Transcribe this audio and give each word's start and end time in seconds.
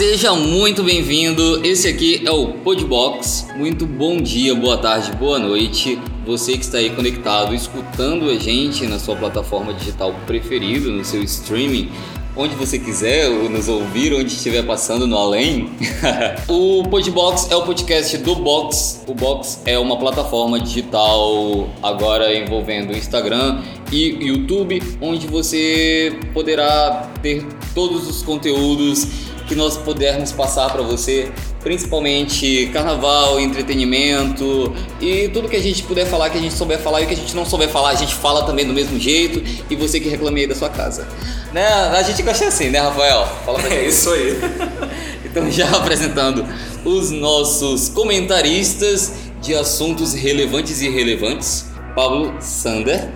seja 0.00 0.32
muito 0.32 0.82
bem-vindo. 0.82 1.60
Esse 1.62 1.86
aqui 1.86 2.22
é 2.24 2.30
o 2.30 2.54
Podbox. 2.54 3.48
Muito 3.54 3.84
bom 3.84 4.16
dia, 4.16 4.54
boa 4.54 4.78
tarde, 4.78 5.12
boa 5.12 5.38
noite. 5.38 5.98
Você 6.24 6.52
que 6.52 6.64
está 6.64 6.78
aí 6.78 6.88
conectado, 6.88 7.54
escutando 7.54 8.30
a 8.30 8.34
gente 8.36 8.86
na 8.86 8.98
sua 8.98 9.14
plataforma 9.14 9.74
digital 9.74 10.14
preferida, 10.26 10.88
no 10.88 11.04
seu 11.04 11.22
streaming, 11.22 11.90
onde 12.34 12.54
você 12.54 12.78
quiser 12.78 13.28
nos 13.28 13.68
ouvir, 13.68 14.14
onde 14.14 14.32
estiver 14.32 14.62
passando 14.62 15.06
no 15.06 15.18
além. 15.18 15.68
o 16.48 16.82
Podbox 16.84 17.50
é 17.50 17.56
o 17.56 17.62
podcast 17.66 18.16
do 18.16 18.36
Box. 18.36 19.02
O 19.06 19.12
Box 19.12 19.60
é 19.66 19.78
uma 19.78 19.98
plataforma 19.98 20.58
digital 20.58 21.68
agora 21.82 22.34
envolvendo 22.34 22.96
Instagram 22.96 23.60
e 23.92 24.16
YouTube, 24.28 24.82
onde 24.98 25.26
você 25.26 26.18
poderá 26.32 27.10
ter 27.20 27.46
todos 27.74 28.08
os 28.08 28.22
conteúdos 28.22 29.29
que 29.50 29.56
nós 29.56 29.76
pudermos 29.76 30.30
passar 30.30 30.70
para 30.70 30.80
você, 30.80 31.28
principalmente 31.60 32.70
carnaval, 32.72 33.40
entretenimento 33.40 34.72
e 35.00 35.28
tudo 35.30 35.48
que 35.48 35.56
a 35.56 35.60
gente 35.60 35.82
puder 35.82 36.06
falar, 36.06 36.30
que 36.30 36.38
a 36.38 36.40
gente 36.40 36.54
souber 36.54 36.78
falar 36.78 37.02
e 37.02 37.06
que 37.06 37.14
a 37.14 37.16
gente 37.16 37.34
não 37.34 37.44
souber 37.44 37.68
falar, 37.68 37.88
a 37.88 37.96
gente 37.96 38.14
fala 38.14 38.44
também 38.44 38.64
do 38.64 38.72
mesmo 38.72 38.96
jeito 38.96 39.42
e 39.68 39.74
você 39.74 39.98
que 39.98 40.08
reclame 40.08 40.42
aí 40.42 40.46
da 40.46 40.54
sua 40.54 40.68
casa. 40.68 41.08
Né? 41.52 41.66
A 41.66 42.00
gente 42.04 42.22
gosta 42.22 42.46
assim, 42.46 42.70
né, 42.70 42.78
Rafael? 42.78 43.26
Fala 43.44 43.58
pra 43.58 43.74
É 43.74 43.88
isso 43.88 44.12
aí. 44.12 44.38
então, 45.26 45.50
já 45.50 45.68
apresentando 45.70 46.46
os 46.84 47.10
nossos 47.10 47.88
comentaristas 47.88 49.14
de 49.42 49.52
assuntos 49.52 50.14
relevantes 50.14 50.80
e 50.80 50.86
irrelevantes, 50.86 51.66
Pablo 51.96 52.36
Sander. 52.38 53.08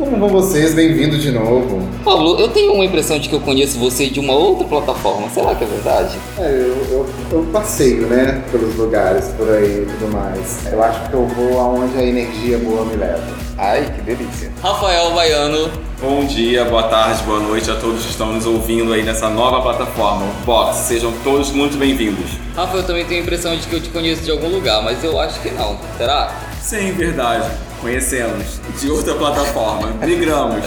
Como 0.00 0.16
vão 0.16 0.30
vocês? 0.30 0.72
Bem-vindo 0.72 1.18
de 1.18 1.30
novo. 1.30 1.86
Pablo, 2.02 2.40
eu 2.40 2.48
tenho 2.48 2.72
uma 2.72 2.86
impressão 2.86 3.18
de 3.18 3.28
que 3.28 3.34
eu 3.34 3.40
conheço 3.40 3.78
você 3.78 4.06
de 4.06 4.18
uma 4.18 4.32
outra 4.32 4.66
plataforma. 4.66 5.28
Será 5.28 5.54
que 5.54 5.62
é 5.62 5.66
verdade? 5.66 6.18
É, 6.38 6.50
eu, 6.50 6.86
eu, 6.90 7.06
eu 7.30 7.42
passeio, 7.52 8.06
né, 8.06 8.42
pelos 8.50 8.74
lugares 8.76 9.28
por 9.36 9.46
aí 9.50 9.82
e 9.82 9.86
tudo 9.86 10.10
mais. 10.10 10.72
Eu 10.72 10.82
acho 10.82 11.06
que 11.06 11.12
eu 11.12 11.26
vou 11.26 11.60
aonde 11.60 11.98
a 11.98 12.02
energia 12.02 12.56
boa 12.56 12.82
me 12.86 12.96
leva. 12.96 13.22
Ai, 13.58 13.92
que 13.94 14.00
delícia. 14.00 14.50
Rafael 14.62 15.10
Baiano. 15.10 15.70
Bom 16.00 16.24
dia, 16.24 16.64
boa 16.64 16.84
tarde, 16.84 17.22
boa 17.24 17.40
noite 17.40 17.70
a 17.70 17.74
todos 17.74 18.02
que 18.02 18.10
estão 18.10 18.32
nos 18.32 18.46
ouvindo 18.46 18.94
aí 18.94 19.02
nessa 19.02 19.28
nova 19.28 19.60
plataforma, 19.60 20.24
Box. 20.46 20.78
Sejam 20.78 21.12
todos 21.22 21.50
muito 21.50 21.76
bem-vindos. 21.76 22.30
Rafael, 22.56 22.78
eu 22.78 22.86
também 22.86 23.04
tenho 23.04 23.20
a 23.20 23.22
impressão 23.22 23.54
de 23.54 23.66
que 23.66 23.74
eu 23.76 23.82
te 23.82 23.90
conheço 23.90 24.22
de 24.22 24.30
algum 24.30 24.48
lugar, 24.48 24.82
mas 24.82 25.04
eu 25.04 25.20
acho 25.20 25.38
que 25.42 25.50
não. 25.50 25.76
Será? 25.98 26.34
Sim, 26.62 26.92
verdade. 26.92 27.50
Conhecemos. 27.80 28.60
De 28.78 28.90
outra 28.90 29.14
plataforma. 29.14 29.88
Migramos. 30.04 30.66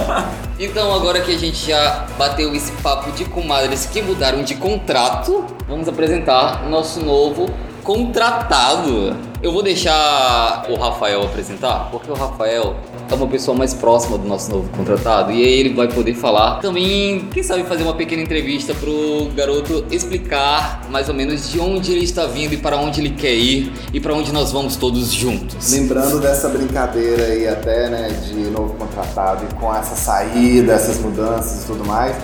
então, 0.58 0.94
agora 0.94 1.20
que 1.20 1.32
a 1.34 1.38
gente 1.38 1.68
já 1.70 2.06
bateu 2.18 2.54
esse 2.54 2.72
papo 2.82 3.10
de 3.12 3.24
comadres 3.26 3.86
que 3.86 4.00
mudaram 4.00 4.42
de 4.42 4.54
contrato, 4.54 5.44
vamos 5.68 5.86
apresentar 5.86 6.68
nosso 6.68 7.00
novo 7.00 7.50
contratado. 7.84 9.14
Eu 9.42 9.52
vou 9.52 9.62
deixar 9.62 10.66
o 10.68 10.76
Rafael 10.76 11.22
apresentar, 11.22 11.90
porque 11.90 12.10
o 12.10 12.14
Rafael 12.14 12.74
é 13.10 13.14
uma 13.14 13.28
pessoa 13.28 13.56
mais 13.56 13.74
próxima 13.74 14.16
do 14.16 14.26
nosso 14.26 14.50
novo 14.50 14.68
contratado 14.70 15.30
e 15.30 15.44
aí 15.44 15.60
ele 15.60 15.74
vai 15.74 15.88
poder 15.88 16.14
falar 16.14 16.58
também, 16.60 17.28
quem 17.32 17.42
sabe 17.42 17.62
fazer 17.64 17.82
uma 17.82 17.94
pequena 17.94 18.22
entrevista 18.22 18.74
pro 18.74 19.30
garoto 19.36 19.84
explicar 19.90 20.88
mais 20.90 21.08
ou 21.08 21.14
menos 21.14 21.50
de 21.50 21.60
onde 21.60 21.92
ele 21.92 22.04
está 22.04 22.26
vindo 22.26 22.54
e 22.54 22.56
para 22.56 22.76
onde 22.78 23.00
ele 23.00 23.10
quer 23.10 23.34
ir 23.34 23.72
e 23.92 24.00
para 24.00 24.14
onde 24.14 24.32
nós 24.32 24.52
vamos 24.52 24.74
todos 24.76 25.12
juntos. 25.12 25.70
Lembrando 25.70 26.18
dessa 26.18 26.48
brincadeira 26.48 27.24
aí 27.24 27.46
até, 27.46 27.90
né, 27.90 28.08
de 28.26 28.50
novo 28.50 28.74
contratado 28.74 29.44
e 29.50 29.54
com 29.54 29.72
essa 29.72 29.94
saída, 29.94 30.72
essas 30.72 30.98
mudanças 30.98 31.62
e 31.62 31.66
tudo 31.66 31.84
mais, 31.84 32.16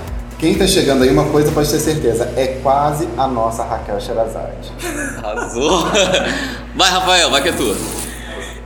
quem 0.42 0.56
tá 0.56 0.66
chegando 0.66 1.04
aí, 1.04 1.10
uma 1.10 1.26
coisa 1.26 1.53
pode 1.53 1.70
ter 1.70 1.78
certeza, 1.78 2.28
é 2.36 2.58
quase 2.64 3.08
a 3.16 3.28
nossa 3.28 3.62
Raquel 3.62 4.00
Sherazade. 4.00 4.72
Arrasou! 5.22 5.86
Vai, 6.75 6.91
Rafael, 6.91 7.30
vai 7.30 7.41
que 7.41 7.50
é 7.50 7.53
tua. 7.53 7.76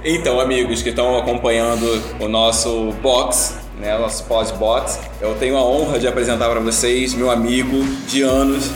Então, 0.03 0.41
amigos 0.41 0.81
que 0.81 0.89
estão 0.89 1.19
acompanhando 1.19 2.03
o 2.19 2.29
nosso 2.29 2.93
box, 3.03 3.57
né, 3.79 3.95
o 3.95 4.01
nosso 4.01 4.25
pós-box, 4.25 4.99
eu 5.21 5.35
tenho 5.35 5.55
a 5.59 5.63
honra 5.63 5.99
de 5.99 6.09
apresentar 6.09 6.49
para 6.49 6.61
vocês 6.61 7.13
meu 7.13 7.31
amigo 7.31 7.85
de 8.07 8.23
anos, 8.23 8.69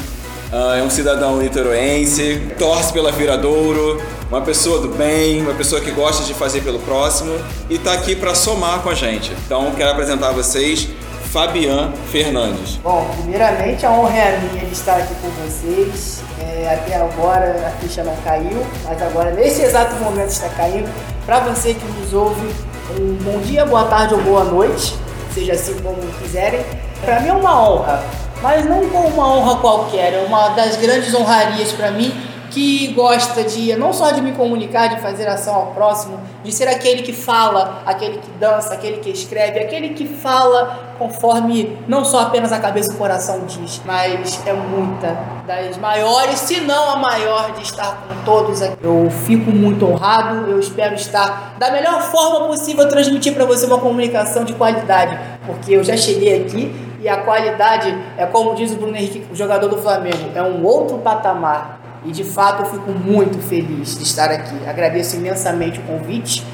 uh, 0.52 0.74
é 0.78 0.82
um 0.82 0.90
cidadão 0.90 1.38
niteroense, 1.38 2.52
torce 2.58 2.92
pela 2.92 3.10
Viradouro, 3.10 4.02
uma 4.28 4.42
pessoa 4.42 4.78
do 4.78 4.88
bem, 4.88 5.40
uma 5.40 5.54
pessoa 5.54 5.80
que 5.80 5.90
gosta 5.90 6.22
de 6.24 6.34
fazer 6.34 6.60
pelo 6.60 6.80
próximo 6.80 7.32
e 7.70 7.76
está 7.76 7.94
aqui 7.94 8.14
para 8.14 8.34
somar 8.34 8.80
com 8.80 8.90
a 8.90 8.94
gente. 8.94 9.32
Então, 9.46 9.72
quero 9.74 9.90
apresentar 9.90 10.28
a 10.28 10.32
vocês 10.32 10.86
Fabian 11.30 11.92
Fernandes. 12.10 12.76
Bom, 12.82 13.08
primeiramente 13.16 13.86
a 13.86 13.92
honra 13.92 14.18
é 14.18 14.38
minha 14.38 14.66
de 14.66 14.72
estar 14.72 14.96
aqui 14.96 15.14
com 15.22 15.28
vocês. 15.44 16.22
É, 16.40 16.74
até 16.74 16.96
agora 16.96 17.68
a 17.68 17.70
ficha 17.80 18.02
não 18.02 18.16
caiu, 18.24 18.66
mas 18.84 19.00
agora 19.00 19.30
nesse 19.30 19.62
exato 19.62 19.94
momento 19.96 20.30
está 20.30 20.48
caindo. 20.48 20.90
Para 21.24 21.38
você 21.40 21.74
que 21.74 21.84
nos 21.84 22.12
ouve, 22.12 22.52
um 22.98 23.14
bom 23.22 23.38
dia, 23.42 23.64
boa 23.64 23.84
tarde 23.84 24.14
ou 24.14 24.22
boa 24.22 24.42
noite, 24.42 24.96
seja 25.32 25.52
assim 25.52 25.74
como 25.80 26.02
quiserem. 26.20 26.64
Para 27.04 27.20
mim 27.20 27.28
é 27.28 27.32
uma 27.32 27.70
honra, 27.70 28.02
mas 28.42 28.64
não 28.66 28.82
uma 28.82 29.32
honra 29.32 29.60
qualquer, 29.60 30.12
é 30.12 30.24
uma 30.26 30.48
das 30.48 30.74
grandes 30.76 31.14
honrarias 31.14 31.70
para 31.70 31.92
mim 31.92 32.12
que 32.50 32.88
gosta 32.88 33.44
de 33.44 33.74
não 33.76 33.92
só 33.92 34.10
de 34.10 34.20
me 34.20 34.32
comunicar, 34.32 34.88
de 34.88 35.00
fazer 35.00 35.26
ação 35.28 35.54
ao 35.54 35.66
próximo, 35.68 36.20
de 36.42 36.52
ser 36.52 36.68
aquele 36.68 37.02
que 37.02 37.12
fala, 37.12 37.82
aquele 37.86 38.18
que 38.18 38.30
dança, 38.32 38.74
aquele 38.74 38.98
que 38.98 39.10
escreve, 39.10 39.58
aquele 39.60 39.90
que 39.90 40.06
fala 40.06 40.94
conforme 40.98 41.78
não 41.88 42.04
só 42.04 42.20
apenas 42.20 42.52
a 42.52 42.58
cabeça 42.58 42.92
e 42.92 42.94
o 42.94 42.98
coração 42.98 43.44
diz, 43.46 43.80
mas 43.86 44.40
é 44.46 44.52
muita 44.52 45.16
das 45.46 45.78
maiores, 45.78 46.38
se 46.40 46.60
não 46.60 46.90
a 46.90 46.96
maior, 46.96 47.52
de 47.52 47.62
estar 47.62 48.06
com 48.06 48.24
todos 48.24 48.60
aqui. 48.60 48.76
Eu 48.82 49.08
fico 49.24 49.50
muito 49.50 49.86
honrado, 49.86 50.50
eu 50.50 50.60
espero 50.60 50.94
estar 50.94 51.54
da 51.58 51.70
melhor 51.70 52.02
forma 52.02 52.46
possível 52.46 52.88
transmitir 52.88 53.34
para 53.34 53.44
você 53.44 53.66
uma 53.66 53.78
comunicação 53.78 54.44
de 54.44 54.52
qualidade, 54.52 55.18
porque 55.46 55.72
eu 55.72 55.82
já 55.82 55.96
cheguei 55.96 56.42
aqui 56.42 56.90
e 57.00 57.08
a 57.08 57.16
qualidade 57.18 57.96
é 58.18 58.26
como 58.26 58.54
diz 58.54 58.72
o 58.72 58.76
Bruno 58.76 58.94
Henrique, 58.94 59.26
o 59.32 59.34
jogador 59.34 59.68
do 59.68 59.78
Flamengo, 59.78 60.30
é 60.34 60.42
um 60.42 60.62
outro 60.64 60.98
patamar. 60.98 61.79
E 62.04 62.12
de 62.12 62.24
fato 62.24 62.62
eu 62.62 62.66
fico 62.66 62.90
muito 62.90 63.38
feliz 63.38 63.96
de 63.96 64.04
estar 64.04 64.30
aqui. 64.30 64.56
Agradeço 64.66 65.16
imensamente 65.16 65.78
o 65.80 65.82
convite 65.82 66.44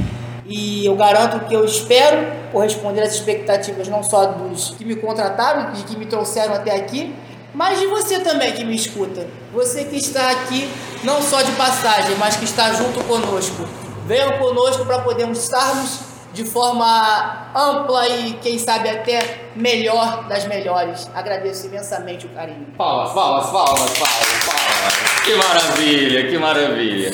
e 0.49 0.87
eu 0.87 0.95
garanto 0.95 1.45
que 1.47 1.55
eu 1.55 1.65
espero 1.65 2.25
corresponder 2.53 3.03
às 3.03 3.15
expectativas 3.15 3.89
não 3.89 4.03
só 4.03 4.27
dos 4.27 4.71
que 4.71 4.85
me 4.85 4.95
contrataram, 4.95 5.73
de 5.73 5.83
que 5.83 5.97
me 5.97 6.07
trouxeram 6.07 6.55
até 6.55 6.77
aqui, 6.77 7.13
mas 7.53 7.81
de 7.81 7.87
você 7.87 8.21
também 8.21 8.53
que 8.53 8.65
me 8.65 8.77
escuta. 8.77 9.27
Você 9.53 9.85
que 9.85 9.97
está 9.97 10.31
aqui 10.31 10.69
não 11.03 11.21
só 11.21 11.43
de 11.43 11.51
passagem, 11.53 12.15
mas 12.17 12.37
que 12.37 12.45
está 12.45 12.73
junto 12.73 13.03
conosco. 13.05 13.67
Venham 14.07 14.39
conosco 14.39 14.85
para 14.85 15.01
podermos 15.01 15.43
estarmos 15.43 16.06
de 16.37 16.45
forma 16.45 17.49
ampla 17.55 18.07
e, 18.09 18.35
quem 18.35 18.59
sabe, 18.59 18.91
até 18.91 19.49
melhor 19.57 20.29
das 20.29 20.47
melhores. 20.47 21.11
Agradeço 21.15 21.67
imensamente 21.67 22.27
o 22.27 22.29
carinho. 22.29 22.67
Palmas, 22.77 23.13
palmas, 23.13 23.47
palmas, 23.47 23.99
palmas, 23.99 24.45
palmas. 24.45 25.21
Que 25.25 25.35
maravilha, 25.35 26.29
que 26.29 26.39
maravilha. 26.39 27.11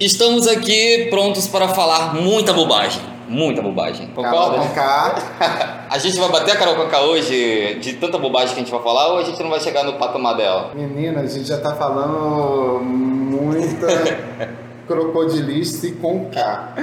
Estamos 0.00 0.48
aqui 0.48 1.08
prontos 1.10 1.46
para 1.46 1.68
falar 1.68 2.14
muita 2.14 2.54
bobagem. 2.54 3.02
Muita 3.28 3.60
bobagem. 3.60 4.06
Concorda? 4.08 4.56
Carol 4.56 4.68
Conká. 4.68 5.86
A 5.90 5.98
gente 5.98 6.18
vai 6.18 6.30
bater 6.30 6.52
a 6.52 6.56
Carol 6.56 6.76
Conká 6.76 7.02
hoje 7.02 7.74
de 7.74 7.92
tanta 7.92 8.16
bobagem 8.16 8.54
que 8.54 8.60
a 8.60 8.64
gente 8.64 8.72
vai 8.72 8.82
falar 8.82 9.12
ou 9.12 9.18
a 9.18 9.22
gente 9.22 9.40
não 9.42 9.50
vai 9.50 9.60
chegar 9.60 9.84
no 9.84 9.94
patamar 9.94 10.36
dela? 10.36 10.70
Menina, 10.74 11.20
a 11.20 11.26
gente 11.26 11.46
já 11.46 11.58
tá 11.58 11.74
falando 11.74 12.80
muita 12.80 13.86
crocodilice 14.88 15.92
com 15.92 16.30
K. 16.30 16.74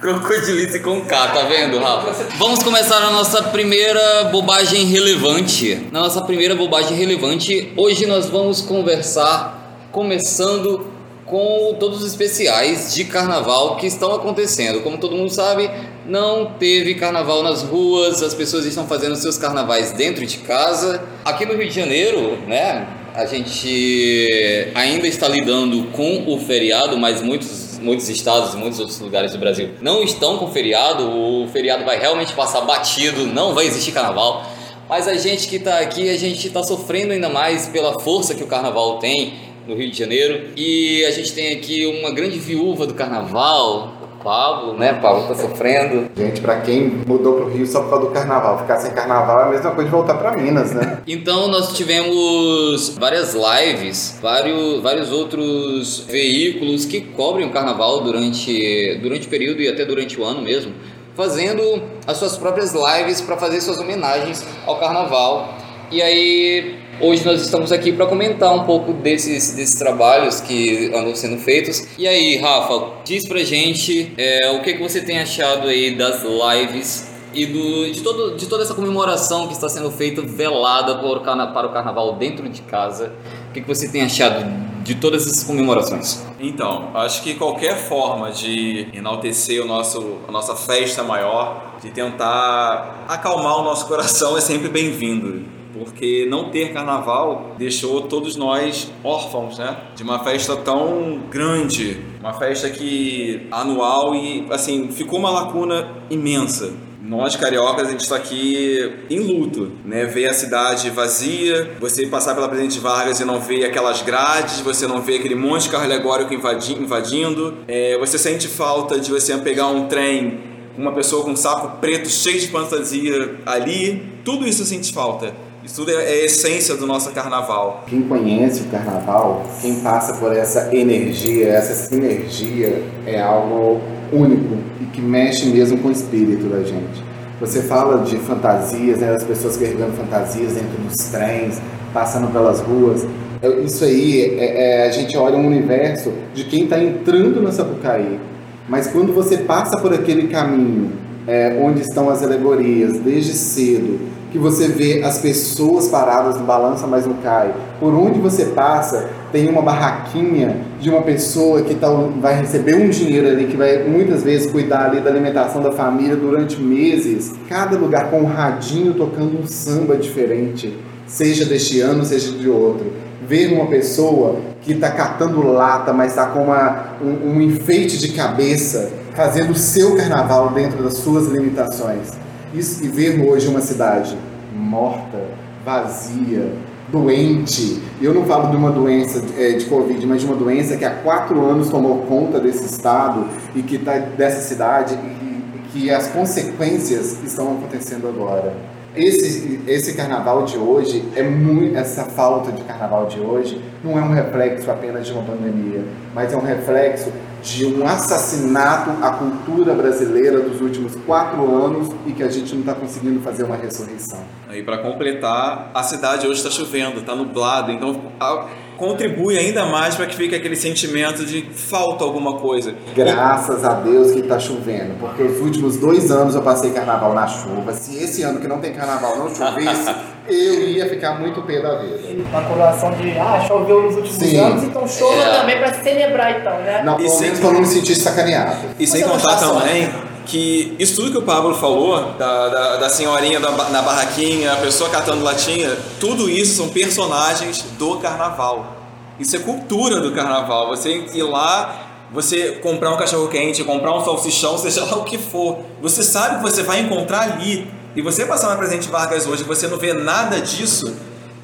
Crocodilice 0.00 0.80
com 0.80 1.02
K, 1.02 1.28
tá 1.28 1.42
vendo, 1.42 1.78
Rafa? 1.78 2.24
Vamos 2.38 2.62
começar 2.62 2.96
a 2.96 3.10
nossa 3.10 3.42
primeira 3.42 4.24
bobagem 4.32 4.86
relevante. 4.86 5.78
Na 5.92 6.00
nossa 6.00 6.22
primeira 6.22 6.54
bobagem 6.54 6.96
relevante, 6.96 7.70
hoje 7.76 8.06
nós 8.06 8.26
vamos 8.26 8.62
conversar 8.62 9.88
começando 9.92 10.86
com 11.26 11.76
todos 11.78 12.02
os 12.02 12.06
especiais 12.06 12.94
de 12.94 13.04
carnaval 13.04 13.76
que 13.76 13.86
estão 13.86 14.14
acontecendo. 14.14 14.80
Como 14.80 14.96
todo 14.96 15.14
mundo 15.14 15.30
sabe, 15.30 15.70
não 16.06 16.46
teve 16.58 16.94
carnaval 16.94 17.42
nas 17.42 17.62
ruas, 17.62 18.22
as 18.22 18.32
pessoas 18.32 18.64
estão 18.64 18.86
fazendo 18.86 19.14
seus 19.16 19.36
carnavais 19.36 19.92
dentro 19.92 20.24
de 20.24 20.38
casa. 20.38 21.02
Aqui 21.26 21.44
no 21.44 21.54
Rio 21.54 21.68
de 21.68 21.74
Janeiro, 21.74 22.38
né, 22.48 22.86
a 23.14 23.26
gente 23.26 24.72
ainda 24.74 25.06
está 25.06 25.28
lidando 25.28 25.88
com 25.92 26.24
o 26.26 26.38
feriado, 26.38 26.96
mas 26.96 27.20
muitos, 27.20 27.69
muitos 27.80 28.08
estados 28.08 28.54
e 28.54 28.56
muitos 28.56 28.78
outros 28.78 29.00
lugares 29.00 29.32
do 29.32 29.38
Brasil 29.38 29.70
não 29.80 30.02
estão 30.02 30.38
com 30.38 30.50
feriado. 30.50 31.08
O 31.08 31.48
feriado 31.48 31.84
vai 31.84 31.98
realmente 31.98 32.32
passar 32.32 32.60
batido, 32.62 33.26
não 33.26 33.54
vai 33.54 33.66
existir 33.66 33.92
carnaval. 33.92 34.44
Mas 34.88 35.06
a 35.06 35.16
gente 35.16 35.48
que 35.48 35.56
está 35.56 35.78
aqui, 35.78 36.08
a 36.10 36.16
gente 36.16 36.46
está 36.46 36.62
sofrendo 36.62 37.12
ainda 37.12 37.28
mais 37.28 37.68
pela 37.68 38.00
força 38.00 38.34
que 38.34 38.42
o 38.42 38.46
carnaval 38.46 38.98
tem 38.98 39.34
no 39.66 39.76
Rio 39.76 39.90
de 39.90 39.96
Janeiro. 39.96 40.50
E 40.56 41.04
a 41.04 41.10
gente 41.12 41.32
tem 41.32 41.52
aqui 41.52 41.86
uma 41.86 42.10
grande 42.10 42.38
viúva 42.38 42.86
do 42.86 42.94
carnaval, 42.94 43.99
Pablo, 44.22 44.74
né? 44.74 44.94
Pablo 44.94 45.26
tá 45.28 45.34
sofrendo. 45.34 46.10
Gente, 46.16 46.40
pra 46.40 46.60
quem 46.60 46.88
mudou 47.06 47.34
pro 47.34 47.48
Rio 47.48 47.66
só 47.66 47.82
por 47.82 47.90
causa 47.90 48.06
do 48.06 48.12
carnaval, 48.12 48.58
ficar 48.58 48.78
sem 48.78 48.92
carnaval 48.92 49.40
é 49.40 49.44
a 49.44 49.48
mesma 49.50 49.70
coisa 49.70 49.84
de 49.84 49.90
voltar 49.90 50.14
pra 50.14 50.36
Minas, 50.36 50.72
né? 50.72 50.98
Então 51.06 51.48
nós 51.48 51.76
tivemos 51.76 52.96
várias 52.98 53.34
lives, 53.34 54.18
vários, 54.22 54.80
vários 54.80 55.10
outros 55.10 56.00
veículos 56.00 56.84
que 56.84 57.00
cobrem 57.00 57.46
o 57.46 57.50
carnaval 57.50 58.02
durante, 58.02 58.98
durante 59.02 59.26
o 59.26 59.30
período 59.30 59.60
e 59.60 59.68
até 59.68 59.84
durante 59.84 60.20
o 60.20 60.24
ano 60.24 60.40
mesmo, 60.40 60.72
fazendo 61.16 61.82
as 62.06 62.16
suas 62.16 62.36
próprias 62.36 62.72
lives 62.74 63.20
para 63.20 63.36
fazer 63.36 63.60
suas 63.60 63.78
homenagens 63.78 64.46
ao 64.66 64.78
carnaval. 64.78 65.54
E 65.90 66.00
aí 66.00 66.79
Hoje 67.02 67.24
nós 67.24 67.40
estamos 67.40 67.72
aqui 67.72 67.92
para 67.92 68.04
comentar 68.04 68.54
um 68.54 68.64
pouco 68.64 68.92
desses, 68.92 69.52
desses 69.52 69.74
trabalhos 69.78 70.38
que 70.38 70.92
andam 70.94 71.16
sendo 71.16 71.38
feitos. 71.38 71.86
E 71.96 72.06
aí, 72.06 72.36
Rafa, 72.36 72.90
diz 73.06 73.26
pra 73.26 73.38
gente 73.42 74.12
é, 74.18 74.50
o 74.50 74.60
que, 74.60 74.74
que 74.74 74.82
você 74.82 75.00
tem 75.00 75.18
achado 75.18 75.66
aí 75.66 75.96
das 75.96 76.22
lives 76.22 77.08
e 77.32 77.46
do, 77.46 77.90
de, 77.90 78.02
todo, 78.02 78.36
de 78.36 78.46
toda 78.46 78.64
essa 78.64 78.74
comemoração 78.74 79.46
que 79.46 79.54
está 79.54 79.66
sendo 79.66 79.90
feita 79.90 80.20
velada 80.20 80.98
por, 80.98 81.20
para 81.20 81.66
o 81.68 81.72
carnaval 81.72 82.16
dentro 82.16 82.46
de 82.50 82.60
casa. 82.60 83.14
O 83.48 83.52
que, 83.54 83.62
que 83.62 83.66
você 83.66 83.88
tem 83.88 84.02
achado 84.02 84.44
de 84.82 84.96
todas 84.96 85.26
essas 85.26 85.42
comemorações? 85.42 86.22
Então, 86.38 86.90
acho 86.92 87.22
que 87.22 87.34
qualquer 87.34 87.78
forma 87.78 88.30
de 88.30 88.88
enaltecer 88.92 89.62
o 89.62 89.66
nosso, 89.66 90.18
a 90.28 90.30
nossa 90.30 90.54
festa 90.54 91.02
maior, 91.02 91.76
de 91.82 91.90
tentar 91.92 93.06
acalmar 93.08 93.58
o 93.58 93.62
nosso 93.62 93.86
coração 93.86 94.36
é 94.36 94.40
sempre 94.42 94.68
bem-vindo 94.68 95.59
porque 95.80 96.26
não 96.28 96.50
ter 96.50 96.74
carnaval 96.74 97.54
deixou 97.58 98.02
todos 98.02 98.36
nós 98.36 98.92
órfãos, 99.02 99.58
né? 99.58 99.78
De 99.96 100.02
uma 100.02 100.18
festa 100.22 100.54
tão 100.56 101.22
grande, 101.30 101.98
uma 102.20 102.34
festa 102.34 102.68
que 102.68 103.46
anual 103.50 104.14
e 104.14 104.46
assim 104.50 104.92
ficou 104.92 105.18
uma 105.18 105.30
lacuna 105.30 105.88
imensa. 106.10 106.70
Nós 107.02 107.34
cariocas 107.34 107.88
a 107.88 107.90
gente 107.90 108.02
está 108.02 108.16
aqui 108.16 108.92
em 109.08 109.20
luto, 109.20 109.72
né? 109.84 110.04
Ver 110.04 110.28
a 110.28 110.34
cidade 110.34 110.90
vazia, 110.90 111.72
você 111.80 112.06
passar 112.06 112.34
pela 112.34 112.46
Presidente 112.46 112.78
Vargas 112.78 113.18
e 113.18 113.24
não 113.24 113.40
ver 113.40 113.64
aquelas 113.64 114.02
grades, 114.02 114.60
você 114.60 114.86
não 114.86 115.00
vê 115.00 115.16
aquele 115.16 115.34
monte 115.34 115.62
de 115.62 115.70
carro 115.70 115.84
alegórico 115.84 116.34
invadindo, 116.34 117.54
é, 117.66 117.98
você 117.98 118.18
sente 118.18 118.46
falta 118.46 119.00
de 119.00 119.10
você 119.10 119.36
pegar 119.38 119.68
um 119.68 119.88
trem 119.88 120.50
uma 120.76 120.92
pessoa 120.92 121.24
com 121.24 121.32
um 121.32 121.36
saco 121.36 121.78
preto 121.78 122.08
cheio 122.08 122.40
de 122.40 122.48
fantasia 122.48 123.40
ali, 123.44 124.02
tudo 124.24 124.46
isso 124.46 124.64
sente 124.64 124.92
falta. 124.92 125.34
Isso 125.62 125.76
tudo 125.76 125.90
é, 125.90 125.94
é 125.94 126.22
a 126.22 126.24
essência 126.24 126.74
do 126.74 126.86
nosso 126.86 127.10
carnaval. 127.10 127.84
Quem 127.86 128.00
conhece 128.02 128.62
o 128.62 128.64
carnaval, 128.66 129.44
quem 129.60 129.76
passa 129.80 130.14
por 130.14 130.34
essa 130.34 130.74
energia, 130.74 131.48
essa 131.48 131.74
sinergia, 131.74 132.82
é 133.06 133.20
algo 133.20 133.78
único 134.10 134.56
e 134.80 134.86
que 134.86 135.02
mexe 135.02 135.46
mesmo 135.46 135.76
com 135.78 135.88
o 135.88 135.92
espírito 135.92 136.44
da 136.46 136.62
gente. 136.62 137.04
Você 137.40 137.62
fala 137.62 138.02
de 138.04 138.16
fantasias, 138.16 138.98
né, 139.00 139.14
as 139.14 139.22
pessoas 139.22 139.58
carregando 139.58 139.92
fantasias 139.92 140.54
dentro 140.54 140.78
dos 140.82 140.96
trens, 141.10 141.60
passando 141.92 142.32
pelas 142.32 142.60
ruas. 142.60 143.06
É, 143.42 143.48
isso 143.60 143.84
aí, 143.84 144.38
é, 144.38 144.84
é, 144.84 144.88
a 144.88 144.90
gente 144.90 145.14
olha 145.16 145.36
um 145.36 145.46
universo 145.46 146.10
de 146.34 146.44
quem 146.44 146.64
está 146.64 146.82
entrando 146.82 147.42
na 147.42 147.52
Sapucaí. 147.52 148.18
Mas 148.66 148.86
quando 148.86 149.12
você 149.12 149.38
passa 149.38 149.78
por 149.78 149.92
aquele 149.92 150.28
caminho, 150.28 150.92
é, 151.26 151.58
onde 151.62 151.82
estão 151.82 152.08
as 152.08 152.22
alegorias, 152.22 152.98
desde 152.98 153.32
cedo, 153.32 154.00
que 154.30 154.38
você 154.38 154.68
vê 154.68 155.02
as 155.02 155.18
pessoas 155.18 155.88
paradas 155.88 156.36
no 156.38 156.44
balança, 156.44 156.86
mas 156.86 157.06
não 157.06 157.14
cai. 157.14 157.52
Por 157.78 157.92
onde 157.94 158.18
você 158.18 158.46
passa, 158.46 159.10
tem 159.32 159.48
uma 159.48 159.60
barraquinha 159.60 160.56
de 160.80 160.88
uma 160.88 161.02
pessoa 161.02 161.62
que 161.62 161.74
tá, 161.74 161.88
vai 162.20 162.40
receber 162.40 162.76
um 162.76 162.88
dinheiro 162.88 163.28
ali, 163.28 163.46
que 163.46 163.56
vai 163.56 163.82
muitas 163.84 164.22
vezes 164.22 164.50
cuidar 164.50 164.86
ali 164.86 165.00
da 165.00 165.10
alimentação 165.10 165.60
da 165.60 165.72
família 165.72 166.16
durante 166.16 166.60
meses. 166.60 167.32
Cada 167.48 167.76
lugar 167.76 168.10
com 168.10 168.20
um 168.20 168.26
radinho 168.26 168.94
tocando 168.94 169.38
um 169.38 169.46
samba 169.46 169.96
diferente, 169.96 170.76
seja 171.06 171.44
deste 171.44 171.80
ano, 171.80 172.04
seja 172.04 172.32
de 172.32 172.48
outro. 172.48 172.86
Ver 173.26 173.52
uma 173.52 173.66
pessoa 173.66 174.36
que 174.62 174.72
está 174.72 174.90
catando 174.90 175.46
lata, 175.46 175.92
mas 175.92 176.12
está 176.12 176.26
com 176.26 176.44
uma, 176.44 176.96
um, 177.02 177.32
um 177.32 177.40
enfeite 177.40 177.98
de 177.98 178.12
cabeça, 178.12 178.90
fazendo 179.14 179.50
o 179.50 179.56
seu 179.56 179.96
carnaval 179.96 180.50
dentro 180.50 180.82
das 180.82 180.94
suas 180.94 181.26
limitações 181.26 182.29
e 182.52 182.88
ver 182.88 183.20
hoje 183.20 183.48
uma 183.48 183.60
cidade 183.60 184.16
morta, 184.54 185.18
vazia, 185.64 186.52
doente. 186.88 187.80
Eu 188.00 188.12
não 188.12 188.24
falo 188.24 188.50
de 188.50 188.56
uma 188.56 188.70
doença 188.70 189.22
é, 189.38 189.52
de 189.52 189.66
Covid, 189.66 190.04
mas 190.06 190.20
de 190.20 190.26
uma 190.26 190.36
doença 190.36 190.76
que 190.76 190.84
há 190.84 190.90
quatro 190.90 191.44
anos 191.44 191.68
tomou 191.68 191.98
conta 192.02 192.40
desse 192.40 192.64
estado 192.64 193.26
e 193.54 193.62
que 193.62 193.76
está 193.76 193.98
dessa 193.98 194.40
cidade 194.40 194.94
e, 194.94 195.56
e 195.56 195.60
que 195.72 195.90
as 195.90 196.08
consequências 196.08 197.22
estão 197.24 197.52
acontecendo 197.52 198.08
agora. 198.08 198.52
Esse, 198.96 199.60
esse 199.68 199.94
carnaval 199.94 200.44
de 200.44 200.58
hoje 200.58 201.04
é 201.14 201.22
muito 201.22 201.76
essa 201.76 202.04
falta 202.04 202.50
de 202.50 202.62
carnaval 202.64 203.06
de 203.06 203.20
hoje 203.20 203.62
não 203.84 203.96
é 203.96 204.02
um 204.02 204.12
reflexo 204.12 204.68
apenas 204.68 205.06
de 205.06 205.12
uma 205.12 205.22
pandemia, 205.22 205.84
mas 206.12 206.32
é 206.32 206.36
um 206.36 206.42
reflexo 206.42 207.12
de 207.42 207.66
um 207.66 207.86
assassinato 207.86 208.90
à 209.02 209.10
cultura 209.12 209.74
brasileira 209.74 210.40
dos 210.40 210.60
últimos 210.60 210.94
quatro 211.06 211.42
anos 211.64 211.88
e 212.06 212.12
que 212.12 212.22
a 212.22 212.28
gente 212.28 212.52
não 212.52 212.60
está 212.60 212.74
conseguindo 212.74 213.20
fazer 213.20 213.44
uma 213.44 213.56
ressurreição. 213.56 214.20
E 214.52 214.62
para 214.62 214.78
completar, 214.78 215.70
a 215.74 215.82
cidade 215.82 216.26
hoje 216.26 216.38
está 216.38 216.50
chovendo, 216.50 217.00
está 217.00 217.14
nublado, 217.14 217.72
então 217.72 218.00
a, 218.18 218.46
contribui 218.80 219.38
ainda 219.38 219.66
mais 219.66 219.94
para 219.94 220.06
que 220.06 220.16
fique 220.16 220.34
aquele 220.34 220.56
sentimento 220.56 221.22
de 221.26 221.42
falta 221.42 222.02
alguma 222.02 222.38
coisa. 222.38 222.74
Graças 222.96 223.62
a 223.62 223.74
Deus 223.74 224.12
que 224.12 224.20
está 224.20 224.38
chovendo, 224.38 224.94
porque 224.98 225.22
os 225.22 225.38
últimos 225.38 225.76
dois 225.76 226.10
anos 226.10 226.34
eu 226.34 226.40
passei 226.40 226.70
carnaval 226.70 227.12
na 227.12 227.26
chuva. 227.26 227.74
Se 227.74 228.02
esse 228.02 228.22
ano 228.22 228.40
que 228.40 228.48
não 228.48 228.58
tem 228.58 228.72
carnaval 228.72 229.18
não 229.18 229.34
chovesse, 229.34 229.94
eu 230.26 230.68
ia 230.70 230.88
ficar 230.88 231.20
muito 231.20 231.42
pé 231.42 231.60
da 231.60 231.78
vida. 231.78 232.00
Uma 232.30 232.42
coroação 232.42 232.90
de, 232.92 233.10
ah, 233.18 233.44
choveu 233.46 233.82
nos 233.82 233.96
últimos 233.96 234.16
Sim. 234.16 234.38
anos, 234.38 234.64
então 234.64 234.88
chova 234.88 235.22
é. 235.22 235.40
também 235.40 235.58
para 235.58 235.74
celebrar 235.74 236.40
então, 236.40 236.58
né? 236.60 236.82
Não, 236.82 236.96
pelo 236.96 237.20
menos 237.20 237.38
para 237.38 237.52
não 237.52 237.60
me 237.60 237.66
sentir 237.66 237.94
sacaneado. 237.96 238.56
E 238.78 238.86
sem 238.86 239.02
contar 239.02 239.36
também 239.36 239.90
que 240.30 240.76
isso 240.78 240.94
tudo 240.94 241.10
que 241.10 241.18
o 241.18 241.22
Pablo 241.22 241.54
falou, 241.54 242.12
da, 242.12 242.48
da, 242.48 242.76
da 242.76 242.88
senhorinha 242.88 243.40
da, 243.40 243.50
na 243.50 243.82
barraquinha, 243.82 244.52
a 244.52 244.56
pessoa 244.56 244.88
catando 244.88 245.24
latinha, 245.24 245.76
tudo 245.98 246.30
isso 246.30 246.54
são 246.54 246.68
personagens 246.68 247.64
do 247.76 247.96
carnaval. 247.96 248.76
Isso 249.18 249.34
é 249.34 249.40
cultura 249.40 250.00
do 250.00 250.12
carnaval. 250.12 250.68
Você 250.68 251.04
ir 251.12 251.22
lá, 251.24 252.06
você 252.12 252.52
comprar 252.62 252.94
um 252.94 252.96
cachorro 252.96 253.28
quente, 253.28 253.64
comprar 253.64 253.92
um 253.94 254.04
salsichão, 254.04 254.56
seja 254.56 254.84
lá 254.84 254.96
o 254.98 255.04
que 255.04 255.18
for. 255.18 255.58
Você 255.82 256.02
sabe 256.02 256.36
que 256.36 256.42
você 256.42 256.62
vai 256.62 256.80
encontrar 256.80 257.22
ali. 257.22 257.66
E 257.96 258.00
você 258.00 258.24
passar 258.24 258.50
na 258.50 258.56
Presidente 258.56 258.88
Vargas 258.88 259.26
hoje 259.26 259.42
e 259.42 259.46
você 259.46 259.66
não 259.66 259.76
vê 259.76 259.92
nada 259.92 260.40
disso, 260.40 260.94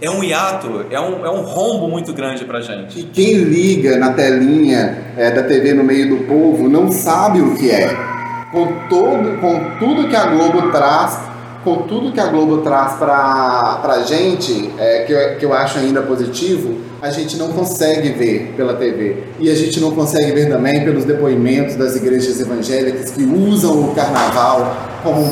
é 0.01 0.09
um 0.09 0.23
hiato, 0.23 0.87
é 0.91 1.01
um, 1.01 1.27
é 1.27 1.31
um 1.31 1.43
rombo 1.43 1.89
muito 1.89 2.13
grande 2.13 2.45
pra 2.45 2.61
gente. 2.61 3.01
E 3.01 3.03
quem 3.03 3.35
liga 3.35 3.97
na 3.97 4.13
telinha 4.13 5.13
é, 5.17 5.33
da 5.33 5.43
TV 5.43 5.75
no 5.75 5.83
meio 5.83 6.09
do 6.09 6.25
povo 6.25 6.69
não 6.69 6.93
sabe 6.93 7.41
o 7.41 7.57
que 7.57 7.69
é 7.69 8.16
com, 8.57 8.89
todo, 8.89 9.39
com 9.39 9.79
tudo 9.79 10.09
que 10.09 10.17
a 10.17 10.25
Globo 10.29 10.71
traz, 10.71 11.19
com 11.63 11.83
tudo 11.83 12.11
que 12.11 12.19
a 12.19 12.27
Globo 12.29 12.59
traz 12.63 12.95
para 12.95 13.83
a 13.85 14.03
gente, 14.03 14.71
é, 14.79 15.05
que, 15.05 15.13
eu, 15.13 15.37
que 15.37 15.45
eu 15.45 15.53
acho 15.53 15.79
ainda 15.79 16.01
positivo, 16.01 16.79
a 17.03 17.11
gente 17.11 17.37
não 17.37 17.49
consegue 17.53 18.13
ver 18.13 18.55
pela 18.57 18.73
TV. 18.73 19.25
E 19.39 19.51
a 19.51 19.55
gente 19.55 19.79
não 19.79 19.91
consegue 19.91 20.33
ver 20.33 20.49
também 20.49 20.83
pelos 20.85 21.05
depoimentos 21.05 21.77
das 21.77 21.97
igrejas 21.97 22.41
evangélicas 22.41 23.11
que 23.11 23.25
usam 23.25 23.91
o 23.91 23.95
carnaval 23.95 24.75
como, 25.03 25.31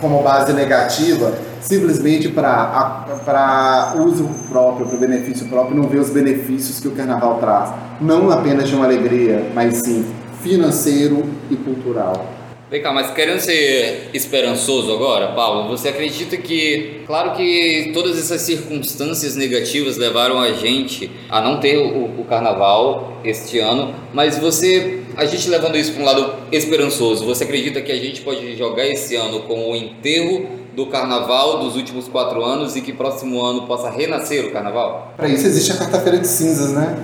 como 0.00 0.20
base 0.24 0.52
negativa, 0.52 1.32
simplesmente 1.60 2.28
para 2.28 3.94
uso 4.04 4.28
próprio, 4.50 4.86
para 4.86 4.98
benefício 4.98 5.46
próprio, 5.46 5.76
não 5.76 5.88
ver 5.88 6.00
os 6.00 6.10
benefícios 6.10 6.80
que 6.80 6.88
o 6.88 6.90
carnaval 6.90 7.38
traz. 7.38 7.70
Não 8.00 8.32
apenas 8.32 8.68
de 8.68 8.74
uma 8.74 8.86
alegria, 8.86 9.46
mas 9.54 9.76
sim 9.84 10.04
financeiro 10.42 11.24
e 11.50 11.56
cultural. 11.56 12.33
Vem 12.74 12.82
cá, 12.82 12.92
mas 12.92 13.12
querendo 13.12 13.38
ser 13.38 14.10
esperançoso 14.12 14.92
agora, 14.92 15.28
Paulo, 15.28 15.68
você 15.68 15.90
acredita 15.90 16.36
que, 16.36 17.02
claro 17.06 17.30
que 17.36 17.92
todas 17.94 18.18
essas 18.18 18.42
circunstâncias 18.42 19.36
negativas 19.36 19.96
levaram 19.96 20.40
a 20.40 20.50
gente 20.54 21.08
a 21.30 21.40
não 21.40 21.60
ter 21.60 21.78
o, 21.78 22.20
o 22.20 22.24
carnaval 22.24 23.20
este 23.22 23.60
ano, 23.60 23.94
mas 24.12 24.38
você, 24.38 25.04
a 25.16 25.24
gente 25.24 25.48
levando 25.48 25.76
isso 25.76 25.92
para 25.92 26.02
um 26.02 26.04
lado 26.04 26.34
esperançoso, 26.50 27.24
você 27.24 27.44
acredita 27.44 27.80
que 27.80 27.92
a 27.92 27.96
gente 27.96 28.22
pode 28.22 28.56
jogar 28.56 28.84
esse 28.88 29.14
ano 29.14 29.42
com 29.42 29.70
o 29.70 29.76
enterro 29.76 30.48
do 30.74 30.86
carnaval 30.86 31.60
dos 31.60 31.76
últimos 31.76 32.08
quatro 32.08 32.44
anos 32.44 32.74
e 32.74 32.80
que 32.80 32.92
próximo 32.92 33.40
ano 33.40 33.68
possa 33.68 33.88
renascer 33.88 34.46
o 34.46 34.50
carnaval? 34.50 35.14
Para 35.16 35.28
isso 35.28 35.46
existe 35.46 35.70
a 35.70 35.76
quarta-feira 35.76 36.18
de 36.18 36.26
cinzas, 36.26 36.72
né? 36.72 36.98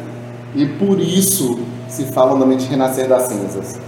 E 0.53 0.67
por 0.67 0.99
isso 0.99 1.61
se 1.89 2.07
fala 2.07 2.37
no 2.37 2.57
de 2.57 2.67
renascer 2.67 3.07
das 3.07 3.29
cinzas 3.29 3.79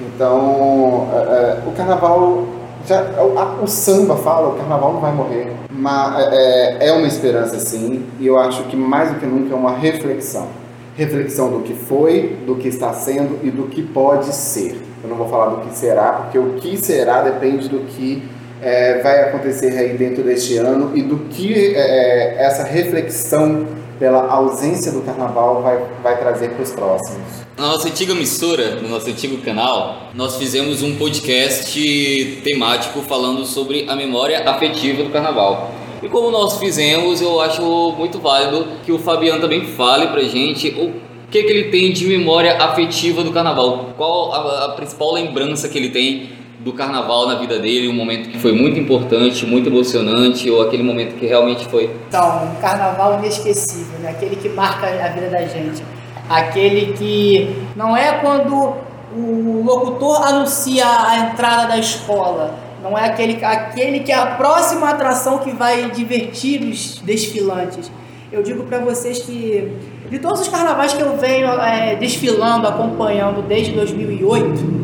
então, 0.00 1.08
é, 1.12 1.16
é, 1.16 1.58
o 1.66 1.72
carnaval, 1.72 2.46
já, 2.86 3.02
o, 3.20 3.64
o, 3.64 3.66
samba 3.66 4.16
fala, 4.16 4.48
o 4.48 4.56
carnaval 4.56 4.94
não 4.94 5.00
vai 5.00 5.12
morrer, 5.12 5.52
mas 5.70 6.32
é, 6.32 6.88
é 6.88 6.92
uma 6.92 7.06
esperança 7.06 7.58
sim, 7.58 8.06
e 8.18 8.26
eu 8.26 8.38
acho 8.38 8.64
que 8.64 8.76
mais 8.76 9.10
do 9.10 9.20
que 9.20 9.26
nunca 9.26 9.54
é 9.54 9.56
uma 9.56 9.76
reflexão. 9.76 10.48
Reflexão 10.96 11.50
do 11.50 11.60
que 11.60 11.74
foi, 11.74 12.38
do 12.46 12.56
que 12.56 12.68
está 12.68 12.92
sendo 12.92 13.38
e 13.42 13.50
do 13.50 13.64
que 13.64 13.82
pode 13.82 14.34
ser. 14.34 14.80
Eu 15.02 15.08
não 15.08 15.16
vou 15.16 15.28
falar 15.28 15.46
do 15.46 15.68
que 15.68 15.74
será, 15.76 16.12
porque 16.12 16.38
o 16.38 16.54
que 16.54 16.76
será 16.76 17.22
depende 17.22 17.68
do 17.68 17.80
que 17.80 18.22
é, 18.62 18.98
vai 18.98 19.22
acontecer 19.22 19.76
aí 19.78 19.96
dentro 19.96 20.22
deste 20.22 20.56
ano 20.56 20.90
e 20.94 21.02
do 21.02 21.16
que 21.30 21.74
é, 21.74 21.80
é 21.80 22.44
essa 22.44 22.64
reflexão 22.64 23.66
pela 24.00 24.26
ausência 24.32 24.90
do 24.90 25.02
carnaval 25.02 25.60
vai, 25.62 25.84
vai 26.02 26.18
trazer 26.18 26.52
para 26.52 26.62
os 26.62 26.70
próximos. 26.72 27.20
Na 27.54 27.68
nossa 27.68 27.86
antiga 27.86 28.14
emissora, 28.14 28.76
no 28.76 28.88
nosso 28.88 29.10
antigo 29.10 29.36
canal, 29.42 30.08
nós 30.14 30.36
fizemos 30.36 30.82
um 30.82 30.96
podcast 30.96 32.42
temático 32.42 33.02
falando 33.02 33.44
sobre 33.44 33.84
a 33.86 33.94
memória 33.94 34.48
afetiva 34.48 35.04
do 35.04 35.10
carnaval. 35.10 35.70
E 36.02 36.08
como 36.08 36.30
nós 36.30 36.58
fizemos, 36.58 37.20
eu 37.20 37.38
acho 37.42 37.60
muito 37.98 38.18
válido 38.18 38.66
que 38.86 38.90
o 38.90 38.98
Fabiano 38.98 39.38
também 39.38 39.66
fale 39.66 40.06
pra 40.06 40.22
gente 40.22 40.70
o 40.70 40.94
que, 41.30 41.42
que 41.42 41.52
ele 41.52 41.70
tem 41.70 41.92
de 41.92 42.06
memória 42.06 42.56
afetiva 42.56 43.22
do 43.22 43.32
carnaval. 43.32 43.90
Qual 43.98 44.32
a, 44.32 44.64
a 44.64 44.68
principal 44.70 45.12
lembrança 45.12 45.68
que 45.68 45.76
ele 45.76 45.90
tem 45.90 46.39
do 46.64 46.72
carnaval 46.74 47.26
na 47.26 47.36
vida 47.36 47.58
dele, 47.58 47.88
um 47.88 47.94
momento 47.94 48.28
que 48.28 48.38
foi 48.38 48.52
muito 48.52 48.78
importante, 48.78 49.46
muito 49.46 49.68
emocionante, 49.68 50.50
ou 50.50 50.62
aquele 50.62 50.82
momento 50.82 51.16
que 51.16 51.26
realmente 51.26 51.66
foi. 51.66 51.90
Então, 52.08 52.44
um 52.44 52.60
carnaval 52.60 53.18
inesquecível, 53.18 53.98
né? 54.00 54.10
aquele 54.10 54.36
que 54.36 54.48
marca 54.48 54.86
a 54.86 55.08
vida 55.08 55.30
da 55.30 55.46
gente. 55.46 55.82
Aquele 56.28 56.92
que 56.92 57.56
não 57.74 57.96
é 57.96 58.12
quando 58.18 58.74
o 59.16 59.62
locutor 59.64 60.22
anuncia 60.22 60.84
a 60.86 61.30
entrada 61.30 61.68
da 61.68 61.78
escola, 61.78 62.54
não 62.82 62.96
é 62.96 63.06
aquele, 63.06 63.42
aquele 63.44 64.00
que 64.00 64.12
é 64.12 64.16
a 64.16 64.26
próxima 64.26 64.90
atração 64.90 65.38
que 65.38 65.50
vai 65.50 65.90
divertir 65.90 66.62
os 66.62 66.98
desfilantes. 66.98 67.90
Eu 68.30 68.42
digo 68.42 68.64
para 68.64 68.78
vocês 68.78 69.20
que 69.20 69.72
de 70.08 70.18
todos 70.18 70.40
os 70.40 70.48
carnavais 70.48 70.92
que 70.92 71.02
eu 71.02 71.16
venho 71.16 71.48
é, 71.48 71.96
desfilando, 71.96 72.66
acompanhando 72.66 73.42
desde 73.42 73.72
2008, 73.72 74.79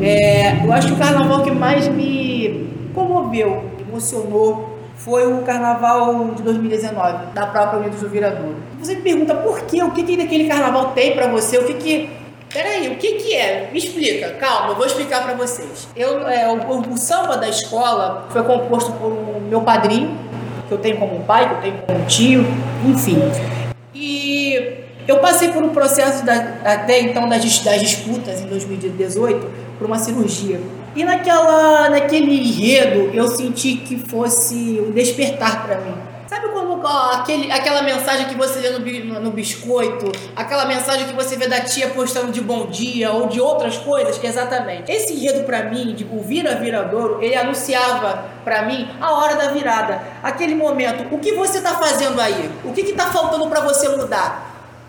é, 0.00 0.64
eu 0.64 0.72
acho 0.72 0.88
que 0.88 0.94
o 0.94 0.96
carnaval 0.96 1.42
que 1.42 1.50
mais 1.50 1.88
me 1.88 2.68
comoveu, 2.94 3.64
emocionou, 3.88 4.76
foi 4.96 5.26
o 5.26 5.42
carnaval 5.42 6.32
de 6.34 6.42
2019, 6.42 7.26
da 7.32 7.46
própria 7.46 7.80
Unidos 7.80 8.00
do 8.00 8.08
Viradouro. 8.08 8.56
Você 8.80 8.96
me 8.96 9.02
pergunta 9.02 9.34
por 9.34 9.60
quê? 9.62 9.82
O 9.82 9.90
que, 9.90 10.02
que 10.02 10.20
aquele 10.20 10.48
carnaval 10.48 10.92
tem 10.92 11.14
para 11.14 11.28
você? 11.28 11.58
O 11.58 11.64
que 11.64 11.74
que. 11.74 12.10
Peraí, 12.52 12.88
o 12.88 12.96
que 12.96 13.12
que 13.14 13.34
é? 13.34 13.68
Me 13.72 13.78
explica, 13.78 14.30
calma, 14.30 14.70
eu 14.70 14.76
vou 14.76 14.86
explicar 14.86 15.22
para 15.22 15.34
vocês. 15.34 15.88
Eu, 15.94 16.26
é, 16.26 16.48
o, 16.48 16.92
o, 16.92 16.96
samba 16.96 17.36
da 17.36 17.48
escola 17.48 18.26
foi 18.30 18.42
composto 18.44 18.92
por 18.92 19.12
um, 19.12 19.40
meu 19.48 19.60
padrinho, 19.60 20.16
que 20.66 20.72
eu 20.72 20.78
tenho 20.78 20.96
como 20.96 21.20
pai, 21.24 21.48
que 21.48 21.54
eu 21.54 21.60
tenho 21.60 21.82
como 21.86 22.06
tio, 22.06 22.46
enfim. 22.86 23.18
E 23.92 24.84
eu 25.06 25.18
passei 25.18 25.48
por 25.48 25.62
um 25.62 25.70
processo 25.70 26.24
da, 26.24 26.34
até 26.64 27.00
então 27.00 27.28
das, 27.28 27.58
das 27.60 27.80
disputas 27.80 28.40
em 28.40 28.46
2018 28.46 29.65
por 29.78 29.86
uma 29.86 29.98
cirurgia. 29.98 30.60
E 30.94 31.04
naquela, 31.04 31.90
naquele 31.90 32.48
enredo 32.48 33.10
eu 33.14 33.28
senti 33.28 33.76
que 33.76 33.98
fosse 33.98 34.80
um 34.80 34.92
despertar 34.92 35.66
para 35.66 35.80
mim. 35.80 35.94
Sabe 36.26 36.48
quando 36.48 36.80
ó, 36.84 37.12
aquele, 37.12 37.52
aquela 37.52 37.82
mensagem 37.82 38.26
que 38.26 38.34
você 38.34 38.60
vê 38.60 38.70
no, 38.70 39.20
no, 39.20 39.30
biscoito, 39.30 40.10
aquela 40.34 40.64
mensagem 40.64 41.06
que 41.06 41.12
você 41.12 41.36
vê 41.36 41.46
da 41.46 41.60
tia 41.60 41.88
postando 41.90 42.32
de 42.32 42.40
bom 42.40 42.66
dia 42.66 43.12
ou 43.12 43.28
de 43.28 43.40
outras 43.40 43.76
coisas? 43.76 44.22
Exatamente. 44.22 44.90
Esse 44.90 45.12
enredo 45.12 45.44
para 45.44 45.64
mim, 45.64 45.94
de 45.94 46.04
o 46.04 46.20
Vira 46.22 46.56
Viradouro, 46.56 47.22
ele 47.22 47.36
anunciava 47.36 48.24
para 48.42 48.62
mim 48.62 48.88
a 49.00 49.12
hora 49.12 49.36
da 49.36 49.48
virada. 49.48 50.00
Aquele 50.22 50.54
momento, 50.54 51.14
o 51.14 51.18
que 51.18 51.32
você 51.32 51.60
tá 51.60 51.74
fazendo 51.74 52.20
aí? 52.20 52.50
O 52.64 52.72
que 52.72 52.82
que 52.82 52.92
tá 52.92 53.06
faltando 53.06 53.46
para 53.48 53.60
você 53.60 53.88
mudar? 53.88 54.45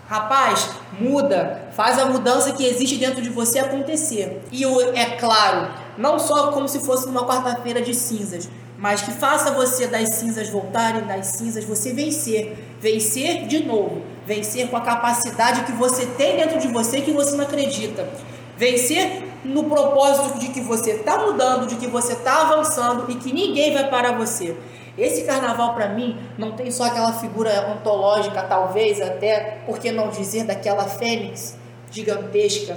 Rapaz, 0.08 0.70
muda, 0.98 1.68
faz 1.72 1.98
a 1.98 2.06
mudança 2.06 2.52
que 2.52 2.64
existe 2.64 2.96
dentro 2.96 3.20
de 3.20 3.28
você 3.28 3.58
acontecer. 3.58 4.42
E 4.50 4.64
é 4.64 5.16
claro, 5.16 5.70
não 5.98 6.18
só 6.18 6.50
como 6.50 6.66
se 6.66 6.80
fosse 6.80 7.06
numa 7.06 7.26
quarta-feira 7.26 7.82
de 7.82 7.94
cinzas, 7.94 8.48
mas 8.78 9.02
que 9.02 9.10
faça 9.10 9.50
você 9.50 9.86
das 9.86 10.14
cinzas 10.14 10.48
voltarem, 10.48 11.02
das 11.02 11.26
cinzas 11.26 11.62
você 11.62 11.92
vencer, 11.92 12.56
vencer 12.80 13.46
de 13.46 13.62
novo, 13.66 14.00
vencer 14.26 14.70
com 14.70 14.78
a 14.78 14.80
capacidade 14.80 15.64
que 15.64 15.72
você 15.72 16.06
tem 16.06 16.36
dentro 16.38 16.58
de 16.58 16.68
você 16.68 17.02
que 17.02 17.12
você 17.12 17.36
não 17.36 17.44
acredita. 17.44 18.08
Vencer 18.56 19.28
no 19.44 19.64
propósito 19.64 20.38
de 20.38 20.48
que 20.48 20.62
você 20.62 20.92
está 20.92 21.18
mudando, 21.18 21.66
de 21.66 21.76
que 21.76 21.86
você 21.86 22.14
está 22.14 22.46
avançando 22.46 23.04
e 23.10 23.16
que 23.16 23.30
ninguém 23.30 23.74
vai 23.74 23.90
parar 23.90 24.16
você. 24.16 24.56
Esse 24.98 25.22
carnaval 25.22 25.74
para 25.74 25.88
mim 25.88 26.18
não 26.36 26.52
tem 26.52 26.70
só 26.72 26.84
aquela 26.84 27.12
figura 27.12 27.70
ontológica, 27.70 28.42
talvez 28.42 29.00
até, 29.00 29.58
por 29.64 29.78
que 29.78 29.92
não 29.92 30.08
dizer, 30.08 30.44
daquela 30.44 30.84
fênix 30.84 31.56
gigantesca 31.90 32.76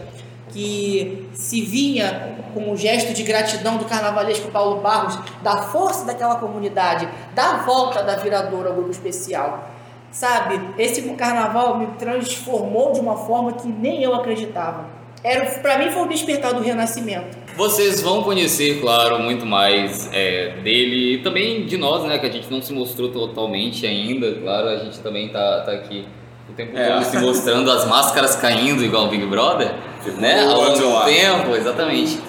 que 0.50 1.30
se 1.34 1.62
vinha 1.62 2.38
com 2.54 2.72
um 2.72 2.78
gesto 2.78 3.14
de 3.14 3.24
gratidão 3.24 3.78
do 3.78 3.86
carnavalesco 3.86 4.52
Paulo 4.52 4.82
Barros, 4.82 5.18
da 5.42 5.64
força 5.64 6.06
daquela 6.06 6.36
comunidade, 6.36 7.08
da 7.34 7.58
volta 7.58 8.04
da 8.04 8.18
viradora 8.18 8.70
ao 8.70 8.76
grupo 8.76 8.92
especial. 8.92 9.70
Sabe, 10.12 10.60
esse 10.78 11.02
carnaval 11.14 11.78
me 11.78 11.88
transformou 11.98 12.92
de 12.92 13.00
uma 13.00 13.16
forma 13.16 13.54
que 13.54 13.68
nem 13.68 14.04
eu 14.04 14.14
acreditava. 14.14 15.01
Era, 15.24 15.46
para 15.60 15.78
mim 15.78 15.92
foi 15.92 16.04
o 16.04 16.08
despertar 16.08 16.54
do 16.54 16.62
renascimento. 16.62 17.38
Vocês 17.56 18.02
vão 18.02 18.24
conhecer, 18.24 18.82
claro, 18.82 19.20
muito 19.20 19.46
mais 19.46 20.10
é, 20.12 20.56
dele 20.64 21.16
e 21.16 21.18
também 21.20 21.66
de 21.66 21.78
nós, 21.78 22.04
né? 22.06 22.18
Que 22.18 22.26
a 22.26 22.32
gente 22.32 22.50
não 22.50 22.62
se 22.62 22.74
mostrou 22.74 23.10
totalmente 23.10 23.86
ainda. 23.86 24.34
Claro, 24.34 24.70
a 24.70 24.78
gente 24.78 25.00
também 25.00 25.30
tá, 25.30 25.62
tá 25.62 25.74
aqui 25.74 26.06
o 26.50 26.54
tempo 26.54 26.78
é. 26.78 26.88
todo 26.88 27.06
se 27.06 27.18
mostrando 27.20 27.72
as 27.72 27.88
máscaras 27.88 28.36
caindo 28.36 28.84
igual 28.84 29.06
o 29.06 29.08
Big 29.10 29.26
Brother, 29.26 29.74
tipo, 30.04 30.20
né? 30.20 30.44
Ao 30.44 30.62
longo 30.62 30.78
do 30.78 31.06
tempo, 31.06 31.56
exatamente. 31.56 32.20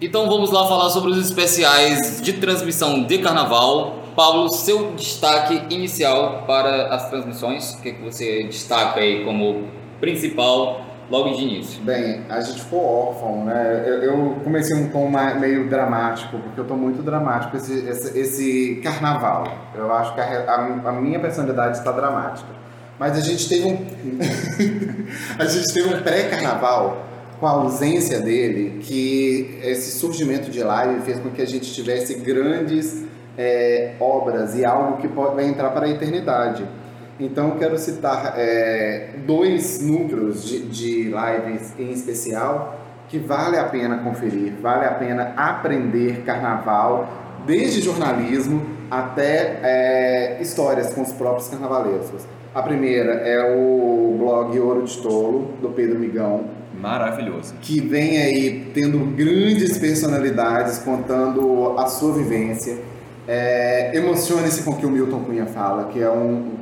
Então 0.00 0.28
vamos 0.28 0.52
lá 0.52 0.66
falar 0.66 0.90
sobre 0.90 1.10
os 1.10 1.18
especiais 1.18 2.22
de 2.22 2.34
transmissão 2.34 3.02
de 3.02 3.18
carnaval. 3.18 3.96
Paulo, 4.14 4.48
seu 4.48 4.92
destaque 4.92 5.74
inicial 5.74 6.44
para 6.46 6.86
as 6.94 7.08
transmissões, 7.08 7.74
o 7.74 7.82
que, 7.82 7.88
é 7.88 7.92
que 7.92 8.02
você 8.02 8.44
destaca 8.44 9.00
aí 9.00 9.24
como 9.24 9.68
principal 10.00 10.87
logo 11.10 11.30
de 11.30 11.42
início? 11.42 11.82
Bem, 11.82 12.22
a 12.28 12.40
gente 12.40 12.60
ficou 12.62 12.84
órfão, 12.84 13.44
né? 13.44 13.84
Eu, 13.86 14.02
eu 14.02 14.36
comecei 14.44 14.76
um 14.76 14.88
tom 14.90 15.10
meio 15.40 15.68
dramático, 15.68 16.38
porque 16.38 16.60
eu 16.60 16.66
tô 16.66 16.74
muito 16.74 17.02
dramático 17.02 17.56
esse, 17.56 17.86
esse, 17.86 18.18
esse 18.18 18.80
carnaval. 18.82 19.46
Eu 19.74 19.92
acho 19.92 20.14
que 20.14 20.20
a, 20.20 20.24
a, 20.24 20.88
a 20.88 20.92
minha 20.92 21.18
personalidade 21.18 21.78
está 21.78 21.92
dramática. 21.92 22.48
Mas 22.98 23.16
a 23.16 23.20
gente 23.20 23.48
teve 23.48 23.66
um. 23.66 23.78
a 25.38 25.44
gente 25.44 25.72
teve 25.72 25.94
um 25.94 26.02
pré-carnaval 26.02 27.06
com 27.38 27.46
a 27.46 27.50
ausência 27.50 28.20
dele, 28.20 28.80
que 28.82 29.60
esse 29.62 29.98
surgimento 29.98 30.50
de 30.50 30.62
live 30.62 31.00
fez 31.02 31.20
com 31.20 31.30
que 31.30 31.40
a 31.40 31.46
gente 31.46 31.72
tivesse 31.72 32.14
grandes 32.14 33.04
é, 33.36 33.94
obras 34.00 34.56
e 34.56 34.64
algo 34.64 34.96
que 34.96 35.06
pode, 35.06 35.36
vai 35.36 35.46
entrar 35.46 35.70
para 35.70 35.86
a 35.86 35.88
eternidade. 35.88 36.66
Então, 37.20 37.52
quero 37.52 37.76
citar 37.78 38.34
é, 38.36 39.10
dois 39.26 39.82
núcleos 39.82 40.44
de, 40.44 40.60
de 40.60 41.02
lives 41.04 41.72
em 41.78 41.90
especial 41.90 42.78
que 43.08 43.18
vale 43.18 43.56
a 43.58 43.64
pena 43.64 43.98
conferir, 43.98 44.54
vale 44.60 44.84
a 44.84 44.92
pena 44.92 45.32
aprender 45.36 46.22
carnaval, 46.24 47.08
desde 47.46 47.80
jornalismo 47.80 48.62
até 48.90 49.60
é, 49.62 50.38
histórias 50.40 50.92
com 50.92 51.02
os 51.02 51.12
próprios 51.12 51.48
carnavalescos. 51.48 52.24
A 52.54 52.62
primeira 52.62 53.12
é 53.12 53.54
o 53.54 54.16
blog 54.18 54.58
Ouro 54.58 54.82
de 54.82 54.96
Tolo, 54.98 55.52
do 55.60 55.70
Pedro 55.70 55.98
Migão. 55.98 56.44
Maravilhoso. 56.78 57.54
Que 57.60 57.80
vem 57.80 58.18
aí 58.18 58.70
tendo 58.74 58.98
grandes 59.16 59.78
personalidades 59.78 60.78
contando 60.78 61.76
a 61.78 61.86
sua 61.86 62.12
vivência. 62.12 62.78
É, 63.26 63.96
Emocione-se 63.96 64.62
com 64.62 64.72
o 64.72 64.76
que 64.76 64.86
o 64.86 64.90
Milton 64.90 65.20
Cunha 65.20 65.46
fala, 65.46 65.84
que 65.92 66.00
é 66.00 66.10
um, 66.10 66.57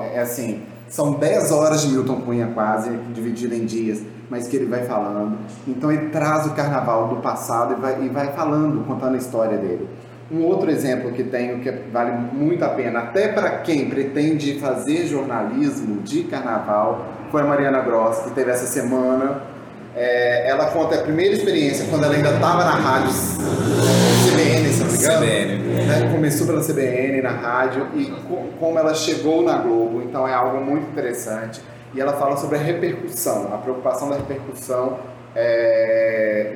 é, 0.00 0.16
é 0.16 0.20
assim, 0.20 0.62
são 0.88 1.12
10 1.12 1.52
horas 1.52 1.82
de 1.82 1.88
Milton 1.88 2.20
Cunha 2.22 2.50
quase, 2.52 2.90
dividido 3.14 3.54
em 3.54 3.64
dias, 3.64 4.02
mas 4.28 4.48
que 4.48 4.56
ele 4.56 4.66
vai 4.66 4.84
falando. 4.84 5.38
Então 5.66 5.90
ele 5.90 6.08
traz 6.10 6.46
o 6.46 6.50
carnaval 6.50 7.08
do 7.08 7.16
passado 7.16 7.74
e 7.74 7.80
vai, 7.80 8.02
e 8.02 8.08
vai 8.08 8.32
falando, 8.32 8.84
contando 8.86 9.14
a 9.14 9.18
história 9.18 9.56
dele. 9.56 9.88
Um 10.30 10.44
outro 10.44 10.70
exemplo 10.70 11.12
que 11.12 11.24
tenho 11.24 11.60
que 11.60 11.70
vale 11.92 12.12
muito 12.32 12.64
a 12.64 12.68
pena, 12.68 13.00
até 13.00 13.28
para 13.28 13.58
quem 13.58 13.88
pretende 13.88 14.60
fazer 14.60 15.06
jornalismo 15.06 16.02
de 16.02 16.24
carnaval, 16.24 17.04
foi 17.30 17.42
a 17.42 17.44
Mariana 17.44 17.80
Gross, 17.80 18.18
que 18.20 18.30
teve 18.30 18.50
essa 18.50 18.66
semana. 18.66 19.42
É, 19.94 20.48
ela 20.48 20.66
conta 20.66 20.94
a 20.94 21.02
primeira 21.02 21.34
experiência 21.34 21.86
quando 21.90 22.04
ela 22.04 22.14
ainda 22.14 22.30
estava 22.30 22.64
na 22.64 22.74
rádio 22.74 23.12
CBN, 24.30 24.69
CBN. 25.00 25.58
Né? 25.58 26.10
Começou 26.12 26.46
pela 26.46 26.60
CBN, 26.60 27.22
na 27.22 27.30
rádio, 27.30 27.86
e 27.94 28.06
como 28.58 28.78
ela 28.78 28.94
chegou 28.94 29.42
na 29.42 29.58
Globo. 29.58 30.02
Então 30.02 30.26
é 30.26 30.34
algo 30.34 30.64
muito 30.64 30.90
interessante. 30.90 31.60
E 31.94 32.00
ela 32.00 32.12
fala 32.12 32.36
sobre 32.36 32.56
a 32.56 32.60
repercussão, 32.60 33.52
a 33.52 33.58
preocupação 33.58 34.08
da 34.08 34.16
repercussão 34.16 34.98
é, 35.34 36.54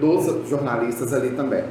dos 0.00 0.48
jornalistas 0.48 1.12
ali 1.12 1.30
também. 1.30 1.64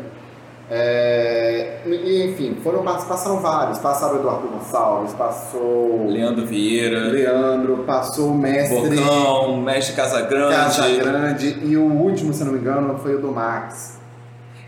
É, 0.69 1.79
enfim, 1.85 2.57
foram, 2.61 2.83
passaram 2.83 3.39
vários. 3.39 3.79
Passaram 3.79 4.15
o 4.15 4.19
Eduardo 4.19 4.47
Gonçalves, 4.49 5.13
passou 5.13 6.07
Leandro 6.07 6.45
Vieira, 6.45 7.07
Leandro, 7.07 7.83
passou 7.85 8.31
o 8.31 8.37
mestre 8.37 8.97
Bocão, 8.97 9.61
mestre 9.61 9.95
Casagrande. 9.95 10.55
Casagrande 10.55 11.59
e 11.63 11.77
o 11.77 11.85
último, 11.85 12.33
se 12.33 12.43
não 12.43 12.51
me 12.51 12.59
engano, 12.59 12.97
foi 12.97 13.15
o 13.15 13.21
do 13.21 13.31
Max. 13.31 13.96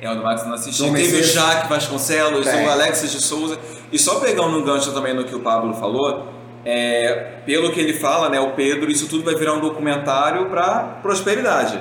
É, 0.01 0.09
o 0.09 0.15
do 0.15 0.23
Max 0.23 0.45
não 0.45 0.53
assisti. 0.53 0.83
Teve 0.91 1.19
o. 1.19 1.23
Jaque 1.23 1.67
Vasconcelos, 1.67 2.45
Tem. 2.45 2.65
o 2.65 2.69
Alexis 2.69 3.11
de 3.11 3.21
Souza. 3.21 3.59
E 3.91 3.99
só 3.99 4.19
pegando 4.19 4.57
um 4.57 4.63
gancho 4.63 4.91
também 4.91 5.13
no 5.13 5.25
que 5.25 5.35
o 5.35 5.41
Pablo 5.41 5.73
falou, 5.73 6.27
é, 6.65 7.41
pelo 7.45 7.71
que 7.71 7.79
ele 7.79 7.93
fala, 7.93 8.29
né, 8.29 8.39
o 8.39 8.51
Pedro, 8.51 8.89
isso 8.89 9.07
tudo 9.07 9.23
vai 9.23 9.35
virar 9.35 9.53
um 9.53 9.59
documentário 9.59 10.45
para 10.49 10.99
prosperidade. 11.01 11.79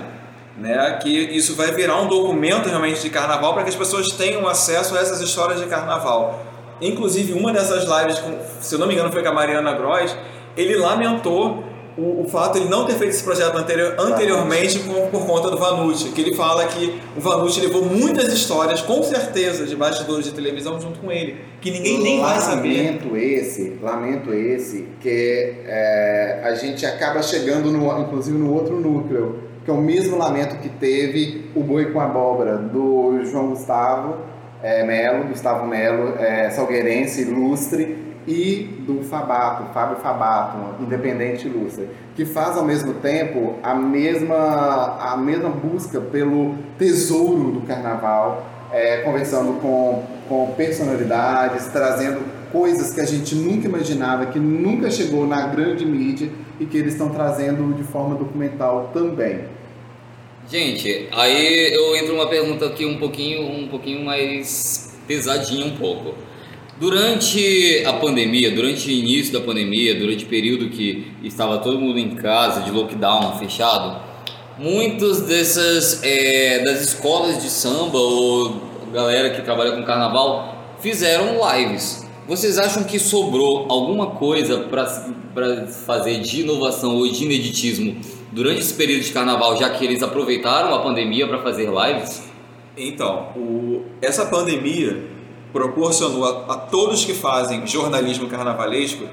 Né, 0.57 0.99
que 1.01 1.09
isso 1.09 1.55
vai 1.55 1.71
virar 1.71 2.01
um 2.01 2.09
documento 2.09 2.69
realmente 2.69 3.01
de 3.01 3.11
carnaval 3.11 3.55
para 3.55 3.63
que 3.63 3.69
as 3.69 3.77
pessoas 3.77 4.09
tenham 4.09 4.45
acesso 4.49 4.97
a 4.97 5.01
essas 5.01 5.21
histórias 5.21 5.61
de 5.61 5.67
carnaval. 5.67 6.45
Inclusive, 6.81 7.33
uma 7.33 7.53
dessas 7.53 7.85
lives, 7.85 8.19
com, 8.19 8.37
se 8.61 8.75
eu 8.75 8.79
não 8.81 8.89
me 8.89 8.95
engano, 8.95 9.13
foi 9.13 9.23
com 9.23 9.29
a 9.29 9.33
Mariana 9.33 9.73
Gross, 9.75 10.17
ele 10.57 10.75
lamentou 10.75 11.63
o, 11.99 12.23
o 12.23 12.29
fato 12.29 12.55
de 12.55 12.61
ele 12.61 12.69
não 12.69 12.87
ter 12.87 12.95
feito 12.95 13.11
esse 13.11 13.25
projeto 13.25 13.57
anterior, 13.57 13.95
anteriormente 13.99 14.79
por, 14.79 15.09
por 15.09 15.27
conta 15.27 15.51
do 15.51 15.59
Vanucci, 15.59 16.11
que 16.11 16.21
ele 16.21 16.35
fala 16.35 16.65
que 16.67 17.01
o 17.17 17.21
Vanucci 17.21 17.61
levou 17.61 17.85
muitas 17.85 18.33
histórias, 18.33 18.81
com 18.81 19.03
certeza, 19.03 19.67
de 19.67 19.75
bastidores 19.75 20.25
de 20.25 20.33
televisão 20.33 20.81
junto 20.81 21.01
com 21.01 21.11
ele, 21.11 21.37
que 21.61 21.71
ninguém 21.71 22.01
nem 22.01 22.21
vai 22.21 22.39
saber. 22.39 22.85
Lamento 22.85 23.17
esse, 23.17 23.79
lamento 23.83 24.33
esse, 24.33 24.87
que 25.01 25.57
é, 25.67 26.41
a 26.45 26.55
gente 26.55 26.87
acaba 26.87 27.21
chegando, 27.21 27.73
no, 27.73 28.01
inclusive, 28.01 28.39
no 28.39 28.55
outro 28.55 28.79
núcleo, 28.81 29.41
que 29.65 29.71
é 29.71 29.75
o 29.75 29.81
mesmo 29.81 30.17
lamento 30.17 30.57
que 30.59 30.69
teve 30.69 31.51
o 31.55 31.63
Boi 31.63 31.87
com 31.87 32.01
Abóbora, 32.01 32.57
do 32.57 33.25
João 33.25 33.49
Gustavo 33.49 34.17
é, 34.63 34.85
Melo, 34.85 35.25
Gustavo 35.25 35.67
Melo, 35.67 36.15
é, 36.19 36.51
salgueirense, 36.51 37.23
ilustre, 37.23 38.08
e 38.29 38.65
do 38.87 39.03
Fabato, 39.03 39.73
Fábio 39.73 39.97
Fabato, 39.97 40.83
independente 40.83 41.49
ilustre, 41.49 41.89
que 42.15 42.27
faz 42.27 42.57
ao 42.59 42.65
mesmo 42.65 42.95
tempo 42.95 43.55
a 43.63 43.75
mesma, 43.75 44.99
a 45.01 45.17
mesma 45.17 45.49
busca 45.49 46.01
pelo 46.01 46.55
tesouro 46.79 47.53
do 47.53 47.61
carnaval, 47.63 48.47
é, 48.71 48.99
conversando 48.99 49.59
com, 49.61 50.05
com 50.29 50.53
personalidades, 50.55 51.67
trazendo 51.69 52.21
coisas 52.53 52.93
que 52.93 53.01
a 53.01 53.07
gente 53.07 53.35
nunca 53.35 53.67
imaginava, 53.67 54.27
que 54.27 54.39
nunca 54.39 54.91
chegou 54.91 55.27
na 55.27 55.47
grande 55.47 55.87
mídia 55.87 56.31
e 56.61 56.67
que 56.67 56.77
eles 56.77 56.93
estão 56.93 57.09
trazendo 57.09 57.75
de 57.75 57.83
forma 57.83 58.15
documental 58.15 58.91
também. 58.93 59.41
Gente, 60.51 61.09
aí 61.13 61.75
eu 61.75 61.97
entro 61.97 62.15
uma 62.15 62.27
pergunta 62.27 62.67
aqui 62.67 62.85
um 62.85 62.99
pouquinho, 62.99 63.43
um 63.43 63.69
pouquinho 63.69 64.05
mais 64.05 64.95
pesadinha 65.07 65.67
um 65.67 65.77
pouco. 65.77 66.15
Durante 66.79 67.83
a 67.85 67.95
pandemia, 67.95 68.53
durante 68.53 68.87
o 68.87 68.91
início 68.93 69.33
da 69.33 69.41
pandemia, 69.41 69.97
durante 69.97 70.25
o 70.25 70.29
período 70.29 70.69
que 70.69 71.09
estava 71.25 71.59
todo 71.59 71.77
mundo 71.77 71.99
em 71.99 72.11
casa, 72.11 72.61
de 72.61 72.71
lockdown 72.71 73.37
fechado, 73.37 74.01
muitas 74.57 75.23
dessas 75.23 76.01
é, 76.05 76.63
das 76.63 76.81
escolas 76.83 77.43
de 77.43 77.51
samba 77.51 77.99
ou 77.99 78.61
galera 78.93 79.31
que 79.31 79.43
trabalha 79.43 79.73
com 79.73 79.83
carnaval 79.83 80.77
fizeram 80.81 81.39
lives. 81.53 82.07
Vocês 82.29 82.59
acham 82.59 82.85
que 82.85 83.01
sobrou 83.01 83.67
alguma 83.69 84.11
coisa 84.13 84.59
para 84.61 85.67
fazer 85.67 86.21
de 86.21 86.43
inovação 86.43 86.97
ou 86.97 87.11
de 87.11 87.25
ineditismo 87.25 87.97
durante 88.31 88.61
esse 88.61 88.75
período 88.75 89.03
de 89.03 89.11
carnaval, 89.11 89.57
já 89.59 89.69
que 89.71 89.85
eles 89.85 90.01
aproveitaram 90.01 90.73
a 90.73 90.79
pandemia 90.79 91.27
para 91.27 91.39
fazer 91.43 91.69
lives? 91.69 92.23
Então, 92.77 93.31
o- 93.35 93.83
essa 94.01 94.27
pandemia 94.27 95.18
proporcionou 95.53 96.25
a, 96.25 96.55
a 96.55 96.57
todos 96.57 97.05
que 97.05 97.15
fazem 97.15 97.67
jornalismo 97.67 98.29
carnavalesco 98.29 99.05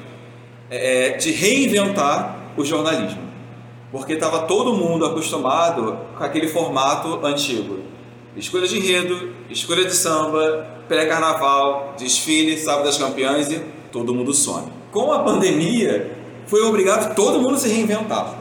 é, 0.69 1.11
de 1.11 1.31
reinventar 1.31 2.37
o 2.57 2.63
jornalismo. 2.63 3.23
Porque 3.91 4.13
estava 4.13 4.39
todo 4.39 4.73
mundo 4.73 5.05
acostumado 5.05 5.97
com 6.17 6.23
aquele 6.23 6.47
formato 6.47 7.25
antigo. 7.25 7.79
Escolha 8.35 8.67
de 8.67 8.77
enredo, 8.77 9.33
escolha 9.49 9.85
de 9.85 9.95
samba, 9.95 10.67
pré-carnaval, 10.87 11.93
desfile, 11.97 12.57
sábado 12.57 12.85
das 12.85 12.97
campeãs 12.97 13.51
e 13.51 13.61
todo 13.91 14.13
mundo 14.13 14.33
some. 14.33 14.67
Com 14.91 15.13
a 15.13 15.19
pandemia, 15.19 16.11
foi 16.45 16.61
obrigado 16.63 17.15
todo 17.15 17.39
mundo 17.39 17.55
a 17.55 17.57
se 17.57 17.69
reinventar. 17.69 18.37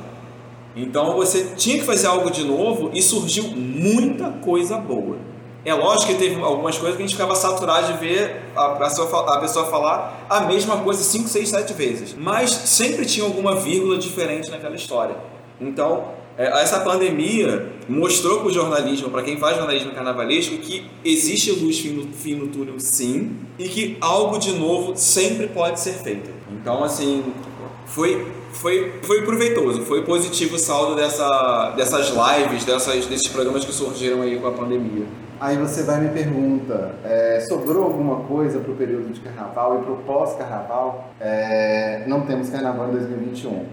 Então 0.77 1.15
você 1.15 1.53
tinha 1.57 1.79
que 1.79 1.85
fazer 1.85 2.09
algo 2.09 2.31
de 2.31 2.45
novo 2.45 2.91
e 2.93 3.01
surgiu 3.01 3.45
muita 3.45 4.31
coisa 4.31 4.77
boa. 4.77 5.17
É 5.65 5.73
lógico 5.73 6.13
que 6.13 6.19
teve 6.19 6.41
algumas 6.43 6.77
coisas 6.77 6.97
que 6.97 7.03
a 7.03 7.07
gente 7.07 7.17
ficava 7.17 7.35
saturado 7.35 7.93
de 7.93 7.99
ver 7.99 8.43
a 8.55 8.67
a 8.67 9.39
pessoa 9.41 9.67
falar 9.67 10.27
a 10.29 10.41
mesma 10.41 10.79
coisa 10.79 11.03
5, 11.03 11.27
6, 11.27 11.49
7 11.49 11.73
vezes. 11.73 12.15
Mas 12.19 12.51
sempre 12.51 13.07
tinha 13.07 13.25
alguma 13.25 13.55
vírgula 13.57 13.97
diferente 13.97 14.51
naquela 14.51 14.77
história. 14.77 15.17
Então, 15.59 16.09
é, 16.37 16.47
essa 16.63 16.81
pandemia 16.81 17.73
mostrou 17.89 18.41
para 18.41 18.49
o 18.49 18.53
jornalismo, 18.53 19.09
para 19.09 19.23
quem 19.23 19.39
faz 19.39 19.57
jornalismo 19.57 19.93
carnavalesco, 19.93 20.57
que 20.59 20.85
existe 21.05 21.53
luz 21.53 21.79
fim 21.79 21.91
no, 21.91 22.13
fim 22.13 22.35
no 22.35 22.49
túnel 22.49 22.75
sim, 22.79 23.37
e 23.59 23.69
que 23.69 23.97
algo 24.01 24.39
de 24.39 24.53
novo 24.53 24.95
sempre 24.97 25.47
pode 25.47 25.81
ser 25.81 25.93
feito. 25.93 26.29
Então, 26.51 26.83
assim, 26.83 27.25
foi, 27.87 28.27
foi, 28.53 28.95
foi 29.03 29.23
proveitoso, 29.23 29.83
foi 29.83 30.03
positivo 30.03 30.57
o 30.57 30.59
saldo 30.59 30.97
dessa, 30.97 31.71
dessas 31.77 32.09
lives, 32.09 32.65
dessas, 32.65 33.07
desses 33.07 33.29
programas 33.29 33.65
que 33.65 33.73
surgiram 33.73 34.23
aí 34.23 34.37
com 34.39 34.49
a 34.49 34.53
pandemia. 34.53 35.07
Aí 35.41 35.57
você 35.59 35.83
vai 35.83 36.01
me 36.01 36.09
pergunta, 36.11 36.95
é, 37.05 37.41
sobrou 37.49 37.85
alguma 37.85 38.21
coisa 38.21 38.61
para 38.61 38.71
o 38.73 38.77
período 38.77 39.13
de 39.13 39.21
carnaval 39.21 39.81
e 39.81 39.85
para 39.85 39.93
o 39.93 39.97
pós-carnaval? 39.99 41.11
É, 41.21 42.05
não 42.07 42.23
temos 42.23 42.49
carnaval 42.51 42.89
em 42.89 42.93
2021. 42.93 43.65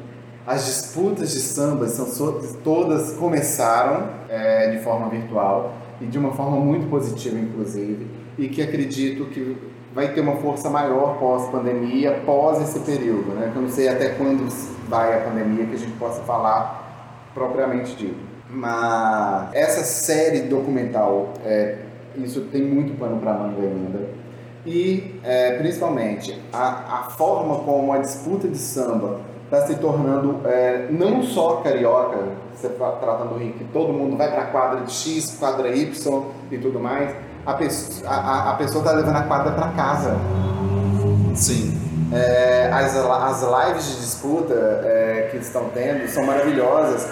As 0.46 0.66
disputas 0.66 1.32
de 1.32 1.40
samba 1.40 1.88
são 1.88 2.06
so- 2.08 2.42
todas 2.64 3.14
começaram 3.14 4.08
é, 4.28 4.72
de 4.72 4.80
forma 4.80 5.08
virtual 5.10 5.74
e 6.02 6.06
de 6.08 6.18
uma 6.18 6.32
forma 6.34 6.58
muito 6.58 6.90
positiva, 6.90 7.38
inclusive, 7.38 8.08
e 8.40 8.50
que 8.50 8.62
acredito 8.62 9.26
que 9.26 9.56
vai 9.94 10.14
ter 10.14 10.22
uma 10.22 10.38
força 10.38 10.70
maior 10.70 11.20
pós-pandemia, 11.20 12.22
pós 12.26 12.60
esse 12.62 12.80
período, 12.80 13.34
né? 13.36 13.52
Eu 13.56 13.62
não 13.62 13.70
sei 13.70 13.88
até 13.88 14.10
quando 14.10 14.48
vai 14.90 15.14
a 15.16 15.22
pandemia 15.26 15.66
que 15.68 15.76
a 15.76 15.78
gente 15.78 15.92
possa 15.98 16.22
falar 16.24 17.30
propriamente 17.36 17.96
dito. 17.96 18.31
Mas 18.52 19.50
essa 19.54 19.84
série 19.84 20.42
documental, 20.42 21.30
é, 21.46 21.78
isso 22.18 22.42
tem 22.52 22.62
muito 22.64 22.98
pano 23.00 23.18
para 23.20 23.34
manga 23.34 23.62
ainda. 23.62 24.10
E, 24.66 25.20
é, 25.24 25.58
principalmente, 25.58 26.40
a, 26.54 27.00
a 27.00 27.04
forma 27.12 27.60
como 27.60 27.92
a 27.94 27.98
disputa 28.00 28.48
de 28.48 28.58
samba 28.58 29.22
está 29.46 29.66
se 29.66 29.76
tornando 29.76 30.42
é, 30.48 30.88
não 30.92 31.24
só 31.24 31.58
carioca, 31.64 32.18
você 32.54 32.70
tá 32.70 32.92
tratando 32.92 33.36
o 33.36 33.40
que 33.40 33.64
todo 33.74 33.92
mundo 33.92 34.16
vai 34.18 34.30
para 34.30 34.44
a 34.44 34.46
quadra 34.48 34.82
de 34.82 34.92
X, 34.92 35.36
quadra 35.40 35.70
Y 35.70 36.24
e 36.52 36.58
tudo 36.58 36.80
mais, 36.80 37.10
a, 37.46 37.52
a- 38.14 38.52
a 38.52 38.56
pessoa 38.56 38.84
está 38.84 38.94
levando 38.96 39.16
a 39.16 39.24
quadra 39.24 39.52
para 39.54 39.70
casa. 39.70 40.16
Sim. 41.36 41.80
É, 42.14 42.70
as, 42.72 42.96
as 42.96 43.42
lives 43.42 43.86
de 43.88 44.02
disputa 44.02 44.54
é, 44.54 45.30
que 45.32 45.38
estão 45.38 45.70
tendo 45.74 46.08
são 46.10 46.24
maravilhosas, 46.26 47.08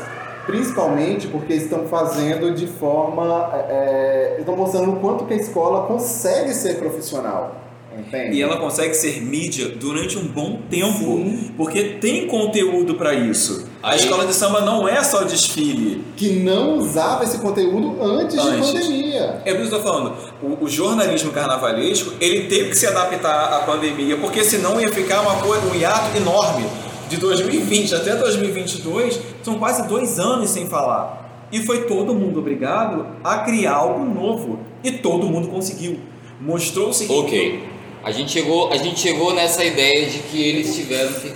principalmente 0.50 1.28
porque 1.28 1.54
estão 1.54 1.88
fazendo 1.88 2.54
de 2.54 2.68
forma. 2.68 3.52
é, 3.70 4.38
estão 4.40 4.56
mostrando 4.56 4.92
o 4.94 4.96
quanto 4.98 5.26
que 5.26 5.34
a 5.34 5.38
escola 5.38 5.88
consegue 5.88 6.54
ser 6.54 6.78
profissional. 6.78 7.56
Entende? 7.98 8.38
E 8.38 8.42
ela 8.42 8.58
consegue 8.58 8.94
ser 8.94 9.22
mídia 9.22 9.68
durante 9.70 10.18
um 10.18 10.26
bom 10.26 10.60
tempo, 10.70 11.00
Sim. 11.00 11.52
porque 11.58 11.84
tem 12.00 12.28
conteúdo 12.28 12.96
para 12.96 13.14
isso. 13.14 13.68
A 13.82 13.96
escola 13.96 14.26
de 14.26 14.34
samba 14.34 14.62
não 14.62 14.88
é 14.88 15.04
só 15.04 15.24
desfile. 15.24 16.04
Que 16.16 16.40
não 16.40 16.78
usava 16.78 17.24
esse 17.24 17.40
conteúdo 17.40 17.98
antes, 18.02 18.38
Antes. 18.38 18.68
de 18.68 18.74
pandemia. 18.80 19.42
É 19.44 19.54
por 19.54 19.62
isso 19.62 19.70
que 19.70 19.76
eu 19.76 19.82
tô 19.82 19.88
falando, 19.88 20.14
o, 20.42 20.64
o 20.64 20.70
jornalismo 20.70 21.32
carnavalesco, 21.32 22.14
ele 22.22 22.48
teve 22.48 22.70
que 22.70 22.76
se 22.76 22.88
adaptar 22.88 23.54
à 23.54 23.60
pandemia, 23.62 24.18
porque 24.18 24.44
senão 24.44 24.80
ia 24.80 24.90
ficar 24.90 25.22
uma 25.22 25.36
coisa, 25.38 25.66
um 25.68 25.76
hiato 25.76 26.16
enorme. 26.16 26.66
De 27.10 27.18
2020 27.18 27.96
até 27.96 28.16
2022, 28.16 29.20
são 29.44 29.58
quase 29.58 29.88
dois 29.88 30.20
anos 30.20 30.50
sem 30.52 30.68
falar. 30.68 31.48
E 31.52 31.60
foi 31.60 31.86
todo 31.86 32.14
mundo 32.14 32.40
obrigado 32.40 33.06
a 33.24 33.40
criar 33.40 33.74
algo 33.74 34.06
novo. 34.06 34.60
E 34.84 34.92
todo 34.92 35.28
mundo 35.28 35.48
conseguiu. 35.48 36.00
Mostrou-se 36.40 37.06
que... 37.06 37.12
Ok. 37.12 37.64
A 38.04 38.12
gente 38.12 38.32
chegou, 38.32 38.72
a 38.72 38.78
gente 38.78 39.00
chegou 39.00 39.34
nessa 39.34 39.66
ideia 39.66 40.06
de 40.06 40.20
que 40.20 40.42
eles 40.42 40.74
tiveram 40.74 41.12
que 41.14 41.34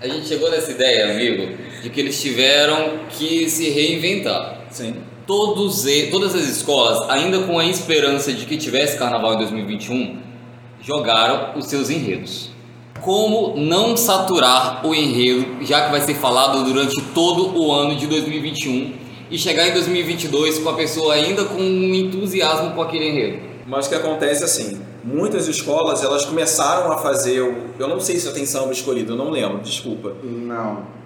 a 0.00 0.08
gente 0.08 0.26
chegou 0.26 0.50
nessa 0.50 0.70
ideia, 0.70 1.12
amigo, 1.12 1.56
de 1.82 1.90
que 1.90 2.00
eles 2.00 2.20
tiveram 2.20 3.00
que 3.10 3.50
se 3.50 3.68
reinventar. 3.68 4.62
Sim. 4.70 4.94
Todos 5.26 5.84
todas 6.10 6.34
as 6.34 6.48
escolas, 6.48 7.08
ainda 7.10 7.40
com 7.40 7.58
a 7.58 7.66
esperança 7.66 8.32
de 8.32 8.46
que 8.46 8.56
tivesse 8.56 8.98
carnaval 8.98 9.34
em 9.34 9.38
2021, 9.38 10.18
jogaram 10.80 11.58
os 11.58 11.66
seus 11.66 11.90
enredos. 11.90 12.50
Como 13.00 13.54
não 13.56 13.96
saturar 13.96 14.86
o 14.86 14.94
enredo, 14.94 15.64
já 15.64 15.84
que 15.86 15.90
vai 15.90 16.00
ser 16.00 16.14
falado 16.14 16.64
durante 16.64 17.00
todo 17.14 17.58
o 17.58 17.72
ano 17.72 17.96
de 17.96 18.06
2021 18.06 18.92
e 19.30 19.38
chegar 19.38 19.68
em 19.68 19.72
2022 19.72 20.58
com 20.58 20.68
a 20.68 20.74
pessoa 20.74 21.14
ainda 21.14 21.44
com 21.44 21.60
um 21.62 21.94
entusiasmo 21.94 22.72
com 22.72 22.82
aquele 22.82 23.08
enredo? 23.08 23.38
Mas 23.66 23.86
o 23.86 23.88
que 23.88 23.94
acontece 23.94 24.42
assim, 24.44 24.80
muitas 25.04 25.46
escolas 25.48 26.02
elas 26.02 26.24
começaram 26.26 26.90
a 26.92 26.98
fazer, 26.98 27.40
o- 27.40 27.54
eu 27.78 27.88
não 27.88 28.00
sei 28.00 28.16
se 28.18 28.26
já 28.26 28.32
tem 28.32 28.44
samba 28.44 28.72
escolhido, 28.72 29.12
eu 29.12 29.16
não 29.16 29.30
lembro, 29.30 29.58
desculpa. 29.60 30.12
Não. 30.22 30.99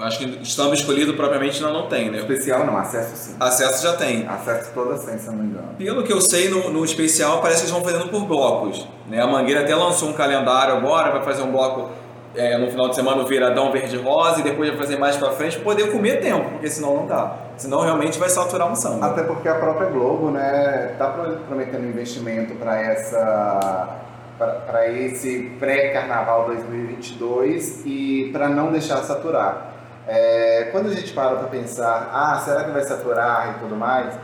Eu 0.00 0.06
acho 0.06 0.18
que 0.18 0.48
samba 0.48 0.74
escolhido 0.74 1.12
propriamente 1.14 1.60
não, 1.62 1.72
não 1.72 1.86
tem, 1.88 2.10
né? 2.10 2.18
Especial 2.18 2.64
não, 2.64 2.76
acesso 2.78 3.14
sim. 3.16 3.36
Acesso 3.38 3.82
já 3.82 3.96
tem. 3.96 4.26
Acesso 4.26 4.70
todas 4.72 5.00
sem, 5.02 5.18
se 5.18 5.26
eu 5.26 5.32
não 5.34 5.40
me 5.42 5.50
engano. 5.50 5.68
Pelo 5.76 6.02
que 6.02 6.12
eu 6.12 6.20
sei, 6.22 6.48
no, 6.48 6.70
no 6.70 6.84
especial 6.84 7.40
parece 7.42 7.58
que 7.60 7.66
eles 7.66 7.72
vão 7.72 7.82
fazendo 7.84 8.08
por 8.10 8.24
blocos. 8.24 8.88
Né? 9.08 9.20
A 9.22 9.26
Mangueira 9.26 9.60
até 9.60 9.74
lançou 9.74 10.08
um 10.08 10.12
calendário 10.14 10.74
agora, 10.74 11.10
vai 11.10 11.22
fazer 11.22 11.42
um 11.42 11.52
bloco 11.52 11.90
é, 12.34 12.56
no 12.56 12.70
final 12.70 12.88
de 12.88 12.94
semana 12.94 13.20
o 13.22 13.26
Viradão 13.26 13.70
Verde 13.72 13.96
Rosa 13.98 14.40
e 14.40 14.42
depois 14.42 14.70
vai 14.70 14.78
fazer 14.78 14.96
mais 14.96 15.16
pra 15.16 15.32
frente 15.32 15.56
pra 15.56 15.64
poder 15.64 15.90
comer 15.92 16.20
tempo, 16.20 16.48
porque 16.50 16.68
senão 16.70 16.94
não 16.96 17.06
dá. 17.06 17.36
Senão 17.58 17.80
realmente 17.80 18.18
vai 18.18 18.30
saturar 18.30 18.70
um 18.70 18.76
samba. 18.76 19.04
Até 19.06 19.22
porque 19.24 19.48
a 19.48 19.56
própria 19.56 19.88
Globo, 19.90 20.30
né, 20.30 20.94
tá 20.96 21.08
pro- 21.08 21.36
prometendo 21.46 21.84
investimento 21.86 22.54
para 22.54 22.80
essa 22.80 23.96
para 24.38 24.88
esse 24.90 25.52
pré-carnaval 25.60 26.46
2022 26.46 27.82
e 27.84 28.30
para 28.32 28.48
não 28.48 28.72
deixar 28.72 28.96
saturar. 29.02 29.69
É, 30.06 30.68
quando 30.72 30.88
a 30.88 30.94
gente 30.94 31.12
para 31.12 31.36
para 31.36 31.48
pensar, 31.48 32.10
ah, 32.12 32.40
será 32.44 32.64
que 32.64 32.70
vai 32.70 32.82
saturar 32.82 33.56
e 33.56 33.60
tudo 33.60 33.76
mais? 33.76 34.14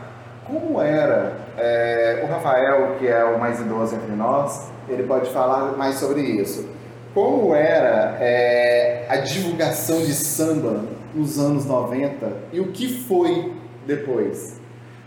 Como 0.45 0.81
era 0.81 1.33
é, 1.57 2.21
o 2.23 2.31
Rafael, 2.31 2.95
que 2.99 3.07
é 3.07 3.23
o 3.23 3.39
mais 3.39 3.59
idoso 3.59 3.95
entre 3.95 4.15
nós, 4.15 4.69
ele 4.87 5.03
pode 5.03 5.29
falar 5.31 5.73
mais 5.77 5.95
sobre 5.95 6.21
isso. 6.21 6.67
Como 7.13 7.53
era 7.53 8.17
é, 8.19 9.05
a 9.09 9.17
divulgação 9.17 9.99
de 9.99 10.13
samba 10.13 10.83
nos 11.13 11.39
anos 11.39 11.65
90 11.65 12.31
e 12.53 12.59
o 12.59 12.71
que 12.71 13.03
foi 13.05 13.53
depois? 13.85 14.59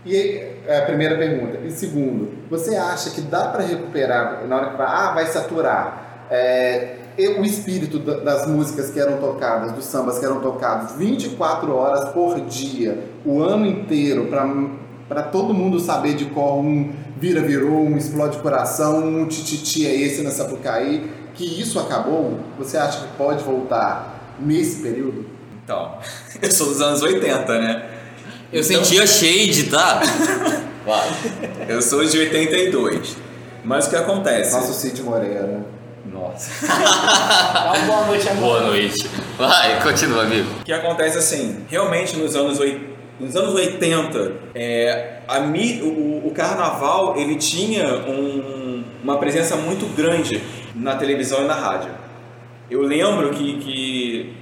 E 0.05 0.15
é 0.67 0.79
a 0.79 0.85
primeira 0.85 1.15
pergunta. 1.15 1.59
E 1.63 1.71
segundo, 1.71 2.47
você 2.49 2.75
acha 2.75 3.11
que 3.11 3.21
dá 3.21 3.49
para 3.49 3.63
recuperar 3.63 4.45
na 4.47 4.55
hora 4.55 4.69
que 4.71 4.77
fala, 4.77 5.09
ah, 5.09 5.13
vai 5.13 5.25
saturar? 5.27 6.11
é, 6.31 6.95
o 7.17 7.43
espírito 7.43 7.99
da- 7.99 8.17
das 8.19 8.47
músicas 8.47 8.89
que 8.89 8.99
eram 8.99 9.17
tocadas, 9.17 9.71
dos 9.73 9.85
sambas 9.85 10.17
que 10.19 10.25
eram 10.25 10.39
tocados 10.39 10.93
24 10.97 11.75
horas 11.75 12.09
por 12.09 12.39
dia, 12.41 13.03
o 13.25 13.41
ano 13.41 13.65
inteiro, 13.65 14.27
para 15.07 15.23
todo 15.23 15.53
mundo 15.53 15.79
saber 15.79 16.13
de 16.15 16.25
qual 16.25 16.59
um 16.59 16.91
vira 17.17 17.41
virou, 17.41 17.81
um 17.85 17.97
explode 17.97 18.37
coração, 18.39 18.99
um 19.05 19.27
tititi 19.27 19.85
é 19.85 19.93
esse 19.95 20.21
na 20.23 20.31
Sapucaí, 20.31 21.09
que 21.35 21.45
isso 21.61 21.79
acabou? 21.79 22.39
Você 22.57 22.77
acha 22.77 23.01
que 23.01 23.07
pode 23.17 23.43
voltar 23.43 24.35
nesse 24.39 24.81
período? 24.81 25.25
Então, 25.63 25.97
eu 26.41 26.51
sou 26.51 26.67
dos 26.67 26.81
anos 26.81 27.01
80, 27.01 27.59
né? 27.59 27.85
Eu 28.51 28.61
Então- 28.61 28.83
sentia 28.83 29.05
shade, 29.07 29.69
tá? 29.69 30.01
Eu 31.69 31.79
sou 31.81 32.03
de 32.03 32.17
82. 32.17 33.15
Mas 33.63 33.85
o 33.85 33.89
que 33.91 33.95
acontece? 33.95 34.51
Nosso 34.51 34.73
Cid 34.73 35.03
Moreira. 35.03 35.63
Nossa. 36.05 36.65
Dá 36.67 37.73
uma 37.77 37.85
boa 37.85 38.05
noite 38.07 38.27
agora. 38.29 38.41
Boa 38.41 38.61
noite. 38.61 39.09
Vai, 39.37 39.81
continua, 39.81 40.23
amigo. 40.23 40.49
O 40.61 40.63
que 40.63 40.73
acontece 40.73 41.17
assim, 41.17 41.65
realmente 41.69 42.15
nos 42.17 42.35
anos, 42.35 42.59
oi- 42.59 42.89
nos 43.19 43.35
anos 43.35 43.53
80, 43.53 44.33
é, 44.55 45.19
a 45.27 45.39
o, 45.39 46.27
o 46.27 46.31
carnaval 46.35 47.15
ele 47.17 47.35
tinha 47.35 47.87
um- 48.07 48.83
uma 49.03 49.17
presença 49.17 49.55
muito 49.55 49.85
grande 49.95 50.41
na 50.75 50.95
televisão 50.95 51.41
e 51.43 51.47
na 51.47 51.55
rádio. 51.55 51.91
Eu 52.69 52.81
lembro 52.83 53.29
que, 53.31 53.57
que 53.59 54.33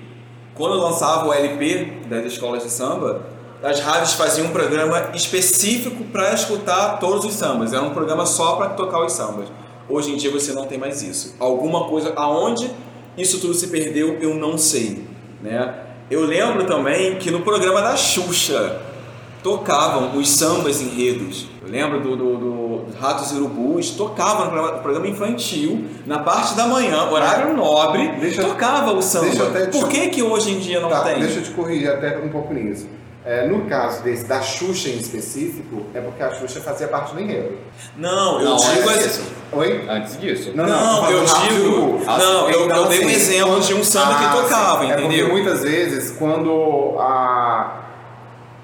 quando 0.54 0.76
lançava 0.76 1.28
o 1.28 1.34
LP 1.34 1.94
das 2.08 2.26
escolas 2.26 2.64
de 2.64 2.70
samba, 2.70 3.22
as 3.64 3.80
rádios 3.80 4.14
faziam 4.14 4.48
um 4.48 4.52
programa 4.52 5.10
específico 5.14 6.04
para 6.06 6.34
escutar 6.34 7.00
todos 7.00 7.26
os 7.26 7.34
sambas. 7.34 7.74
Era 7.74 7.82
um 7.82 7.90
programa 7.90 8.26
só 8.26 8.56
para 8.56 8.70
tocar 8.70 9.04
os 9.04 9.12
sambas. 9.14 9.48
Hoje 9.90 10.12
em 10.12 10.18
dia 10.18 10.32
você 10.32 10.54
não 10.54 10.66
tem 10.66 10.78
mais 10.78 11.02
isso. 11.02 11.36
Alguma 11.40 11.86
coisa, 11.90 12.14
aonde 12.16 12.70
isso 13.18 13.40
tudo 13.40 13.54
se 13.54 13.68
perdeu, 13.68 14.18
eu 14.22 14.36
não 14.36 14.58
sei. 14.58 15.04
Né? 15.42 15.74
Eu 16.12 16.22
lembro 16.26 16.66
também 16.66 17.16
que 17.18 17.32
no 17.32 17.42
programa 17.42 17.82
da 17.82 17.96
Xuxa 17.98 18.82
tocavam 19.44 20.18
os 20.18 20.30
sambas 20.30 20.82
enredos. 20.82 21.48
Eu 21.64 21.70
lembro 21.70 22.02
do, 22.02 22.16
do, 22.16 22.38
do 22.38 22.98
Ratos 23.00 23.32
e 23.32 23.36
Urubus, 23.36 23.92
tocava 23.92 24.46
no 24.46 24.52
programa, 24.52 24.78
programa 24.80 25.08
infantil, 25.08 25.86
na 26.06 26.20
parte 26.20 26.56
da 26.56 26.68
manhã, 26.68 27.10
horário 27.10 27.56
nobre, 27.56 28.10
Deixa- 28.20 28.44
tocava 28.44 28.92
o 28.94 29.02
samba. 29.02 29.26
deixa 29.28 29.44
até 29.48 29.66
Por 29.68 29.88
que, 29.88 30.10
que 30.10 30.22
hoje 30.22 30.52
em 30.52 30.60
dia 30.60 30.80
não 30.82 30.90
Tá, 30.90 31.02
tem? 31.04 31.20
deixa 31.20 31.40
eu 31.40 31.44
te 31.44 31.52
corrigir 31.52 31.90
até 31.90 32.18
um 32.18 32.30
pouco 32.30 32.54
nisso. 32.54 32.88
É, 33.26 33.46
no 33.46 33.66
caso 33.66 34.02
desse, 34.02 34.24
da 34.26 34.42
Xuxa 34.42 34.88
em 34.90 34.98
específico, 34.98 35.86
é 35.94 36.00
porque 36.00 36.24
a 36.24 36.32
Xuxa 36.32 36.62
fazia 36.62 36.88
parte 36.88 37.14
do 37.14 37.20
enredo. 37.20 37.58
Não, 37.98 38.40
eu 38.40 38.46
Não, 38.50 38.56
digo 38.56 38.90
assim. 38.90 39.06
isso. 39.08 39.24
Oi? 39.52 39.86
Antes 39.90 40.20
disso. 40.20 40.52
Não, 40.56 40.66
Não, 40.66 41.02
tô 41.06 41.12
eu 41.12 41.26
digo- 41.26 42.00
não, 42.06 42.50
eu- 42.50 42.70
eu 42.70 42.88
dei 42.88 43.06
um 43.06 43.10
exemplo 43.10 43.60
de 43.60 43.74
um 43.74 43.84
samba 43.84 44.16
que 44.16 44.38
tocava, 44.42 44.86
sim. 44.86 44.92
É 44.92 44.94
entendeu? 45.00 45.26
porque 45.28 45.32
muitas 45.34 45.62
vezes, 45.64 46.16
quando 46.18 46.96
a. 46.98 47.89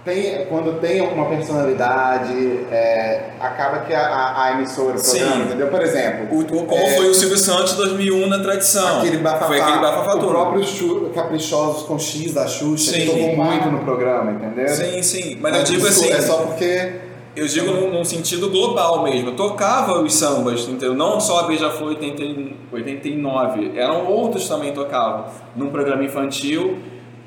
Tem, 0.06 0.46
quando 0.46 0.80
tem 0.80 1.02
uma 1.02 1.26
personalidade, 1.26 2.32
é, 2.72 3.32
acaba 3.40 3.80
que 3.80 3.92
a, 3.94 4.02
a, 4.08 4.44
a 4.46 4.52
emissora, 4.52 4.96
o 4.96 5.00
Sim. 5.00 5.18
programa, 5.18 5.46
entendeu? 5.46 5.68
Por 5.68 5.82
exemplo, 5.82 6.40
O, 6.40 6.46
como 6.46 6.74
É. 6.80 6.96
foi 6.96 7.10
o 7.10 7.14
Silvio 7.16 7.38
Santos 7.38 7.74
em 7.74 7.78
2001 7.78 8.28
na 8.28 8.38
tradição. 8.40 9.00
aquele 9.00 9.18
bafafá, 9.18 9.48
Foi 9.48 9.60
aquele 9.60 9.80
bafafá 9.80 10.16
o 10.16 10.28
próprio 10.28 10.64
Chu- 10.64 11.10
Caprichosos 11.16 11.84
com 11.88 11.98
X 11.98 12.34
da 12.36 12.46
Xuxa, 12.46 12.92
Sim. 12.92 13.00
que 13.00 13.06
tocou 13.08 13.36
muito 13.46 13.68
no 13.72 13.80
programa, 13.80 14.32
entendeu? 14.32 14.68
Sim, 14.70 15.02
sim. 15.02 15.38
Mas 15.42 15.58
eu 15.58 15.64
digo 15.64 15.88
isso 15.88 16.04
assim. 16.04 16.14
É 16.14 16.22
só 16.22 16.38
porque 16.44 17.00
Eu 17.36 17.48
digo 17.48 17.70
num, 17.74 17.92
num 17.92 18.06
sentido 18.06 18.50
global 18.50 19.04
mesmo. 19.04 19.30
Eu 19.32 19.36
tocava 19.36 20.00
os 20.00 20.14
sambas, 20.16 20.62
entendeu? 20.70 20.94
Não 20.94 21.20
só 21.20 21.40
a 21.42 21.44
Beija-Flor 21.48 21.90
80 21.90 22.24
e- 22.24 22.56
89. 22.72 23.74
Eram 23.76 24.06
outros 24.06 24.48
também 24.48 24.72
tocavam. 24.72 25.26
Num 25.56 25.70
programa 25.70 26.02
infantil, 26.04 26.78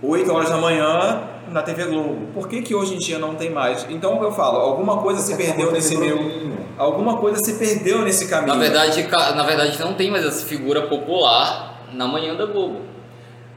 8 0.03 0.33
horas 0.33 0.49
da 0.49 0.57
manhã, 0.57 1.23
na 1.51 1.63
TV 1.63 1.85
Globo. 1.87 2.29
Por 2.35 2.49
que, 2.49 2.63
que 2.63 2.75
hoje 2.75 2.95
em 2.95 2.99
dia 2.99 3.19
não 3.19 3.35
tem 3.35 3.51
mais? 3.51 3.87
Então 3.89 4.23
eu 4.23 4.31
falo, 4.33 4.59
alguma 4.59 4.99
coisa 4.99 5.21
se 5.21 5.37
perdeu 5.37 5.71
nesse 5.73 5.97
meio. 5.97 6.57
Alguma 6.79 7.17
coisa 7.17 7.43
se 7.43 7.55
perdeu 7.55 8.03
nesse 8.03 8.29
caminho. 8.29 8.55
Na 8.55 8.61
verdade, 8.61 9.07
na 9.35 9.43
verdade, 9.43 9.79
não 9.81 9.95
tem 9.95 10.11
mais 10.11 10.25
essa 10.25 10.47
figura 10.47 10.83
popular 10.83 11.83
na 11.93 12.07
manhã 12.07 12.35
da 12.37 12.47
Globo. 12.47 12.81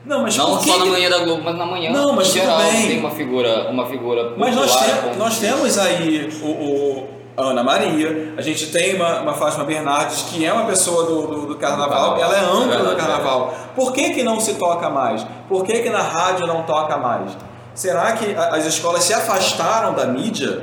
não, 0.06 0.23
mas 0.23 0.36
não 0.38 0.60
só 0.60 0.77
na 0.80 0.86
manhã 0.86 1.10
da 1.10 1.19
Globo, 1.19 1.43
mas 1.43 1.56
na 1.56 1.65
manhã 1.65 1.91
Não, 1.91 2.13
mas 2.13 2.30
em 2.30 2.39
tudo 2.39 2.41
geral 2.41 2.58
bem. 2.71 2.88
tem 2.88 2.99
uma 2.99 3.12
figura, 3.12 3.69
uma 3.69 3.86
figura 3.86 4.23
popular. 4.30 4.39
Mas 4.47 4.56
nós, 4.56 4.75
tem- 4.75 5.15
nós 5.17 5.39
temos 5.39 5.77
aí 5.77 6.30
o, 6.41 6.47
o 6.47 7.08
Ana 7.38 7.63
Maria, 7.63 8.34
a 8.38 8.41
gente 8.41 8.71
tem 8.71 8.95
uma, 8.95 9.21
uma 9.21 9.34
Fátima 9.34 9.63
Bernardes, 9.63 10.23
que 10.23 10.43
é 10.45 10.51
uma 10.51 10.65
pessoa 10.65 11.06
do, 11.06 11.27
do, 11.27 11.45
do 11.47 11.56
carnaval, 11.56 12.17
ela 12.19 12.36
é 12.36 12.39
âncora 12.39 12.73
É 12.73 12.77
do 12.80 12.84
verdade, 12.86 12.95
carnaval. 12.95 13.54
Por 13.75 13.93
que, 13.93 14.10
que 14.12 14.23
não 14.23 14.39
se 14.39 14.56
toca 14.56 14.89
mais? 14.89 15.25
Por 15.47 15.63
que, 15.63 15.80
que 15.80 15.89
na 15.89 16.01
rádio 16.01 16.47
não 16.47 16.63
toca 16.63 16.97
mais? 16.97 17.32
Será 17.73 18.12
que 18.13 18.34
as 18.36 18.65
escolas 18.65 19.03
se 19.03 19.13
afastaram 19.13 19.93
da 19.93 20.05
mídia? 20.05 20.62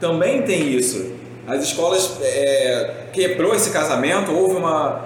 Também 0.00 0.42
tem 0.42 0.68
isso. 0.72 1.12
As 1.46 1.62
escolas 1.62 2.18
é, 2.22 3.06
quebrou 3.12 3.54
esse 3.54 3.70
casamento, 3.70 4.32
houve 4.32 4.56
uma, 4.56 5.00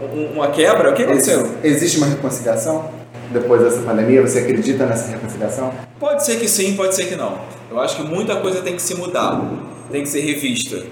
um- 0.00 0.32
uma 0.34 0.48
quebra. 0.48 0.90
O 0.90 0.94
que 0.94 1.02
aconteceu? 1.02 1.40
Existe, 1.40 1.58
existe 1.66 1.98
uma 1.98 2.06
reconciliação 2.06 2.90
depois 3.30 3.62
dessa 3.62 3.80
pandemia? 3.82 4.20
Você 4.22 4.40
acredita 4.40 4.86
nessa 4.86 5.08
reconciliação? 5.10 5.72
Pode 5.98 6.24
ser 6.24 6.38
que 6.38 6.48
sim, 6.48 6.74
pode 6.76 6.94
ser 6.94 7.06
que 7.06 7.16
não. 7.16 7.38
Eu 7.70 7.80
acho 7.80 7.96
que 7.96 8.02
muita 8.02 8.36
coisa 8.36 8.60
tem 8.60 8.74
que 8.76 8.82
se 8.82 8.94
mudar, 8.94 9.40
tem 9.90 10.02
que 10.02 10.08
ser 10.08 10.20
revista. 10.20 10.82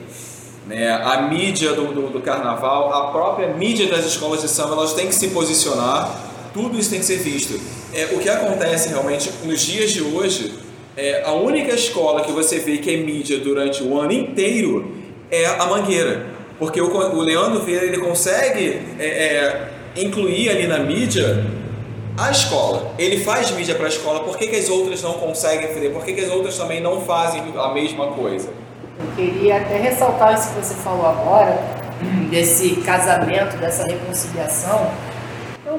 Né? 0.66 0.90
A 0.92 1.22
mídia 1.22 1.72
do, 1.72 1.86
do, 1.92 2.08
do 2.10 2.20
carnaval, 2.20 2.92
a 2.92 3.10
própria 3.10 3.48
mídia 3.54 3.88
das 3.88 4.04
escolas 4.04 4.42
de 4.42 4.48
samba, 4.48 4.74
elas 4.74 4.92
têm 4.92 5.06
que 5.06 5.14
se 5.14 5.28
posicionar, 5.28 6.10
tudo 6.58 6.76
isso 6.76 6.90
tem 6.90 6.98
que 6.98 7.06
ser 7.06 7.18
visto. 7.18 7.60
É, 7.94 8.06
o 8.12 8.18
que 8.18 8.28
acontece 8.28 8.88
realmente 8.88 9.30
nos 9.44 9.60
dias 9.60 9.92
de 9.92 10.02
hoje, 10.02 10.54
é, 10.96 11.22
a 11.24 11.32
única 11.32 11.72
escola 11.72 12.22
que 12.22 12.32
você 12.32 12.58
vê 12.58 12.78
que 12.78 12.92
é 12.92 12.96
mídia 12.96 13.38
durante 13.38 13.80
o 13.84 13.96
ano 13.98 14.10
inteiro 14.10 14.92
é 15.30 15.46
a 15.46 15.66
Mangueira. 15.66 16.26
Porque 16.58 16.80
o, 16.80 16.88
o 16.88 17.20
Leandro 17.20 17.60
Vieira 17.60 17.86
ele 17.86 17.98
consegue 17.98 18.80
é, 18.98 19.06
é, 19.06 19.68
incluir 19.96 20.50
ali 20.50 20.66
na 20.66 20.78
mídia 20.78 21.46
a 22.16 22.32
escola, 22.32 22.94
ele 22.98 23.20
faz 23.20 23.52
mídia 23.52 23.76
para 23.76 23.84
a 23.84 23.88
escola, 23.88 24.24
por 24.24 24.36
que, 24.36 24.48
que 24.48 24.56
as 24.56 24.68
outras 24.68 25.00
não 25.00 25.12
conseguem 25.12 25.68
fazer? 25.72 25.90
Por 25.90 26.04
que, 26.04 26.12
que 26.14 26.20
as 26.20 26.32
outras 26.32 26.58
também 26.58 26.80
não 26.80 27.00
fazem 27.02 27.40
a 27.56 27.72
mesma 27.72 28.08
coisa? 28.08 28.48
Eu 28.98 29.06
queria 29.14 29.58
até 29.58 29.76
ressaltar 29.76 30.34
isso 30.34 30.48
que 30.48 30.56
você 30.56 30.74
falou 30.74 31.06
agora, 31.06 31.62
desse 32.28 32.74
casamento, 32.80 33.56
dessa 33.58 33.84
reconciliação. 33.84 34.90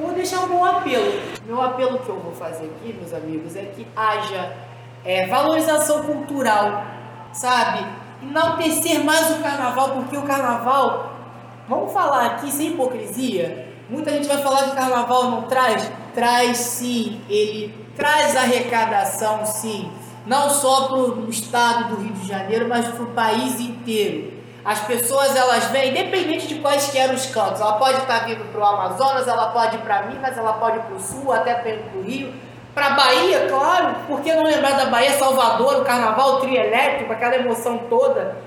Vou 0.02 0.14
deixar 0.14 0.42
um 0.42 0.48
bom 0.48 0.64
apelo. 0.64 1.22
Meu 1.46 1.62
apelo 1.62 2.00
que 2.00 2.10
eu 2.10 2.20
vou 2.20 2.32
fazer 2.34 2.66
aqui, 2.66 2.94
meus 2.94 3.14
amigos, 3.14 3.56
é 3.56 3.64
que 3.64 3.86
haja 3.96 4.54
é, 5.04 5.28
valorização 5.28 6.04
cultural, 6.04 6.84
sabe? 7.34 7.86
Enaltecer 8.24 9.04
mais 9.04 9.30
o 9.32 9.44
carnaval, 9.44 9.92
porque 9.92 10.18
o 10.18 10.24
carnaval, 10.24 11.12
vamos 11.68 11.92
falar 11.92 12.26
aqui 12.28 12.52
sem 12.52 12.70
hipocrisia, 12.70 13.74
muita 13.90 14.12
gente 14.12 14.28
vai 14.28 14.38
falar 14.38 14.64
que 14.64 14.72
o 14.72 14.76
carnaval 14.76 15.32
não 15.32 15.42
traz, 15.44 15.92
traz 16.14 16.58
sim, 16.58 17.22
ele 17.30 17.74
traz 17.96 18.36
arrecadação 18.36 19.46
sim, 19.46 19.92
não 20.26 20.50
só 20.50 20.88
para 20.88 20.98
o 20.98 21.30
estado 21.30 21.96
do 21.96 22.02
Rio 22.02 22.14
de 22.14 22.28
Janeiro, 22.28 22.68
mas 22.70 22.88
para 22.88 23.04
o 23.04 23.08
país 23.08 23.60
inteiro. 23.60 24.39
As 24.70 24.82
pessoas 24.82 25.36
elas 25.36 25.66
vêm, 25.72 25.90
independente 25.90 26.46
de 26.46 26.60
quais 26.60 26.92
que 26.92 26.98
eram 27.00 27.16
os 27.16 27.26
cantos. 27.26 27.60
Ela 27.60 27.74
pode 27.80 27.98
estar 27.98 28.20
vindo 28.28 28.46
para 28.52 28.62
o 28.62 28.64
Amazonas, 28.64 29.28
ela 29.28 29.48
pode 29.48 29.78
ir 29.78 29.80
para 29.80 30.04
Minas, 30.04 30.38
ela 30.38 30.54
pode 30.54 30.78
ir 30.78 30.82
para 30.82 30.96
o 30.96 31.00
Sul, 31.00 31.34
até 31.34 31.56
para 31.56 31.98
o 31.98 32.04
Rio. 32.04 32.32
Para 32.76 32.92
Bahia, 32.92 33.48
claro, 33.50 33.96
por 34.06 34.22
que 34.22 34.32
não 34.32 34.44
lembrar 34.44 34.78
da 34.78 34.86
Bahia, 34.86 35.18
Salvador, 35.18 35.78
o 35.78 35.84
carnaval, 35.84 36.36
o 36.36 36.40
trio 36.42 36.56
elétrico, 36.56 37.12
aquela 37.12 37.38
emoção 37.38 37.80
toda. 37.90 38.38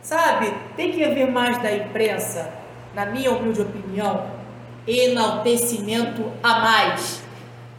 Sabe, 0.00 0.54
tem 0.78 0.92
que 0.92 1.04
haver 1.04 1.30
mais 1.30 1.60
da 1.62 1.70
imprensa, 1.70 2.50
na 2.94 3.04
minha 3.04 3.30
humilde 3.30 3.60
opinião, 3.60 4.22
enaltecimento 4.88 6.32
a 6.42 6.58
mais. 6.58 7.22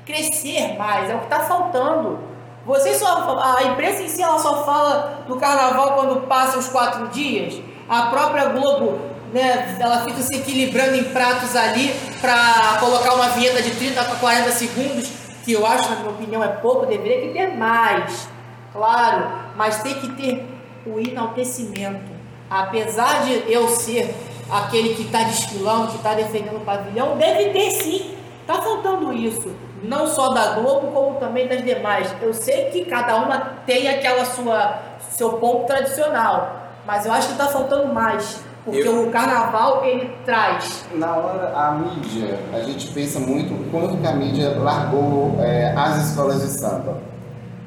Crescer 0.06 0.78
mais, 0.78 1.10
é 1.10 1.16
o 1.16 1.18
que 1.18 1.24
está 1.24 1.40
faltando. 1.40 2.20
Vocês 2.64 2.98
só, 2.98 3.40
a 3.40 3.64
imprensa 3.64 4.04
em 4.04 4.08
si 4.08 4.22
ela 4.22 4.38
só 4.38 4.64
fala 4.64 5.24
do 5.28 5.36
carnaval 5.38 5.94
quando 5.94 6.28
passa 6.28 6.60
os 6.60 6.70
quatro 6.70 7.08
dias. 7.08 7.60
A 7.88 8.04
própria 8.04 8.46
Globo, 8.50 9.00
né, 9.34 9.78
ela 9.80 10.04
fica 10.04 10.22
se 10.22 10.36
equilibrando 10.36 10.96
em 10.96 11.06
pratos 11.06 11.56
ali 11.56 11.94
para 12.20 12.78
colocar 12.80 13.14
uma 13.16 13.30
vinheta 13.30 13.62
de 13.62 13.72
30 13.72 14.02
a 14.02 14.06
40 14.16 14.52
segundos, 14.52 15.10
que 15.44 15.54
eu 15.54 15.66
acho, 15.66 15.90
na 15.90 15.96
minha 15.98 16.10
opinião, 16.10 16.44
é 16.44 16.48
pouco, 16.48 16.86
deveria 16.86 17.28
que 17.28 17.34
ter 17.34 17.56
mais. 17.56 18.28
Claro, 18.74 19.28
mas 19.56 19.82
tem 19.82 19.96
que 19.96 20.10
ter 20.10 20.46
o 20.86 21.00
enaltecimento. 21.00 22.12
Apesar 22.50 23.24
de 23.24 23.52
eu 23.52 23.68
ser 23.70 24.14
aquele 24.50 24.94
que 24.96 25.04
está 25.04 25.24
desfilando, 25.24 25.92
que 25.92 25.98
está 25.98 26.14
defendendo 26.14 26.58
o 26.58 26.62
pavilhão, 26.62 27.18
deve 27.18 27.50
ter 27.52 27.72
sim. 27.72 28.16
Está 28.42 28.62
faltando 28.62 29.14
isso 29.14 29.54
não 29.84 30.08
só 30.08 30.30
da 30.30 30.54
Globo, 30.54 30.92
como 30.92 31.20
também 31.20 31.48
das 31.48 31.64
demais. 31.64 32.14
Eu 32.22 32.34
sei 32.34 32.66
que 32.66 32.86
cada 32.86 33.16
uma 33.18 33.40
tem 33.66 33.88
aquela 33.88 34.26
sua 34.26 34.80
seu 35.12 35.34
ponto 35.34 35.66
tradicional, 35.66 36.67
mas 36.88 37.06
eu 37.06 37.12
acho 37.12 37.28
que 37.28 37.34
está 37.34 37.48
faltando 37.48 37.94
mais. 37.94 38.40
Porque 38.64 38.88
eu... 38.88 39.08
o 39.08 39.12
carnaval 39.12 39.84
ele 39.86 40.10
traz. 40.26 40.86
Na 40.94 41.16
hora, 41.16 41.54
a 41.56 41.72
mídia, 41.74 42.40
a 42.54 42.60
gente 42.62 42.88
pensa 42.88 43.20
muito 43.20 43.70
quanto 43.70 43.98
que 43.98 44.08
a 44.08 44.14
mídia 44.14 44.58
largou 44.58 45.36
é, 45.40 45.74
as 45.76 46.08
escolas 46.08 46.42
de 46.42 46.48
samba. 46.48 46.98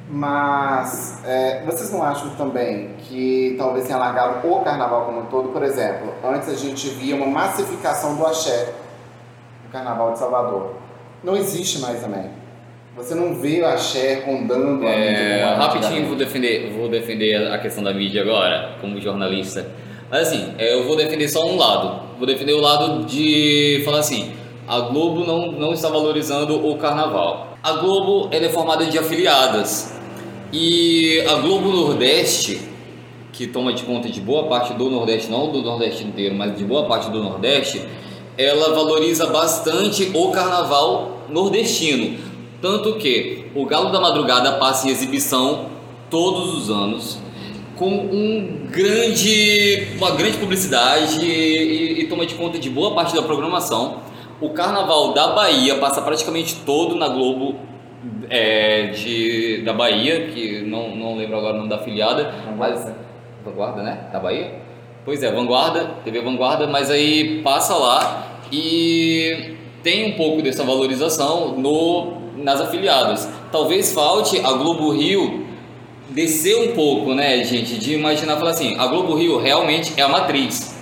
Mas 0.09 1.23
é, 1.25 1.63
vocês 1.65 1.93
não 1.93 2.03
acham 2.03 2.31
também 2.31 2.95
que 2.99 3.55
talvez 3.57 3.87
tenha 3.87 3.99
largado 3.99 4.49
o 4.49 4.61
carnaval 4.63 5.05
como 5.05 5.21
um 5.21 5.27
todo? 5.27 5.51
Por 5.51 5.63
exemplo, 5.63 6.13
antes 6.25 6.49
a 6.49 6.55
gente 6.55 6.89
via 6.89 7.15
uma 7.15 7.27
massificação 7.27 8.17
do 8.17 8.27
axé 8.27 8.75
no 9.65 9.71
carnaval 9.71 10.13
de 10.13 10.19
Salvador 10.19 10.75
não 11.23 11.37
existe 11.37 11.79
mais 11.81 12.01
também. 12.01 12.31
Você 12.97 13.15
não 13.15 13.35
vê 13.37 13.61
o 13.61 13.67
axé 13.67 14.25
rondando 14.27 14.85
a 14.85 14.91
é, 14.91 15.55
Rapidinho 15.55 16.09
vou 16.09 16.17
defender, 16.17 16.73
vou 16.73 16.89
defender 16.89 17.37
a 17.53 17.59
questão 17.59 17.85
da 17.85 17.95
mídia 17.95 18.23
agora, 18.23 18.77
como 18.81 19.01
jornalista. 19.01 19.65
Mas 20.11 20.27
assim, 20.27 20.55
é, 20.59 20.75
eu 20.75 20.85
vou 20.85 20.97
defender 20.97 21.29
só 21.29 21.47
um 21.47 21.57
lado. 21.57 22.03
Vou 22.19 22.27
defender 22.27 22.53
o 22.53 22.61
lado 22.61 23.05
de 23.05 23.81
falar 23.85 24.01
assim, 24.01 24.33
a 24.67 24.81
Globo 24.81 25.25
não, 25.25 25.53
não 25.53 25.73
está 25.73 25.89
valorizando 25.89 26.69
o 26.69 26.77
carnaval. 26.79 27.57
A 27.63 27.75
Globo 27.75 28.29
ela 28.33 28.47
é 28.47 28.49
formada 28.49 28.85
de 28.85 28.99
afiliadas. 28.99 29.95
E 30.53 31.21
a 31.29 31.35
Globo 31.37 31.69
Nordeste, 31.69 32.61
que 33.33 33.47
toma 33.47 33.73
de 33.73 33.85
conta 33.85 34.09
de 34.09 34.21
boa 34.21 34.49
parte 34.49 34.75
do 34.75 34.91
Nordeste, 34.91 35.31
não 35.31 35.53
do 35.53 35.63
Nordeste 35.63 36.03
inteiro, 36.03 36.35
mas 36.35 36.59
de 36.59 36.65
boa 36.65 36.87
parte 36.87 37.09
do 37.09 37.23
Nordeste, 37.23 37.87
ela 38.37 38.75
valoriza 38.75 39.27
bastante 39.27 40.11
o 40.13 40.33
carnaval 40.33 41.21
nordestino. 41.29 42.30
Tanto 42.61 42.95
que 42.95 43.47
o 43.55 43.65
Galo 43.65 43.91
da 43.91 44.01
Madrugada 44.01 44.53
passa 44.53 44.89
em 44.89 44.91
exibição 44.91 45.67
todos 46.11 46.55
os 46.55 46.71
anos 46.71 47.19
com 47.77 47.89
um 47.89 48.67
grande, 48.71 49.89
uma 49.97 50.11
grande 50.11 50.37
publicidade 50.37 51.25
e, 51.25 52.03
e 52.03 52.07
toma 52.09 52.27
de 52.27 52.35
conta 52.35 52.59
de 52.59 52.69
boa 52.69 52.95
parte 52.95 53.15
da 53.15 53.23
programação. 53.23 54.01
O 54.39 54.51
Carnaval 54.51 55.15
da 55.15 55.29
Bahia 55.29 55.77
passa 55.79 56.03
praticamente 56.03 56.57
todo 56.67 56.95
na 56.95 57.09
Globo 57.09 57.57
é, 58.29 58.89
de, 58.89 59.63
da 59.63 59.73
Bahia, 59.73 60.27
que 60.27 60.61
não, 60.61 60.95
não 60.95 61.17
lembro 61.17 61.39
agora 61.39 61.55
o 61.55 61.57
nome 61.57 61.71
da 61.71 61.77
afiliada, 61.77 62.35
mas 62.59 62.87
Vanguarda, 63.43 63.83
né? 63.83 64.09
Da 64.13 64.21
Bahia? 64.21 64.61
Pois 65.03 65.23
é, 65.23 65.33
Vanguarda, 65.33 65.95
TV 66.05 66.21
Vanguarda, 66.21 66.67
mas 66.67 66.91
aí 66.91 67.41
passa 67.43 67.75
lá 67.75 68.43
e 68.53 69.57
tem 69.83 70.13
um 70.13 70.17
pouco 70.19 70.43
dessa 70.43 70.63
valorização 70.63 71.57
no, 71.57 72.20
nas 72.43 72.61
afiliadas. 72.61 73.29
Talvez 73.51 73.93
falte 73.93 74.39
a 74.41 74.53
Globo 74.53 74.91
Rio 74.91 75.47
descer 76.11 76.71
um 76.71 76.75
pouco, 76.75 77.15
né, 77.15 77.43
gente, 77.45 77.79
de 77.79 77.95
imaginar 77.95 78.37
falar 78.37 78.51
assim, 78.51 78.77
a 78.79 78.87
Globo 78.87 79.15
Rio 79.15 79.39
realmente 79.39 79.93
é 79.97 80.03
a 80.03 80.09
matriz, 80.09 80.75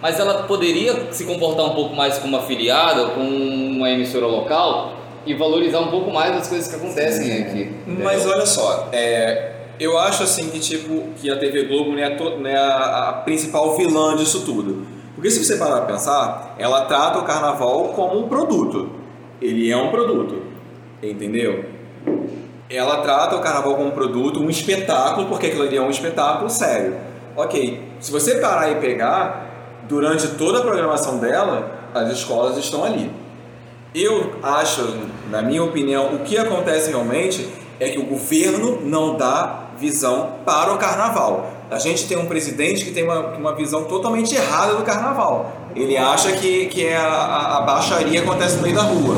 mas 0.00 0.20
ela 0.20 0.44
poderia 0.44 1.12
se 1.12 1.24
comportar 1.24 1.66
um 1.66 1.74
pouco 1.74 1.94
mais 1.94 2.18
como 2.18 2.36
afiliada, 2.36 3.08
com 3.08 3.20
uma 3.20 3.90
emissora 3.90 4.26
local 4.26 4.92
e 5.26 5.34
valorizar 5.34 5.80
um 5.80 5.88
pouco 5.88 6.12
mais 6.12 6.36
as 6.36 6.46
coisas 6.46 6.68
que 6.68 6.76
acontecem 6.76 7.26
Sim. 7.26 7.42
aqui. 7.42 7.70
Mas 7.86 8.24
olha 8.24 8.46
só, 8.46 8.88
é, 8.92 9.54
eu 9.80 9.98
acho 9.98 10.22
assim 10.22 10.48
que 10.50 10.60
tipo 10.60 11.08
que 11.20 11.30
a 11.30 11.36
TV 11.36 11.64
Globo 11.64 11.90
não 11.90 11.98
é, 11.98 12.10
to, 12.10 12.38
não 12.38 12.48
é 12.48 12.56
a, 12.56 13.08
a 13.08 13.12
principal 13.24 13.76
vilã 13.76 14.14
disso 14.16 14.44
tudo. 14.44 14.86
Porque 15.14 15.30
se 15.30 15.42
você 15.42 15.56
parar 15.56 15.78
para 15.78 15.94
pensar, 15.94 16.54
ela 16.58 16.82
trata 16.82 17.18
o 17.18 17.24
carnaval 17.24 17.88
como 17.94 18.20
um 18.20 18.28
produto. 18.28 18.90
Ele 19.40 19.70
é 19.70 19.76
um 19.76 19.90
produto, 19.90 20.42
entendeu? 21.10 21.64
Ela 22.68 22.98
trata 22.98 23.36
o 23.36 23.40
carnaval 23.40 23.76
como 23.76 23.88
um 23.88 23.92
produto, 23.92 24.40
um 24.40 24.50
espetáculo, 24.50 25.28
porque 25.28 25.46
aquilo 25.46 25.62
ali 25.62 25.76
é 25.76 25.82
um 25.82 25.90
espetáculo 25.90 26.50
sério. 26.50 26.96
Ok, 27.36 27.82
se 28.00 28.10
você 28.10 28.36
parar 28.36 28.72
e 28.72 28.76
pegar, 28.76 29.82
durante 29.88 30.28
toda 30.28 30.58
a 30.58 30.62
programação 30.62 31.18
dela, 31.18 31.70
as 31.94 32.10
escolas 32.10 32.56
estão 32.56 32.84
ali. 32.84 33.10
Eu 33.94 34.34
acho, 34.42 34.94
na 35.30 35.42
minha 35.42 35.62
opinião, 35.62 36.14
o 36.14 36.18
que 36.20 36.36
acontece 36.36 36.90
realmente 36.90 37.48
é 37.78 37.88
que 37.88 37.98
o 37.98 38.04
governo 38.04 38.80
não 38.82 39.16
dá 39.16 39.66
visão 39.78 40.30
para 40.44 40.72
o 40.72 40.78
carnaval. 40.78 41.50
A 41.70 41.78
gente 41.78 42.06
tem 42.06 42.16
um 42.16 42.26
presidente 42.26 42.84
que 42.84 42.90
tem 42.90 43.04
uma, 43.04 43.20
uma 43.36 43.54
visão 43.54 43.84
totalmente 43.84 44.34
errada 44.34 44.74
do 44.74 44.82
carnaval. 44.82 45.52
Ele 45.74 45.96
acha 45.96 46.32
que, 46.32 46.66
que 46.66 46.84
é 46.84 46.96
a, 46.96 47.58
a 47.58 47.60
baixaria 47.62 48.22
acontece 48.22 48.56
no 48.56 48.62
meio 48.62 48.74
da 48.74 48.82
rua. 48.82 49.14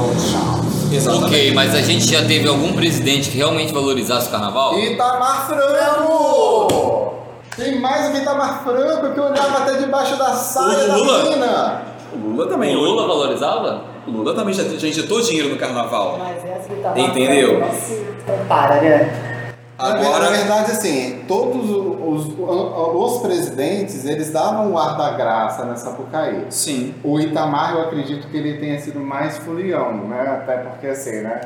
Exatamente. 0.90 1.26
Ok, 1.26 1.54
mas 1.54 1.74
a 1.74 1.82
gente 1.82 2.04
já 2.10 2.24
teve 2.24 2.48
algum 2.48 2.72
presidente 2.72 3.30
que 3.30 3.36
realmente 3.36 3.72
valorizasse 3.72 4.28
o 4.28 4.30
carnaval? 4.30 4.78
Itamar 4.78 5.46
Franco! 5.46 7.14
Tem 7.56 7.80
mais 7.80 8.08
o 8.08 8.12
que 8.12 8.18
Itamar 8.18 8.62
Franco 8.62 9.12
que 9.12 9.20
olhava 9.20 9.58
até 9.58 9.74
debaixo 9.78 10.16
da 10.16 10.32
saia 10.32 10.94
Lula. 10.94 11.18
da 11.18 11.24
menina. 11.24 11.82
O 12.12 12.28
Lula 12.28 12.46
também. 12.46 12.76
O 12.76 12.80
Lula 12.80 13.06
valorizava? 13.06 13.82
O 14.06 14.10
Lula 14.10 14.34
também 14.34 14.54
já, 14.54 14.62
já 14.64 14.88
injetou 14.88 15.20
dinheiro 15.20 15.50
no 15.50 15.56
carnaval. 15.56 16.18
Mas 16.18 16.44
essa 16.44 16.72
Itamar 16.72 16.98
Entendeu? 16.98 17.58
Franco 17.58 17.66
não 17.72 17.80
se 17.80 18.06
compara, 18.26 18.80
né? 18.80 19.34
Agora, 19.78 20.24
na 20.24 20.30
verdade, 20.30 20.72
assim, 20.72 21.24
todos 21.28 21.70
os, 21.70 22.26
os, 22.26 23.14
os, 23.16 23.22
presidentes, 23.22 24.04
eles 24.04 24.32
davam 24.32 24.72
o 24.72 24.78
ar 24.78 24.96
da 24.96 25.10
graça 25.12 25.64
nessa 25.64 25.90
Sapucaí. 25.90 26.46
Sim. 26.50 26.94
O 27.04 27.20
Itamar, 27.20 27.74
eu 27.74 27.82
acredito 27.82 28.26
que 28.26 28.36
ele 28.36 28.58
tenha 28.58 28.80
sido 28.80 28.98
mais 28.98 29.38
folião, 29.38 29.92
né? 30.08 30.40
Até 30.42 30.56
porque, 30.56 30.88
assim, 30.88 31.20
né? 31.20 31.40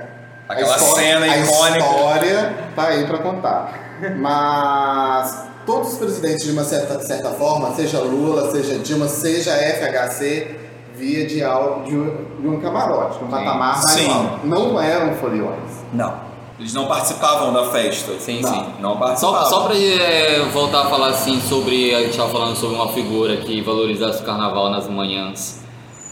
Aquela 0.49 0.77
história, 0.77 0.95
cena 0.95 1.27
icônica. 1.27 1.85
A 1.85 1.89
história 1.89 2.55
tá 2.75 2.87
aí 2.87 3.07
para 3.07 3.19
contar. 3.19 3.99
Mas 4.17 5.45
todos 5.67 5.93
os 5.93 5.99
presidentes, 5.99 6.45
de 6.45 6.53
uma 6.53 6.65
certa, 6.65 7.01
certa 7.03 7.31
forma, 7.33 7.75
seja 7.75 8.01
Lula, 8.01 8.51
seja 8.51 8.79
Dilma, 8.79 9.09
seja 9.09 9.53
FHC, 9.53 10.57
via 10.97 11.27
de, 11.27 11.45
algo, 11.45 11.85
de, 11.85 12.49
um 12.49 12.61
camarote, 12.63 13.19
de 13.19 13.25
um 13.25 13.29
patamar 13.29 13.77
Sim. 13.89 14.09
Não 14.45 14.81
eram 14.81 15.15
foliões. 15.17 15.71
Não. 15.93 16.32
Eles 16.59 16.75
não 16.75 16.87
participavam 16.87 17.53
da 17.53 17.71
festa. 17.71 18.13
Sim, 18.19 18.41
não, 18.41 18.51
sim. 18.51 18.67
Não 18.81 18.97
participavam. 18.97 19.45
Só, 19.45 19.51
só 19.51 19.65
pra 19.65 19.77
é, 19.77 20.41
voltar 20.53 20.83
a 20.83 20.87
falar 20.87 21.09
assim 21.09 21.41
sobre. 21.41 21.95
A 21.95 22.03
gente 22.03 22.17
tava 22.17 22.31
falando 22.31 22.57
sobre 22.57 22.77
uma 22.77 22.89
figura 22.93 23.37
que 23.39 23.61
valorizasse 23.61 24.23
o 24.23 24.27
carnaval 24.27 24.71
nas 24.71 24.89
manhãs, 24.89 25.65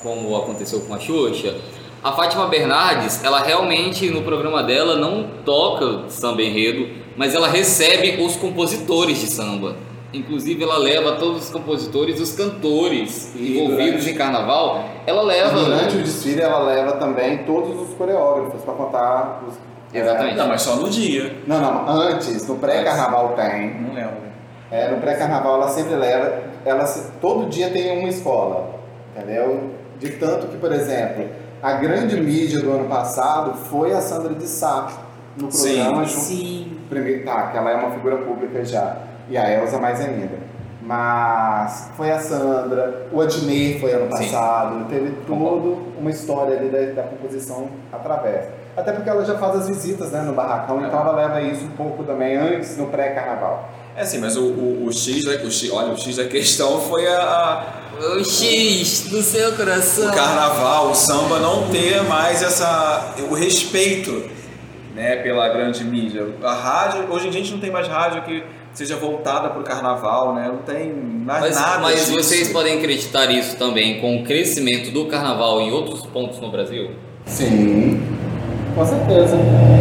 como 0.03 0.37
aconteceu 0.37 0.81
com 0.81 0.95
a 0.95 0.99
Xuxa. 0.99 1.57
A 2.03 2.13
Fátima 2.13 2.47
Bernardes, 2.47 3.23
ela 3.23 3.41
realmente 3.41 4.09
no 4.09 4.23
programa 4.23 4.63
dela 4.63 4.97
não 4.97 5.29
toca 5.45 6.09
samba 6.09 6.43
enredo, 6.43 6.89
mas 7.15 7.35
ela 7.35 7.47
recebe 7.47 8.23
os 8.25 8.37
compositores 8.37 9.21
de 9.21 9.27
samba. 9.27 9.77
Inclusive 10.13 10.65
ela 10.65 10.79
leva 10.79 11.13
todos 11.13 11.45
os 11.45 11.51
compositores, 11.51 12.19
os 12.19 12.33
cantores 12.33 13.33
e 13.37 13.59
envolvidos 13.59 13.91
durante, 13.91 14.11
em 14.11 14.15
carnaval, 14.15 14.85
ela 15.07 15.23
leva. 15.23 15.63
Durante 15.63 15.99
o 15.99 16.03
desfile 16.03 16.41
ela 16.41 16.61
leva 16.61 16.93
também 16.93 17.45
todos 17.45 17.89
os 17.89 17.95
coreógrafos 17.95 18.63
para 18.63 18.75
contar 18.75 19.45
os 19.47 19.55
Exatamente. 19.93 20.37
Não, 20.37 20.49
mas 20.49 20.63
só 20.63 20.77
no 20.77 20.89
dia. 20.89 21.35
Não, 21.47 21.61
não, 21.61 21.89
antes, 21.89 22.47
no 22.47 22.57
pré-carnaval 22.57 23.35
tem. 23.35 23.75
Não 23.81 23.95
lembro. 23.95 24.31
É, 24.71 24.89
no 24.89 25.01
pré-carnaval 25.01 25.57
ela 25.57 25.69
sempre 25.69 25.97
leva, 25.97 26.43
ela 26.65 26.85
todo 27.21 27.49
dia 27.49 27.71
tem 27.71 27.99
uma 27.99 28.09
escola, 28.09 28.79
entendeu? 29.15 29.71
De 29.99 30.11
tanto 30.11 30.47
que, 30.47 30.57
por 30.59 30.73
exemplo, 30.73 31.27
a 31.61 31.73
grande 31.73 32.17
mídia 32.21 32.61
do 32.61 32.71
ano 32.71 32.89
passado 32.89 33.55
foi 33.55 33.93
a 33.93 34.01
Sandra 34.01 34.33
de 34.33 34.47
Sá 34.47 34.89
no 35.37 35.49
programa 35.49 36.07
Sim. 36.07 36.15
junto. 36.15 36.25
Sim. 36.25 36.77
Primeiro, 36.89 37.25
tá, 37.25 37.49
que 37.49 37.57
ela 37.57 37.71
é 37.71 37.77
uma 37.77 37.91
figura 37.91 38.17
pública 38.19 38.65
já. 38.65 38.97
E 39.29 39.37
a 39.37 39.51
Elza 39.51 39.79
mais 39.79 40.01
ainda. 40.01 40.50
Mas 40.91 41.89
foi 41.97 42.11
a 42.11 42.19
Sandra, 42.19 43.07
o 43.13 43.21
Adnei 43.21 43.79
foi 43.79 43.93
ano 43.93 44.05
Sim. 44.17 44.25
passado, 44.25 44.87
teve 44.89 45.13
toda 45.25 45.79
uma 45.97 46.11
história 46.11 46.59
ali 46.59 46.69
da, 46.69 47.01
da 47.03 47.09
composição 47.09 47.69
através. 47.93 48.47
Até 48.77 48.91
porque 48.93 49.09
ela 49.09 49.25
já 49.25 49.39
faz 49.39 49.55
as 49.57 49.69
visitas 49.69 50.11
né, 50.11 50.23
no 50.23 50.33
barracão, 50.33 50.85
então 50.85 51.01
ela 51.01 51.13
leva 51.13 51.41
isso 51.43 51.65
um 51.65 51.71
pouco 51.71 52.03
também 52.03 52.37
antes, 52.37 52.77
no 52.77 52.87
pré-carnaval. 52.87 53.69
É 53.97 54.03
assim, 54.03 54.19
mas 54.19 54.37
o, 54.37 54.43
o, 54.47 54.87
o 54.87 54.93
X, 54.93 55.25
da- 55.25 55.45
o 55.45 55.51
X, 55.51 55.71
olha, 55.71 55.93
o 55.93 55.97
X 55.97 56.17
da 56.17 56.25
questão 56.25 56.81
foi 56.81 57.07
a, 57.07 57.21
a- 57.21 57.65
O 58.17 58.25
X 58.25 59.07
do 59.11 59.23
seu 59.23 59.55
coração. 59.57 60.09
o 60.09 60.13
carnaval, 60.15 60.91
o 60.91 60.95
samba 60.95 61.39
não 61.39 61.69
ter 61.69 62.03
mais 62.03 62.43
essa 62.43 63.15
o 63.31 63.35
respeito, 63.35 64.29
né, 64.95 65.17
pela 65.17 65.49
grande 65.51 65.85
mídia. 65.85 66.27
A 66.43 66.53
rádio, 66.53 67.07
hoje 67.13 67.29
em 67.29 67.31
dia 67.31 67.41
a 67.41 67.45
gente 67.45 67.53
não 67.55 67.61
tem 67.61 67.71
mais 67.71 67.87
rádio 67.87 68.23
que 68.23 68.43
seja 68.81 68.97
voltada 68.97 69.51
para 69.51 69.61
o 69.61 69.63
carnaval, 69.63 70.35
né? 70.35 70.49
Não 70.49 70.63
tem 70.63 70.91
mais 70.91 71.43
Mas, 71.43 71.55
nada 71.55 71.79
mas 71.81 72.01
disso. 72.07 72.15
vocês 72.15 72.49
podem 72.49 72.79
acreditar 72.79 73.31
isso 73.31 73.57
também 73.59 74.01
com 74.01 74.17
o 74.17 74.25
crescimento 74.25 74.91
do 74.91 75.05
carnaval 75.05 75.61
em 75.61 75.71
outros 75.71 76.07
pontos 76.07 76.41
no 76.41 76.51
Brasil? 76.51 76.93
Sim, 77.27 78.01
com 78.75 78.87
certeza. 78.87 79.37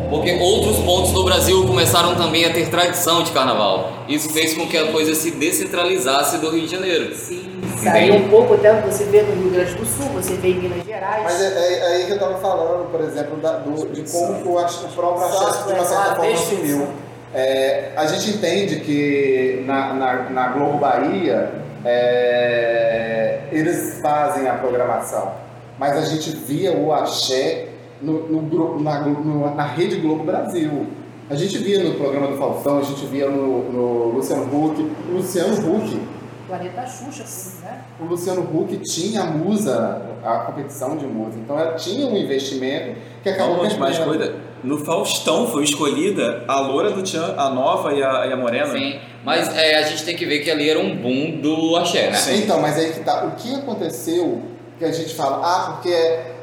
Porque 0.09 0.33
outros 0.41 0.79
pontos 0.79 1.11
do 1.13 1.23
Brasil 1.23 1.65
começaram 1.65 2.13
também 2.15 2.43
a 2.43 2.51
ter 2.51 2.69
tradição 2.69 3.23
de 3.23 3.31
carnaval. 3.31 3.89
Isso 4.09 4.27
fez 4.33 4.53
com 4.53 4.67
que 4.67 4.77
a 4.77 4.91
coisa 4.91 5.15
se 5.15 5.31
descentralizasse 5.31 6.37
do 6.39 6.49
Rio 6.49 6.63
de 6.63 6.67
Janeiro. 6.75 7.15
Sim, 7.15 7.61
saiu 7.81 8.15
um 8.15 8.27
pouco 8.27 8.55
até 8.55 8.81
você 8.81 9.05
vê 9.05 9.21
no 9.21 9.33
Rio 9.43 9.51
Grande 9.51 9.75
do 9.75 9.85
Sul, 9.85 10.07
você 10.13 10.33
vê 10.33 10.49
em 10.49 10.55
Minas 10.59 10.85
Gerais. 10.85 11.23
Mas 11.23 11.41
é, 11.41 11.45
é- 11.45 11.79
é 11.79 11.95
aí 11.95 12.03
que 12.05 12.11
eu 12.11 12.15
estava 12.15 12.37
falando, 12.39 12.91
por 12.91 12.99
exemplo, 12.99 13.37
da- 13.37 13.59
do- 13.59 13.87
de 13.93 14.01
como 14.11 14.41
que 14.41 14.47
o, 14.49 14.57
o 14.57 14.91
próprio 14.93 15.23
axé 15.37 15.63
de 15.67 15.73
uma 15.73 15.85
certa 15.85 16.15
forma 16.15 16.35
sumiu. 16.35 16.87
É, 17.33 17.91
a 17.95 18.05
gente 18.07 18.31
entende 18.37 18.79
que 18.79 19.63
na, 19.67 19.93
na, 19.93 20.29
na 20.29 20.47
Globo 20.49 20.77
Bahia 20.79 21.51
é, 21.85 23.39
eles 23.51 23.99
fazem 24.01 24.47
a 24.47 24.53
programação, 24.55 25.33
mas 25.77 25.95
a 25.97 26.01
gente 26.01 26.31
via 26.35 26.71
o 26.75 26.91
axé 26.91 27.67
no, 28.01 28.27
no 28.27 28.79
na, 28.79 29.01
no- 29.01 29.55
na 29.55 29.63
Rede 29.63 29.97
Globo 29.97 30.23
Brasil. 30.23 30.87
A 31.29 31.35
gente 31.35 31.59
via 31.59 31.83
no 31.83 31.93
programa 31.93 32.27
do 32.27 32.37
Faustão, 32.37 32.79
a 32.79 32.81
gente 32.81 33.05
via 33.05 33.29
no, 33.29 33.71
no 33.71 34.09
Luciano 34.15 34.43
Huck. 34.45 34.81
O 35.09 35.11
Luciano 35.17 35.53
Huck 35.75 35.99
Planeta 36.47 36.83
Xuxa, 36.87 37.23
tudo, 37.23 37.63
né? 37.63 37.81
o 37.99 38.05
Luciano 38.05 38.41
Huck 38.41 38.75
tinha 38.79 39.21
a 39.21 39.25
musa, 39.25 40.01
a 40.23 40.37
competição 40.39 40.97
de 40.97 41.05
musa, 41.05 41.37
então 41.37 41.59
ela 41.59 41.75
tinha 41.75 42.07
um 42.07 42.17
investimento 42.17 42.95
que 43.21 43.29
acabou 43.29 43.57
Não, 43.57 43.63
mas 43.65 43.77
mais 43.77 43.99
coisa. 43.99 44.33
No 44.63 44.77
Faustão 44.83 45.47
foi 45.47 45.63
escolhida 45.63 46.43
a 46.47 46.59
loura 46.59 46.91
do 46.91 47.01
Tchan, 47.01 47.33
a 47.37 47.49
nova 47.49 47.93
e 47.93 48.03
a, 48.03 48.27
e 48.27 48.33
a 48.33 48.37
morena. 48.37 48.71
Sim, 48.73 48.99
mas 49.23 49.55
é, 49.55 49.77
a 49.77 49.83
gente 49.83 50.03
tem 50.03 50.15
que 50.15 50.25
ver 50.25 50.39
que 50.39 50.51
ali 50.51 50.69
era 50.69 50.79
um 50.79 50.95
boom 50.95 51.39
do 51.41 51.75
axé, 51.77 52.09
né? 52.09 52.17
Sim. 52.17 52.39
Então, 52.43 52.59
mas 52.61 52.77
aí 52.77 52.91
que 52.91 52.99
tá. 53.01 53.23
O 53.25 53.31
que 53.31 53.53
aconteceu 53.55 54.41
que 54.77 54.85
a 54.85 54.91
gente 54.91 55.13
fala, 55.15 55.41
ah, 55.43 55.71
porque 55.73 55.93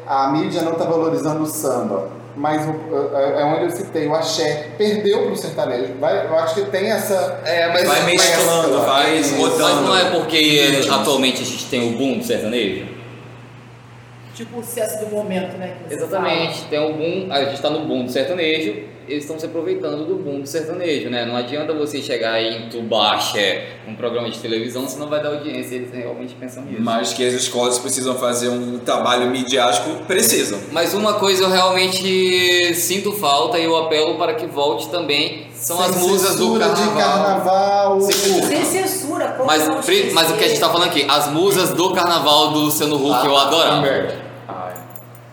a 0.07 0.29
mídia 0.31 0.63
não 0.63 0.73
está 0.73 0.85
valorizando 0.85 1.43
o 1.43 1.47
samba. 1.47 2.09
Mas 2.39 2.67
o- 2.67 3.17
é 3.17 3.41
é 3.41 3.45
onde 3.47 3.65
eu 3.65 3.71
citei, 3.71 4.07
o 4.07 4.15
axé 4.15 4.69
perdeu 4.77 5.23
para 5.23 5.33
o 5.33 5.37
sertanejo. 5.37 5.95
Vai, 5.99 6.27
eu 6.27 6.39
acho 6.39 6.55
que 6.55 6.63
tem 6.71 6.91
essa. 6.91 7.41
É, 7.47 7.69
mas, 7.73 7.89
Vai 7.89 8.03
mesclando, 8.05 8.69
mescla, 8.69 8.85
vai 8.85 9.23
rodando. 9.39 9.63
mas 9.63 9.81
não 9.83 9.97
é 9.97 10.11
porque 10.21 10.83
atualmente 10.91 11.43
a 11.43 11.47
gente 11.47 11.65
tem 11.67 11.89
o 11.95 11.97
boom 11.97 12.19
do 12.19 12.25
sertanejo? 12.25 12.96
Tipo 14.37 14.61
o 14.61 14.63
sucesso 14.63 15.03
do 15.03 15.11
momento, 15.11 15.57
né? 15.57 15.79
você 15.89 15.95
Exatamente, 15.95 16.65
tem 16.65 16.79
o 16.79 16.93
boom, 16.93 17.33
a 17.33 17.45
gente 17.45 17.55
está 17.55 17.71
no 17.71 17.87
boom 17.87 18.05
do 18.05 18.13
sertanejo, 18.13 18.75
eles 19.09 19.25
estão 19.25 19.39
se 19.39 19.47
aproveitando 19.47 20.05
do 20.05 20.17
boom 20.17 20.41
do 20.41 20.47
sertanejo, 20.47 21.09
né? 21.09 21.25
Não 21.25 21.35
adianta 21.35 21.73
você 21.73 22.03
chegar 22.03 22.39
e 22.39 22.67
entubar 22.67 23.15
axé 23.15 23.77
num 23.87 23.95
programa 23.95 24.29
de 24.29 24.39
televisão, 24.39 24.87
senão 24.87 25.09
vai 25.09 25.23
dar 25.23 25.31
audiência, 25.31 25.77
eles 25.77 25.91
realmente 25.91 26.35
pensam 26.35 26.65
nisso. 26.65 26.83
Mas 26.83 27.15
que 27.15 27.27
as 27.27 27.33
escolas 27.33 27.79
precisam 27.79 28.15
fazer 28.17 28.51
um 28.51 28.79
trabalho 28.81 29.31
midiático, 29.31 30.05
precisam. 30.05 30.59
Mas 30.71 30.93
uma 30.93 31.15
coisa 31.15 31.45
eu 31.45 31.51
realmente 31.51 32.75
sinto 32.75 33.13
falta 33.13 33.59
e 33.59 33.65
eu 33.65 33.75
apelo 33.75 34.17
para 34.17 34.35
que 34.35 34.45
volte 34.45 34.91
também, 34.91 35.47
são 35.55 35.81
as 35.81 35.93
sem 35.93 36.09
musas 36.09 36.37
do 36.37 36.43
censura 36.43 36.69
carnaval. 36.69 36.89
de 36.89 37.01
carnaval. 37.01 38.01
Sim. 38.03 38.41
fala. 38.41 38.47
Sem 38.47 38.65
censura, 38.65 39.29
como 39.29 39.47
Mas, 39.47 39.67
não 39.67 39.81
mas 40.13 40.31
o 40.31 40.35
que 40.35 40.45
a 40.45 40.49
gente 40.49 40.61
tá 40.61 40.69
falando 40.69 40.89
aqui, 40.89 41.07
as 41.09 41.33
musas 41.33 41.71
do 41.71 41.95
carnaval 41.95 42.51
do 42.51 42.59
Luciano 42.59 42.97
Huck, 42.97 43.25
eu 43.25 43.37
adorava. 43.37 44.26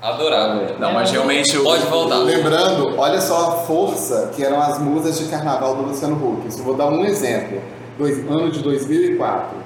Adorava. 0.04 0.76
Não, 0.78 0.92
mas 0.92 1.12
realmente 1.12 1.58
Pode 1.60 1.86
voltar. 1.86 2.18
Lembrando, 2.18 3.00
olha 3.00 3.22
só 3.22 3.48
a 3.48 3.52
força 3.60 4.32
que 4.36 4.44
eram 4.44 4.62
as 4.62 4.78
musas 4.78 5.18
de 5.18 5.26
carnaval 5.28 5.78
do 5.78 5.84
Luciano 5.84 6.16
Huck. 6.16 6.46
Isso 6.46 6.60
eu 6.60 6.66
vou 6.66 6.76
dar 6.76 6.88
um 6.88 7.06
exemplo. 7.06 7.62
Dois, 7.98 8.20
ano 8.30 8.52
de 8.52 8.62
2004. 8.62 9.64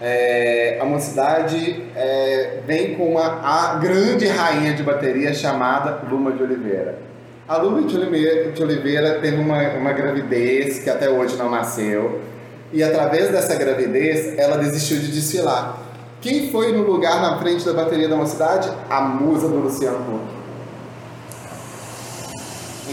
É, 0.00 0.78
a 0.80 0.84
mocidade 0.84 1.82
é, 1.96 2.60
vem 2.64 2.94
com 2.94 3.10
uma 3.10 3.40
a 3.42 3.74
grande 3.74 4.28
rainha 4.28 4.72
de 4.72 4.84
bateria 4.84 5.34
chamada 5.34 6.08
Luma 6.08 6.30
de 6.30 6.44
Oliveira. 6.44 7.00
A 7.48 7.56
Luma 7.56 7.82
de 7.82 7.96
Oliveira, 7.96 8.52
de 8.52 8.62
Oliveira 8.62 9.18
teve 9.20 9.40
uma, 9.40 9.60
uma 9.70 9.92
gravidez 9.92 10.78
que 10.78 10.90
até 10.90 11.10
hoje 11.10 11.36
não 11.36 11.50
nasceu. 11.50 12.20
E 12.72 12.84
através 12.84 13.32
dessa 13.32 13.56
gravidez, 13.56 14.38
ela 14.38 14.58
desistiu 14.58 14.98
de 15.00 15.10
desfilar. 15.10 15.76
Quem 16.22 16.50
foi 16.50 16.72
no 16.72 16.82
lugar 16.84 17.20
na 17.20 17.38
frente 17.38 17.64
da 17.64 17.72
bateria 17.74 18.08
da 18.08 18.16
mocidade? 18.16 18.70
A 18.88 19.00
musa 19.02 19.48
do 19.48 19.56
Luciano 19.56 19.98
Huck. 19.98 20.42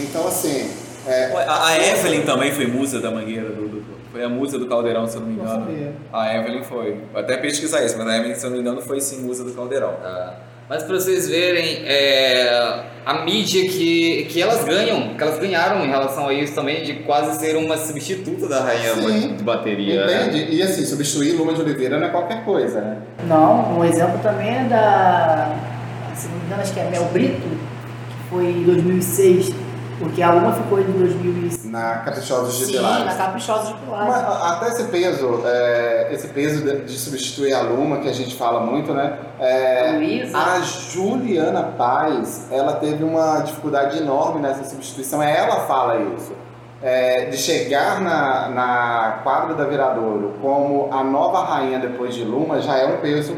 Então, 0.02 0.26
assim, 0.26 0.70
é, 1.06 1.32
A, 1.46 1.66
a 1.68 1.78
Evelyn 1.78 2.22
também 2.22 2.50
foi 2.52 2.66
musa 2.66 3.00
da 3.00 3.10
Mangueira, 3.10 3.48
do, 3.50 3.68
do- 3.68 4.00
foi 4.10 4.24
a 4.24 4.28
musa 4.28 4.58
do 4.58 4.66
Caldeirão, 4.66 5.06
se 5.06 5.16
eu 5.16 5.20
não 5.20 5.28
me 5.28 5.36
Não 5.36 5.44
engano. 5.44 5.64
sabia. 5.66 5.94
A 6.12 6.34
Evelyn 6.36 6.64
foi. 6.64 7.00
Vou 7.12 7.20
até 7.20 7.36
pesquisar 7.36 7.84
isso, 7.84 7.96
mas 7.96 8.08
a 8.08 8.16
Evelyn, 8.18 8.34
se 8.34 8.44
eu 8.44 8.50
não 8.50 8.56
me 8.56 8.62
engano, 8.62 8.82
foi 8.82 9.00
sim 9.00 9.20
musa 9.20 9.44
do 9.44 9.52
Caldeirão. 9.52 9.94
Tá. 10.02 10.34
Mas 10.70 10.84
para 10.84 10.94
vocês 10.94 11.28
verem 11.28 11.82
é, 11.84 12.84
a 13.04 13.24
mídia 13.24 13.68
que, 13.68 14.26
que 14.30 14.40
elas 14.40 14.62
ganham, 14.62 15.14
que 15.16 15.20
elas 15.20 15.36
ganharam 15.40 15.84
em 15.84 15.88
relação 15.88 16.28
a 16.28 16.32
isso 16.32 16.54
também, 16.54 16.84
de 16.84 16.94
quase 17.02 17.40
ser 17.40 17.56
uma 17.56 17.76
substituta 17.76 18.46
da 18.46 18.60
rainha 18.60 18.94
Sim. 18.94 19.34
de 19.34 19.42
bateria. 19.42 20.06
né? 20.06 20.28
Entende? 20.28 20.54
E 20.54 20.62
assim, 20.62 20.84
substituir 20.84 21.32
Luma 21.32 21.54
de 21.54 21.60
Oliveira 21.62 21.98
não 21.98 22.06
é 22.06 22.10
qualquer 22.10 22.44
coisa, 22.44 22.80
né? 22.80 22.98
Não, 23.26 23.80
um 23.80 23.84
exemplo 23.84 24.20
também 24.22 24.48
é 24.48 24.62
da. 24.62 25.56
Se 26.14 26.28
não 26.28 26.36
me 26.38 26.44
engano, 26.44 26.62
acho 26.62 26.72
que 26.72 26.78
é 26.78 26.88
Mel 26.88 27.04
Brito, 27.06 27.40
que 27.40 28.30
foi 28.30 28.44
em 28.44 28.62
2006, 28.62 29.52
porque 30.00 30.20
a 30.22 30.32
Luma 30.32 30.52
ficou 30.52 30.80
em 30.80 30.84
2005. 30.84 31.68
Na 31.68 31.96
Caprichosos 31.98 32.58
de 32.58 32.64
Sim, 32.66 32.72
Pilares. 32.72 33.04
na 33.04 33.14
Caprichosa 33.14 33.66
de 33.68 33.72
Mas, 33.74 33.80
Pilares. 33.84 34.14
a- 34.14 34.52
até 34.52 34.68
esse 34.68 34.84
peso, 34.84 35.42
é, 35.44 36.08
esse 36.12 36.28
peso 36.28 36.64
de, 36.64 36.80
de 36.84 36.98
substituir 36.98 37.52
a 37.54 37.60
Luma, 37.62 37.98
que 37.98 38.08
a 38.08 38.12
gente 38.12 38.34
fala 38.36 38.60
muito, 38.60 38.92
né? 38.92 39.18
É, 39.38 39.92
Luísa. 39.94 40.36
a 40.36 40.60
Juliana 40.60 41.62
Paz, 41.78 42.48
ela 42.50 42.72
teve 42.74 43.04
uma 43.04 43.40
dificuldade 43.40 43.98
enorme 43.98 44.40
nessa 44.40 44.64
substituição. 44.64 45.22
Ela 45.22 45.60
fala 45.66 45.96
isso. 46.16 46.32
É, 46.82 47.26
de 47.26 47.36
chegar 47.36 48.00
na, 48.00 48.48
na 48.48 49.20
quadra 49.22 49.52
da 49.54 49.64
Viradouro 49.64 50.32
como 50.40 50.88
a 50.90 51.04
nova 51.04 51.44
rainha 51.44 51.78
depois 51.78 52.14
de 52.14 52.24
Luma 52.24 52.58
já 52.62 52.74
é 52.78 52.86
um 52.86 52.96
peso 53.02 53.36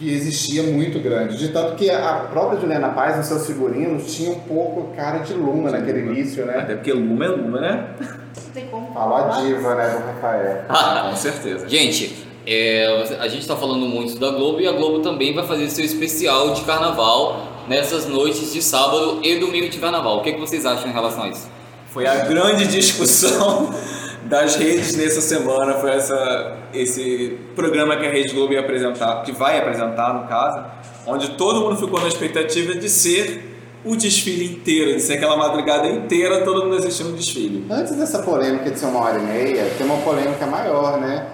que 0.00 0.10
existia 0.10 0.62
muito 0.62 0.98
grande. 0.98 1.36
De 1.36 1.48
tanto 1.48 1.74
que 1.74 1.90
a 1.90 2.26
própria 2.30 2.58
Juliana 2.58 2.88
Paz, 2.88 3.18
nos 3.18 3.26
seus 3.26 3.46
figurinos, 3.46 4.14
tinha 4.14 4.30
um 4.30 4.40
pouco 4.40 4.94
cara 4.96 5.18
de 5.18 5.34
Luma 5.34 5.70
naquele 5.70 6.00
início, 6.00 6.46
né? 6.46 6.56
Até 6.56 6.74
porque 6.74 6.90
Luma 6.90 7.26
é 7.26 7.28
Luma, 7.28 7.60
né? 7.60 7.90
Não 8.00 8.52
tem 8.54 8.66
como. 8.68 8.94
Falou 8.94 9.16
a 9.16 9.28
diva, 9.42 9.74
né, 9.74 9.90
do 9.90 10.06
Rafael. 10.06 10.64
Com 11.10 11.16
certeza. 11.16 11.68
Gente, 11.68 12.26
é, 12.46 13.18
a 13.20 13.28
gente 13.28 13.42
está 13.42 13.54
falando 13.54 13.86
muito 13.86 14.18
da 14.18 14.30
Globo 14.30 14.58
e 14.58 14.66
a 14.66 14.72
Globo 14.72 15.00
também 15.00 15.34
vai 15.34 15.46
fazer 15.46 15.68
seu 15.68 15.84
especial 15.84 16.54
de 16.54 16.62
carnaval 16.62 17.48
nessas 17.68 18.06
noites 18.06 18.54
de 18.54 18.62
sábado 18.62 19.20
e 19.22 19.36
domingo 19.36 19.68
de 19.68 19.78
carnaval. 19.78 20.20
O 20.20 20.22
que, 20.22 20.32
que 20.32 20.40
vocês 20.40 20.64
acham 20.64 20.88
em 20.88 20.94
relação 20.94 21.24
a 21.24 21.28
isso? 21.28 21.46
Foi 21.90 22.06
a 22.06 22.24
grande 22.24 22.66
discussão 22.68 23.74
das 24.24 24.56
redes 24.56 24.96
nessa 24.96 25.20
semana, 25.20 25.74
foi 25.74 25.90
essa, 25.92 26.56
esse 26.74 27.38
programa 27.54 27.96
que 27.96 28.06
a 28.06 28.10
Rede 28.10 28.34
Globo 28.34 28.52
ia 28.52 28.60
apresentar, 28.60 29.22
que 29.22 29.32
vai 29.32 29.58
apresentar 29.58 30.14
no 30.14 30.28
caso, 30.28 30.64
onde 31.06 31.30
todo 31.30 31.60
mundo 31.60 31.76
ficou 31.76 32.00
na 32.00 32.08
expectativa 32.08 32.74
de 32.74 32.88
ser 32.88 33.50
o 33.84 33.96
desfile 33.96 34.44
inteiro, 34.44 34.94
de 34.94 35.00
ser 35.00 35.14
aquela 35.14 35.36
madrugada 35.36 35.88
inteira 35.88 36.44
todo 36.44 36.64
mundo 36.64 36.76
assistindo 36.76 37.10
o 37.10 37.12
desfile. 37.12 37.66
Antes 37.70 37.96
dessa 37.96 38.18
polêmica 38.20 38.70
de 38.70 38.78
ser 38.78 38.86
uma 38.86 39.00
hora 39.00 39.18
e 39.18 39.22
meia, 39.22 39.70
tem 39.76 39.86
uma 39.86 39.96
polêmica 39.98 40.46
maior, 40.46 41.00
né? 41.00 41.26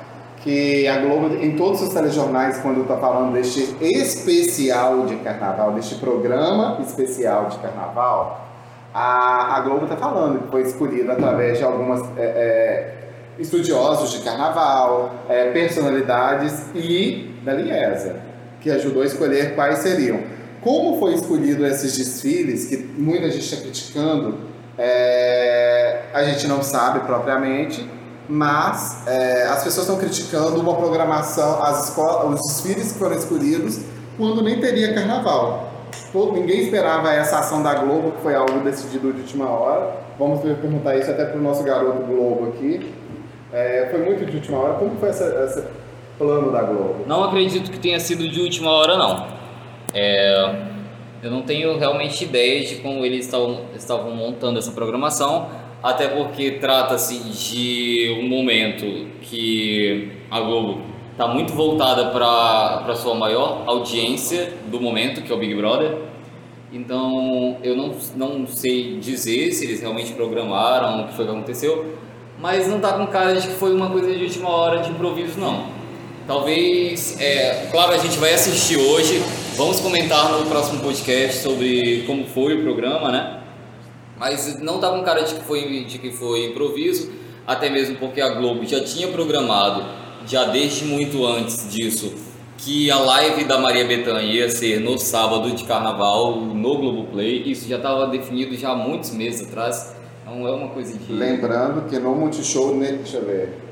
Que 0.45 0.87
a 0.87 0.99
Globo, 0.99 1.34
em 1.43 1.57
todos 1.57 1.82
os 1.82 1.89
telejornais, 1.89 2.59
quando 2.59 2.82
está 2.82 2.97
falando 2.99 3.32
deste 3.32 3.74
especial 3.80 5.07
de 5.07 5.16
carnaval, 5.16 5.72
deste 5.72 5.97
programa 5.97 6.78
especial 6.80 7.47
de 7.47 7.59
carnaval, 7.59 8.45
a, 8.99 9.57
a 9.57 9.61
Globo 9.61 9.84
está 9.84 9.94
falando 9.94 10.44
que 10.44 10.51
foi 10.51 10.62
escolhido 10.62 11.12
através 11.12 11.59
de 11.59 11.64
algumas 11.64 12.01
é, 12.16 12.22
é, 12.22 12.94
estudiosos 13.38 14.11
de 14.11 14.24
carnaval, 14.24 15.16
é, 15.28 15.51
personalidades 15.51 16.74
e 16.74 17.38
da 17.44 17.53
Liesa, 17.53 18.16
que 18.59 18.70
ajudou 18.70 19.03
a 19.03 19.05
escolher 19.05 19.55
quais 19.55 19.80
seriam. 19.80 20.20
Como 20.62 20.99
foi 20.99 21.12
escolhido 21.12 21.66
esses 21.66 21.94
desfiles, 21.94 22.64
que 22.64 22.78
muita 22.78 23.30
gente 23.30 23.44
está 23.44 23.61
criticando, 23.61 24.38
é, 24.78 26.05
a 26.14 26.24
gente 26.24 26.49
não 26.49 26.62
sabe 26.62 27.01
propriamente, 27.01 27.86
mas 28.26 29.07
é, 29.07 29.42
as 29.42 29.62
pessoas 29.62 29.86
estão 29.86 29.99
criticando 29.99 30.59
uma 30.59 30.74
programação, 30.74 31.62
as 31.62 31.90
escolas, 31.90 32.40
os 32.40 32.47
desfiles 32.47 32.92
que 32.92 32.99
foram 32.99 33.14
escolhidos, 33.14 33.78
quando 34.16 34.42
nem 34.42 34.59
teria 34.59 34.94
carnaval. 34.94 35.66
Todo, 36.12 36.32
ninguém 36.32 36.61
esperava 36.61 37.12
essa 37.12 37.38
ação 37.38 37.62
da 37.62 37.74
Globo, 37.74 38.12
que 38.12 38.22
foi 38.22 38.34
algo 38.34 38.61
decidido 38.61 39.12
de 39.12 39.20
última 39.20 39.49
hora. 39.49 39.97
Vamos 40.18 40.40
perguntar 40.40 40.97
isso 40.97 41.11
até 41.11 41.24
para 41.26 41.38
o 41.38 41.42
nosso 41.42 41.62
garoto 41.62 42.03
Globo 42.05 42.49
aqui. 42.49 42.92
É, 43.53 43.88
foi 43.90 44.05
muito 44.05 44.24
de 44.24 44.36
última 44.36 44.59
hora. 44.59 44.74
Como 44.74 44.97
foi 44.99 45.11
esse, 45.11 45.64
plano 46.18 46.51
da 46.51 46.62
Globo? 46.62 47.05
Não 47.07 47.24
acredito 47.24 47.70
que 47.70 47.78
tenha 47.78 48.01
sido 48.01 48.28
de 48.28 48.40
última 48.40 48.70
hora, 48.70 48.97
não. 48.97 49.26
É, 49.92 50.55
eu 51.22 51.30
não 51.30 51.42
tenho 51.42 51.78
realmente 51.78 52.24
ideia 52.24 52.64
de 52.64 52.76
como 52.76 53.05
eles 53.05 53.26
estavam, 53.26 53.61
estavam 53.74 54.11
montando 54.12 54.59
essa 54.59 54.72
programação, 54.72 55.49
até 55.82 56.09
porque 56.09 56.53
trata-se 56.53 57.18
de 57.18 58.18
um 58.20 58.28
momento 58.28 58.84
que 59.22 60.12
a 60.30 60.40
Globo 60.40 60.95
está 61.17 61.27
muito 61.27 61.55
voltada 61.55 62.11
para 62.11 62.93
a 62.93 62.95
sua 62.95 63.14
maior 63.14 63.62
audiência 63.67 64.53
do 64.67 64.79
momento, 64.79 65.23
que 65.23 65.33
é 65.33 65.35
o 65.35 65.39
Big 65.39 65.55
Brother. 65.55 65.97
Então 66.71 67.57
eu 67.62 67.75
não, 67.75 67.95
não 68.17 68.47
sei 68.47 68.99
dizer 68.99 69.51
se 69.53 69.64
eles 69.64 69.81
realmente 69.81 70.12
programaram 70.12 71.01
o 71.01 71.09
que 71.09 71.14
foi 71.14 71.25
que 71.25 71.31
aconteceu, 71.31 71.97
mas 72.39 72.69
não 72.69 72.81
tá 72.81 72.93
com 72.93 73.07
cara 73.07 73.35
de 73.35 73.49
que 73.49 73.55
foi 73.55 73.75
uma 73.75 73.89
coisa 73.89 74.12
de 74.12 74.23
última 74.25 74.51
hora 74.51 74.83
de 74.83 74.91
improviso, 74.91 75.41
não. 75.41 75.69
Talvez, 76.27 77.19
é, 77.19 77.69
claro, 77.71 77.93
a 77.93 77.99
gente 77.99 78.19
vai 78.19 78.35
assistir 78.35 78.77
hoje, 78.77 79.23
vamos 79.57 79.81
comentar 79.81 80.31
no 80.33 80.45
próximo 80.45 80.81
podcast 80.81 81.41
sobre 81.41 82.05
como 82.07 82.27
foi 82.27 82.59
o 82.59 82.62
programa, 82.62 83.11
né? 83.11 83.41
Mas 84.19 84.61
não 84.61 84.79
tá 84.81 84.91
com 84.91 85.03
cara 85.03 85.23
de 85.23 85.35
que 85.35 85.45
foi, 85.45 85.85
de 85.85 85.99
que 85.99 86.11
foi 86.11 86.47
improviso, 86.47 87.11
até 87.47 87.71
mesmo 87.71 87.97
porque 87.97 88.21
a 88.21 88.29
Globo 88.35 88.67
já 88.67 88.85
tinha 88.85 89.09
programado, 89.09 89.83
já 90.27 90.45
desde 90.45 90.85
muito 90.85 91.24
antes 91.24 91.70
disso, 91.70 92.12
que 92.59 92.91
a 92.91 92.99
live 92.99 93.45
da 93.45 93.59
Maria 93.59 93.87
Bethânia 93.87 94.22
ia 94.22 94.51
ser 94.51 94.81
no 94.81 94.99
sábado 94.99 95.51
de 95.53 95.64
carnaval 95.64 96.37
no 96.41 96.79
Globoplay. 96.79 97.43
Isso 97.51 97.68
já 97.68 97.77
estava 97.77 98.07
definido 98.09 98.57
já 98.57 98.70
há 98.70 98.77
muitos 98.77 99.12
meses 99.12 99.47
atrás. 99.47 99.95
Então 100.22 100.47
é 100.47 100.51
uma 100.51 100.68
coisa. 100.68 100.99
Lembrando 101.09 101.89
que 101.89 101.99
no 101.99 102.14
Multishow, 102.14 102.74
né, 102.74 102.93
deixa 102.93 103.18
eu 103.18 103.24
ver, 103.24 103.66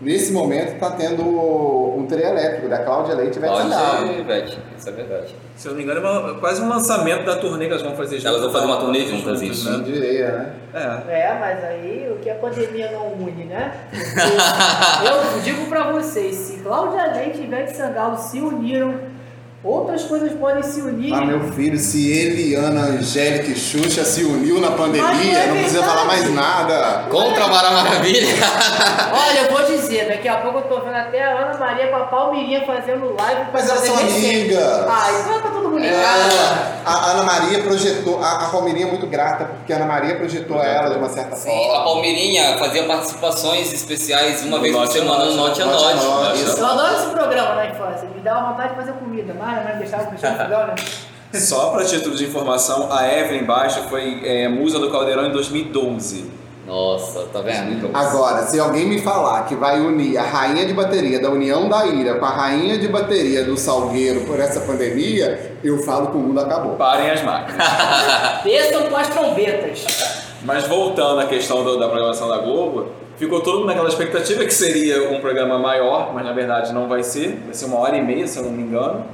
nesse 0.00 0.32
momento 0.32 0.74
está 0.74 0.90
tendo 0.92 1.22
um 1.24 2.06
trio 2.08 2.24
elétrico 2.26 2.68
da 2.68 2.78
Cláudia 2.78 3.14
Leite 3.14 3.36
e 3.36 3.38
Ivete 3.38 3.56
Sangalo. 3.56 4.06
ser, 4.06 4.20
Ivete, 4.20 4.58
isso 4.78 4.88
é 4.88 4.92
verdade. 4.92 5.34
Se 5.56 5.66
eu 5.68 5.72
não 5.72 5.78
me 5.78 5.84
engano, 5.84 6.06
é 6.06 6.10
uma- 6.10 6.34
quase 6.40 6.62
um 6.62 6.68
lançamento 6.68 7.24
da 7.24 7.36
turnê 7.36 7.66
que 7.66 7.72
elas 7.72 7.82
vão 7.82 7.94
fazer 7.94 8.16
juntas. 8.16 8.26
Elas 8.26 8.42
vão 8.42 8.52
fazer 8.52 8.66
uma 8.66 8.76
turnê 8.78 9.00
juntas, 9.06 9.42
isso. 9.42 9.70
Não 9.70 9.82
diria, 9.82 10.28
né? 10.32 10.52
É. 10.72 11.12
É, 11.20 11.36
mas 11.38 11.64
aí 11.64 12.10
o 12.10 12.18
que 12.20 12.30
a 12.30 12.34
pandemia 12.36 12.90
não 12.92 13.12
une, 13.12 13.44
né? 13.44 13.72
Porque 13.90 15.08
eu 15.36 15.40
digo 15.42 15.66
pra 15.66 15.90
vocês, 15.92 16.34
se 16.36 16.58
Cláudia 16.58 17.12
Leite 17.12 17.40
e 17.40 17.44
Ivete 17.44 17.76
Sangalo 17.76 18.16
se 18.16 18.40
uniram, 18.40 18.94
outras 19.62 20.04
coisas 20.04 20.32
podem 20.32 20.62
se 20.62 20.80
unir. 20.80 21.12
Ah, 21.12 21.24
meu 21.24 21.52
filho, 21.52 21.78
se 21.78 22.10
Eliana, 22.10 22.80
Angélica 22.80 23.50
e 23.50 23.56
Xuxa 23.56 24.04
se 24.04 24.24
uniu 24.24 24.60
na 24.60 24.72
pandemia, 24.72 25.04
não 25.04 25.20
é 25.20 25.46
não 25.48 25.56
precisa 25.56 25.82
falar 25.82 26.04
mais 26.04 26.32
nada. 26.32 27.04
Contra 27.10 27.44
a 27.44 27.48
Mara 27.48 27.70
Maravilha! 27.70 28.26
Olha, 29.12 29.40
eu 29.40 29.50
vou 29.50 29.64
dizer, 29.66 30.08
daqui 30.08 30.28
a 30.28 30.36
pouco 30.38 30.58
eu 30.58 30.62
tô 30.62 30.80
vendo 30.80 30.96
até 30.96 31.24
a 31.24 31.38
Ana 31.38 31.58
Maria 31.58 31.88
com 31.88 31.96
a 31.96 32.04
Palmeirinha 32.06 32.64
fazendo 32.66 33.14
live. 33.14 33.40
Mas 33.52 33.68
elas 33.68 33.86
fazer 33.86 34.10
são 34.10 34.16
amigas. 34.16 34.86
Ah, 34.88 35.08
então 35.20 35.40
tá 35.40 35.48
todo 35.50 35.68
mundo 35.68 35.78
ligado. 35.78 35.96
É, 35.96 36.80
a 36.84 37.10
Ana 37.10 37.22
Maria 37.24 37.62
projetou, 37.62 38.22
a, 38.22 38.46
a 38.46 38.48
Palmeirinha 38.50 38.86
é 38.86 38.90
muito 38.90 39.06
grata, 39.06 39.44
porque 39.44 39.72
a 39.72 39.76
Ana 39.76 39.86
Maria 39.86 40.16
projetou 40.16 40.62
ela 40.62 40.90
de 40.90 40.96
uma 40.96 41.08
certa 41.08 41.36
Sim, 41.36 41.50
a 41.50 41.52
forma. 41.52 41.84
Palmeirinha 41.84 42.58
fazia 42.58 42.84
participações 42.84 43.72
especiais 43.72 44.42
uma 44.42 44.56
No 44.56 44.62
vez 44.62 44.74
por 44.74 44.84
a 44.84 44.86
semana 44.86 45.24
no 45.26 45.34
Note. 45.34 45.60
Note 45.62 45.84
a 45.84 46.30
a. 46.30 46.34
Isso. 46.34 46.58
Eu 46.58 46.66
adoro 46.66 46.94
esse 46.94 47.06
programa 47.10 47.54
na 47.56 47.66
infância, 47.66 48.08
me 48.14 48.20
dá 48.20 48.38
uma 48.38 48.50
vontade 48.50 48.70
de 48.70 48.74
fazer 48.76 48.92
comida, 48.92 49.34
mas 49.38 49.49
mãe 49.52 49.76
deixava 49.78 50.10
no 50.10 50.18
fogão, 50.18 50.66
né? 50.68 50.74
Só 51.34 51.70
para 51.70 51.84
título 51.84 52.16
de 52.16 52.24
informação, 52.24 52.92
a 52.92 53.06
Evelyn 53.06 53.44
Baixo 53.44 53.82
foi 53.88 54.20
é, 54.24 54.48
musa 54.48 54.78
do 54.78 54.90
Caldeirão 54.90 55.26
em 55.26 55.32
2012. 55.32 56.40
Nossa, 56.66 57.22
tá 57.32 57.40
vendo? 57.40 57.90
Agora, 57.94 58.42
se 58.42 58.58
alguém 58.60 58.86
me 58.86 59.00
falar 59.00 59.44
que 59.46 59.54
vai 59.56 59.80
unir 59.80 60.16
a 60.18 60.22
rainha 60.22 60.64
de 60.66 60.72
bateria 60.72 61.20
da 61.20 61.28
União 61.30 61.68
da 61.68 61.84
Ilha 61.86 62.14
com 62.14 62.24
a 62.24 62.30
rainha 62.30 62.78
de 62.78 62.86
bateria 62.86 63.44
do 63.44 63.56
Salgueiro 63.56 64.20
por 64.20 64.38
essa 64.38 64.60
pandemia, 64.60 65.56
eu 65.64 65.78
falo 65.82 66.08
que 66.08 66.16
o 66.16 66.20
mundo 66.20 66.38
acabou. 66.40 66.76
Parem 66.76 67.10
as 67.10 67.22
máquinas. 67.22 67.66
Desçam 68.44 68.84
com 68.88 68.96
as 68.96 69.08
trombetas. 69.08 69.84
Mas 70.44 70.66
voltando 70.68 71.20
à 71.20 71.26
questão 71.26 71.64
do- 71.64 71.78
da 71.78 71.88
programação 71.88 72.28
da 72.28 72.38
Globo, 72.38 72.86
ficou 73.16 73.40
todo 73.40 73.58
mundo 73.58 73.66
naquela 73.66 73.88
expectativa 73.88 74.44
que 74.44 74.54
seria 74.54 75.10
um 75.10 75.20
programa 75.20 75.58
maior, 75.58 76.12
mas 76.14 76.24
na 76.24 76.32
verdade 76.32 76.72
não 76.72 76.88
vai 76.88 77.02
ser. 77.02 77.40
Vai 77.44 77.54
ser 77.54 77.64
uma 77.66 77.78
hora 77.78 77.96
e 77.96 78.02
meia, 78.02 78.26
se 78.28 78.38
eu 78.38 78.44
não 78.44 78.52
me 78.52 78.62
engano. 78.62 79.04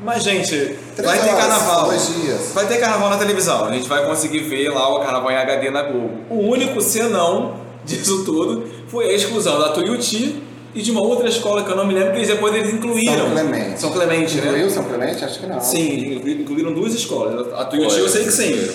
Mas, 0.00 0.22
gente, 0.22 0.50
Três 0.94 1.10
vai 1.10 1.18
ter 1.22 1.30
horas, 1.30 1.40
carnaval. 1.40 1.86
dois 1.86 2.06
dias. 2.14 2.52
Vai 2.54 2.66
ter 2.66 2.76
carnaval 2.78 3.10
na 3.10 3.16
televisão. 3.18 3.64
A 3.64 3.72
gente 3.72 3.88
vai 3.88 4.04
conseguir 4.06 4.40
ver 4.40 4.68
lá 4.70 4.94
o 4.94 5.00
carnaval 5.00 5.30
em 5.30 5.36
HD 5.36 5.70
na 5.70 5.82
Globo. 5.82 6.10
O 6.30 6.40
único 6.50 6.80
senão 6.80 7.54
disso 7.84 8.24
tudo 8.24 8.68
foi 8.88 9.10
a 9.10 9.12
exclusão 9.14 9.58
da 9.58 9.70
Tuiuti 9.70 10.42
e 10.74 10.82
de 10.82 10.90
uma 10.90 11.00
outra 11.00 11.28
escola 11.28 11.64
que 11.64 11.70
eu 11.70 11.76
não 11.76 11.86
me 11.86 11.94
lembro, 11.94 12.10
que 12.12 12.18
eles 12.18 12.28
depois 12.28 12.54
eles 12.54 12.74
incluíram. 12.74 13.24
São 13.24 13.30
Clemente. 13.30 13.80
São 13.80 13.90
Clemente, 13.92 14.34
né? 14.36 14.46
Incluiu 14.48 14.70
São 14.70 14.84
Clemente? 14.84 15.24
Acho 15.24 15.38
que 15.40 15.46
não. 15.46 15.60
Sim, 15.60 16.14
inclu- 16.16 16.30
incluíram 16.30 16.72
duas 16.74 16.92
escolas. 16.92 17.52
A 17.54 17.64
Tuiuti 17.64 17.98
eu 17.98 18.08
sei 18.08 18.24
que 18.24 18.32
sim. 18.32 18.68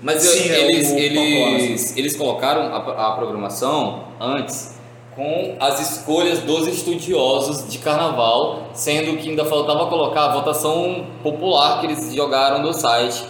Mas 0.00 0.22
Sim, 0.22 0.48
é 0.48 0.60
eles, 0.70 0.90
o 0.90 0.96
eles, 0.96 1.96
eles 1.96 2.16
colocaram 2.16 2.60
a, 2.72 3.08
a 3.08 3.12
programação 3.16 4.04
antes 4.20 4.77
com 5.18 5.56
as 5.58 5.80
escolhas 5.80 6.38
dos 6.38 6.68
estudiosos 6.68 7.68
de 7.68 7.78
carnaval, 7.78 8.68
sendo 8.72 9.16
que 9.16 9.28
ainda 9.30 9.44
faltava 9.44 9.86
colocar 9.86 10.26
a 10.26 10.32
votação 10.34 11.06
popular 11.24 11.80
que 11.80 11.86
eles 11.86 12.14
jogaram 12.14 12.62
no 12.62 12.72
site. 12.72 13.24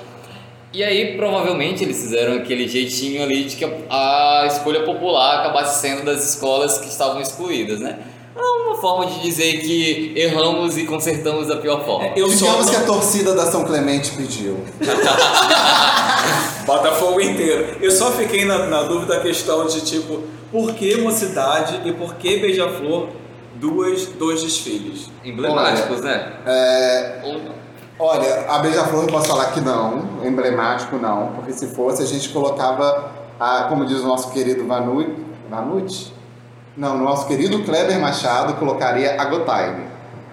E 0.71 0.85
aí, 0.85 1.17
provavelmente, 1.17 1.83
eles 1.83 1.99
fizeram 1.99 2.35
aquele 2.35 2.69
jeitinho 2.69 3.23
ali 3.23 3.45
de 3.45 3.57
que 3.57 3.65
a, 3.89 4.45
escolha 4.47 4.83
popular 4.85 5.41
acabasse 5.41 5.81
sendo 5.81 6.05
das 6.05 6.29
escolas 6.29 6.77
que 6.77 6.89
estavam 6.89 7.23
excluídas, 7.23 7.81
né? 7.81 7.99
É 8.37 8.41
uma 8.41 8.77
forma 8.77 9.07
de 9.07 9.21
dizer 9.23 9.59
que 9.63 10.13
erramos 10.15 10.77
e 10.77 10.85
consertamos 10.85 11.49
da 11.49 11.57
pior 11.57 11.87
forma. 11.87 12.13
Eu 12.15 12.29
só 12.29 12.45
Digamos 12.45 12.67
não- 12.67 12.73
que 12.75 12.77
a 12.77 12.85
torcida 12.85 13.35
da 13.35 13.47
São 13.47 13.65
Clemente 13.65 14.11
pediu. 14.11 14.63
Botafogo 16.67 17.19
inteiro. 17.19 17.79
Eu 17.81 17.91
só 17.91 18.11
fiquei 18.13 18.45
na, 18.45 18.67
na 18.67 18.83
dúvida 18.83 19.17
a 19.17 19.21
questão 19.21 19.67
de 19.67 19.81
tipo, 19.81 20.23
por 20.51 20.75
que 20.75 20.97
Mocidade 21.01 21.81
e 21.85 21.93
por 21.93 22.15
que 22.17 22.39
Beija-Flor 22.39 23.09
duas, 23.57 24.07
dois 24.07 24.43
desfiles? 24.43 25.11
Emblemáticos, 25.25 26.01
né? 26.03 26.33
É, 26.47 27.21
Ou 27.25 27.33
não? 27.35 27.53
olha, 27.99 28.47
a 28.49 28.59
Beija-Flor 28.61 29.05
eu 29.05 29.09
posso 29.13 29.29
falar 29.29 29.47
que 29.53 29.61
não, 29.61 30.25
emblemático 30.25 30.97
não, 30.97 31.33
porque 31.35 31.53
se 31.53 31.69
fosse 31.75 32.03
a 32.03 32.07
gente 32.07 32.29
colocava, 32.31 33.11
a, 33.39 33.65
como 33.65 33.85
diz 33.85 33.99
o 34.01 34.07
nosso 34.07 34.31
querido 34.33 34.67
Vanucci, 34.67 35.15
Vanucci? 35.51 36.13
Não, 36.77 36.95
o 36.95 36.99
nosso 36.99 37.27
querido 37.27 37.65
Kleber 37.65 37.99
Machado 38.01 38.55
colocaria 38.55 39.21
a 39.21 39.25
Go 39.25 39.41
Time. 39.41 39.89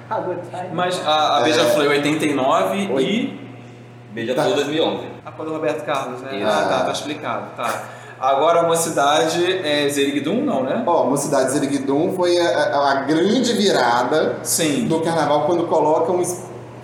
Good 0.07 0.41
time. 0.51 0.69
Mas 0.73 1.01
a, 1.03 1.39
a 1.39 1.41
Beija-Flor 1.41 1.85
é 1.85 1.89
89 1.89 2.91
Oi. 2.93 3.03
e. 3.03 3.39
Beija-Flor 4.11 4.49
Tá. 4.49 4.53
2011. 4.55 5.03
A 5.25 5.31
cor 5.31 5.45
do 5.47 5.51
Roberto 5.53 5.83
Carlos, 5.83 6.21
né? 6.21 6.37
Isso. 6.37 6.47
Ah, 6.47 6.65
tá, 6.69 6.83
tá 6.85 6.91
explicado. 6.91 7.45
Tá. 7.57 7.83
Agora 8.25 8.61
a 8.61 8.63
Mocidade 8.67 9.43
é 9.63 9.87
Zerigdum, 9.89 10.43
não, 10.43 10.63
né? 10.63 10.83
Ó, 10.85 11.05
Mocidade 11.05 11.51
Zeriguidum 11.51 12.13
foi 12.15 12.37
a, 12.39 12.91
a- 12.91 12.95
grande 13.07 13.53
virada 13.53 14.37
Sim. 14.43 14.87
do 14.87 14.99
carnaval 15.01 15.45
quando 15.45 15.67
colocam 15.67 16.21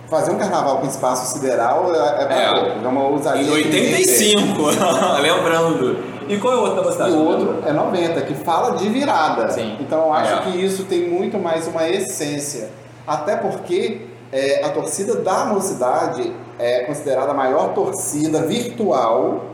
fazer 0.10 0.32
um 0.32 0.38
carnaval 0.38 0.78
com 0.80 0.88
espaço 0.88 1.34
sideral 1.34 1.90
é, 1.96 1.98
é 1.98 2.44
É. 2.44 2.54
pouco, 2.54 2.86
é 2.86 2.88
uma 2.88 3.08
ousadia 3.08 3.42
Em 3.60 3.64
que 3.64 3.70
ninguém 3.70 4.06
tem. 4.06 4.36
85, 4.38 4.64
lembrando. 5.22 5.98
E 6.28 6.38
qual 6.38 6.54
é 6.54 6.58
o 6.58 6.62
outro 6.62 6.76
da 6.76 6.82
E 6.82 6.86
Mocidade? 6.86 7.12
o 7.12 7.26
outro 7.26 7.56
é 7.66 7.74
90, 7.74 8.22
que 8.22 8.34
fala 8.36 8.76
de 8.78 8.88
virada. 8.90 9.50
Sim. 9.50 9.78
Então 9.80 10.00
eu 10.06 10.14
acho 10.14 10.34
É. 10.34 10.38
que 10.42 10.50
isso 10.64 10.84
tem 10.86 11.10
muito 11.10 11.40
mais 11.40 11.68
uma 11.68 11.88
essência. 11.90 12.70
Até 13.08 13.36
porque 13.38 14.02
é, 14.32 14.64
a 14.64 14.70
torcida 14.70 15.16
da 15.16 15.46
mocidade 15.46 16.32
é 16.60 16.82
considerada 16.82 17.32
a 17.32 17.34
maior 17.34 17.74
torcida 17.74 18.42
virtual 18.44 19.46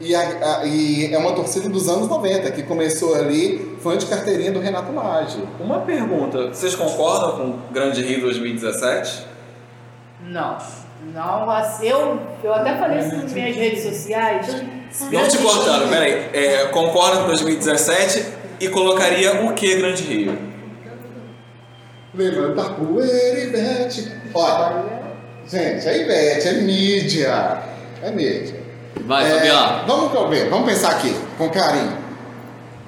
e, 0.00 0.14
a- 0.14 0.20
a- 0.60 0.64
e 0.66 1.12
é 1.12 1.18
uma 1.18 1.32
torcida 1.32 1.68
dos 1.68 1.88
anos 1.88 2.08
90, 2.08 2.50
que 2.50 2.62
começou 2.62 3.14
ali, 3.14 3.76
fã 3.82 3.96
de 3.96 4.06
carteirinha 4.06 4.52
do 4.52 4.60
Renato 4.60 4.92
Lage. 4.92 5.42
Uma 5.60 5.80
pergunta. 5.80 6.48
Vocês 6.48 6.74
concordam 6.74 7.32
com 7.32 7.42
o 7.50 7.58
Grande 7.72 8.02
Rio 8.02 8.20
2017? 8.22 9.26
Não. 10.26 10.58
Não, 11.14 11.46
eu, 11.82 12.18
eu 12.42 12.54
até 12.54 12.76
falei 12.78 12.98
isso 13.00 13.14
nas 13.16 13.32
minhas 13.32 13.54
redes 13.54 13.82
sociais. 13.84 14.46
Não 15.12 15.28
te 15.28 15.38
cortando, 15.38 15.88
peraí. 15.90 16.30
É, 16.32 16.66
concorda 16.68 17.20
com 17.20 17.26
2017 17.28 18.24
e 18.60 18.68
colocaria 18.68 19.44
o 19.44 19.52
que 19.52 19.76
Grande 19.76 20.02
Rio? 20.02 20.38
Levanta 22.14 22.62
a 22.62 22.70
poeira, 22.70 23.40
Ivete. 23.40 24.10
Olha, 24.34 24.84
gente, 25.46 25.86
a 25.86 25.96
Ivete 25.96 26.48
é 26.48 26.52
mídia. 26.54 27.62
É 28.02 28.10
mídia. 28.10 28.55
Vai, 29.04 29.26
É, 29.30 29.34
Fabiano. 29.34 29.86
vamos 29.86 30.30
ver, 30.30 30.48
vamos 30.48 30.66
pensar 30.66 30.92
aqui, 30.92 31.14
com 31.38 31.48
carinho. 31.50 31.96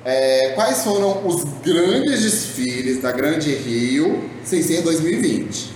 é, 0.04 0.52
quais 0.54 0.82
foram 0.84 1.26
os 1.26 1.44
grandes 1.62 2.22
desfiles 2.22 3.02
da 3.02 3.12
Grande 3.12 3.54
Rio 3.54 4.24
sem 4.42 4.62
ser 4.62 4.82
2020 4.82 5.70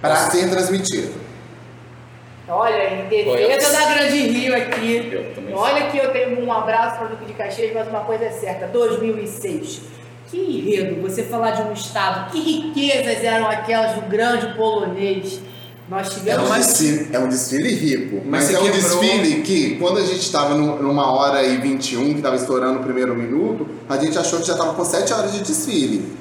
para 0.00 0.16
ser 0.30 0.48
transmitido? 0.48 1.12
Olha, 2.48 2.94
em 2.94 3.08
defesa 3.08 3.72
da 3.72 3.94
Grande 3.94 4.18
Rio 4.28 4.56
aqui. 4.56 5.26
Olha 5.52 5.90
que 5.90 5.98
eu 5.98 6.10
tenho 6.12 6.44
um 6.44 6.52
abraço 6.52 6.96
para 6.96 7.06
o 7.06 7.08
Duque 7.10 7.24
de 7.26 7.32
Caxias, 7.34 7.72
mas 7.74 7.88
uma 7.88 8.00
coisa 8.00 8.24
é 8.24 8.30
certa: 8.30 8.66
2006. 8.68 9.80
Que 10.30 10.38
enredo 10.38 11.00
você 11.02 11.22
falar 11.22 11.52
de 11.52 11.62
um 11.62 11.72
estado, 11.72 12.30
que 12.32 12.40
riquezas 12.40 13.22
eram 13.22 13.48
aquelas 13.48 13.94
do 13.94 14.02
grande 14.02 14.54
polonês. 14.56 15.40
Nós 15.88 16.08
É 16.08 16.10
tivemos. 16.10 16.50
um, 16.50 16.54
desfile, 16.54 17.08
é 17.12 17.18
um 17.20 17.28
desfile 17.28 17.72
rico, 17.74 18.22
Mas 18.26 18.46
mas, 18.46 18.54
é 18.54 18.58
um 18.58 18.62
quebrou- 18.64 18.82
desfile 19.00 19.42
que, 19.42 19.76
quando 19.76 19.98
a 19.98 20.04
gente 20.04 20.18
estava 20.20 20.54
numa 20.54 21.12
hora 21.12 21.42
e 21.44 21.58
21, 21.58 22.06
que 22.12 22.16
estava 22.16 22.34
estourando 22.34 22.80
o 22.80 22.82
primeiro 22.82 23.14
minuto, 23.14 23.68
a 23.88 23.96
gente 23.96 24.18
achou 24.18 24.40
que 24.40 24.46
já 24.46 24.54
estava 24.54 24.74
com 24.74 24.84
7 24.84 25.12
horas 25.12 25.32
de 25.32 25.40
desfile. 25.42 26.12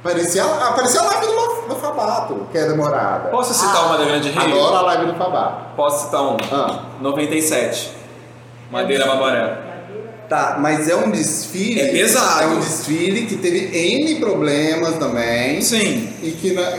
Parecia, 0.00 0.44
ah, 0.44 0.72
parecia 0.76 1.00
a 1.00 1.04
live 1.06 1.26
do, 1.26 1.74
do 1.74 1.80
Fabato, 1.80 2.46
que 2.52 2.58
é 2.58 2.68
demorada. 2.68 3.30
Posso 3.30 3.52
citar 3.54 3.86
uma 3.86 3.96
da 3.98 4.04
Grande 4.04 4.28
Rio? 4.28 4.40
Adoro 4.42 4.76
a 4.76 4.82
live 4.82 5.06
do 5.06 5.14
Fabato. 5.14 5.74
Posso 5.74 6.04
citar 6.04 6.20
uma? 6.22 6.36
Ah. 6.52 6.84
97. 7.00 7.90
Madeira 8.70 9.06
Babaré. 9.06 9.58
Tá, 10.28 10.56
mas 10.60 10.88
é 10.88 10.94
um 10.96 11.10
desfile. 11.10 11.80
É 11.80 11.88
pesado. 11.90 12.42
É 12.44 12.46
um 12.46 12.60
desfile 12.60 13.26
que 13.26 13.36
teve 13.36 13.76
N 13.76 14.20
problemas 14.20 14.96
também. 14.98 15.60
Sim. 15.62 16.08
E 16.22 16.30
que 16.32 16.52
na- 16.52 16.78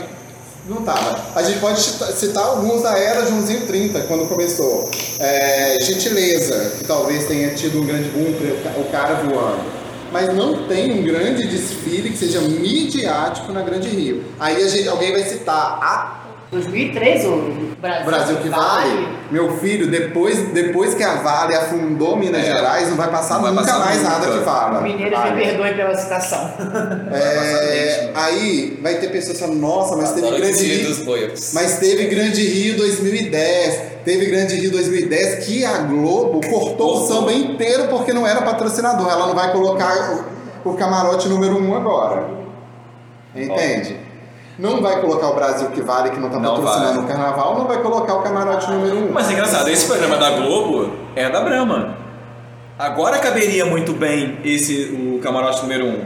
não 0.68 0.82
tava. 0.82 1.20
A 1.34 1.42
gente 1.42 1.58
pode 1.60 1.80
cita- 1.80 2.12
citar 2.12 2.44
alguns 2.44 2.82
da 2.82 2.96
era 2.98 3.26
Joãozinho 3.26 3.66
30, 3.66 4.00
quando 4.02 4.28
começou. 4.28 4.90
É, 5.18 5.78
Gentileza, 5.80 6.72
que 6.78 6.84
talvez 6.84 7.26
tenha 7.26 7.50
tido 7.54 7.80
um 7.80 7.86
grande 7.86 8.08
boom, 8.10 8.32
ca- 8.62 8.78
o 8.80 8.84
cara 8.90 9.14
voando. 9.14 9.76
Mas 10.12 10.32
não 10.34 10.66
tem 10.68 10.92
um 10.92 11.02
grande 11.04 11.46
desfile 11.48 12.10
que 12.10 12.16
seja 12.16 12.40
midiático 12.40 13.52
na 13.52 13.60
Grande 13.62 13.88
Rio. 13.88 14.24
Aí 14.38 14.66
gente, 14.68 14.88
alguém 14.88 15.12
vai 15.12 15.24
citar 15.24 15.78
a 15.82 16.15
2003, 16.50 17.24
o 17.24 17.76
Brasil, 17.80 18.06
Brasil 18.06 18.36
que 18.36 18.48
vale. 18.48 19.08
Meu 19.32 19.56
filho, 19.58 19.90
depois, 19.90 20.38
depois 20.52 20.94
que 20.94 21.02
a 21.02 21.16
Vale 21.16 21.54
afundou 21.56 22.16
Minas 22.16 22.42
É. 22.44 22.52
Gerais, 22.52 22.88
não 22.88 22.96
vai 22.96 23.10
passar 23.10 23.34
Não 23.34 23.42
vai 23.42 23.50
nunca 23.50 23.64
passar 23.64 23.78
mais 23.84 23.98
nunca. 24.02 24.10
nada 24.10 24.38
que 24.38 24.44
fala. 24.44 24.80
Mineiros 24.80 25.18
me 25.18 25.28
Vale. 25.30 25.42
perdoem 25.44 25.74
pela 25.74 25.94
citação. 25.96 26.50
É, 27.12 28.10
aí 28.14 28.78
vai 28.80 28.94
ter 28.94 29.08
pessoas 29.10 29.40
falando, 29.40 29.58
nossa, 29.58 29.96
mas 29.96 30.12
teve 30.12 30.26
Adoro 30.28 30.42
Grande 30.42 30.64
Rio. 30.64 30.88
dos 30.88 30.98
boios. 31.04 31.50
Mas 31.52 31.78
teve 31.78 32.06
Grande 32.06 32.46
Rio 32.46 32.76
2010, 32.76 33.80
teve 34.04 34.26
Grande 34.26 34.54
Rio 34.54 34.70
2010 34.70 35.44
que 35.44 35.64
a 35.64 35.78
Globo 35.78 36.40
cortou 36.48 36.96
o 37.02 37.08
samba 37.08 37.32
inteiro 37.32 37.88
porque 37.88 38.12
não 38.12 38.24
era 38.26 38.42
patrocinador. 38.42 39.10
Ela 39.10 39.26
não 39.26 39.34
vai 39.34 39.50
colocar 39.50 40.24
o, 40.64 40.70
o 40.70 40.74
camarote 40.74 41.28
número 41.28 41.58
um 41.60 41.74
agora. 41.76 42.24
Entende? 43.34 44.05
Não 44.58 44.80
vai 44.80 45.00
colocar 45.00 45.28
o 45.28 45.34
Brasil 45.34 45.68
que 45.70 45.82
vale, 45.82 46.10
que 46.10 46.18
não 46.18 46.30
tá 46.30 46.38
Não 46.38 46.54
patrocinando 46.62 47.00
o 47.00 47.06
carnaval, 47.06 47.58
não 47.58 47.66
vai 47.66 47.82
colocar 47.82 48.14
o 48.14 48.22
camarote 48.22 48.70
número 48.70 48.96
um. 48.96 49.12
Mas 49.12 49.28
é 49.28 49.32
engraçado, 49.34 49.68
esse 49.68 49.86
programa 49.86 50.16
da 50.16 50.30
Globo 50.30 50.90
é 51.14 51.28
da 51.28 51.40
Brahma. 51.42 51.96
Agora 52.78 53.18
caberia 53.18 53.64
muito 53.66 53.92
bem 53.92 54.38
esse 54.44 54.84
o 55.16 55.18
camarote 55.22 55.62
número 55.62 55.86
um, 55.86 56.04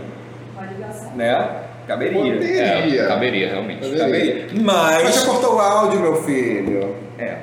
né? 1.16 1.56
Caberia. 1.86 2.18
Poderia. 2.34 2.62
É, 2.62 3.08
caberia, 3.08 3.48
realmente. 3.48 3.80
Caberia. 3.80 4.04
Caberia. 4.04 4.46
Mas 4.62 5.02
Mas. 5.04 5.14
já 5.14 5.26
cortou 5.26 5.56
o 5.56 5.58
áudio, 5.58 6.00
meu 6.00 6.22
filho. 6.22 6.94
É. 7.18 7.36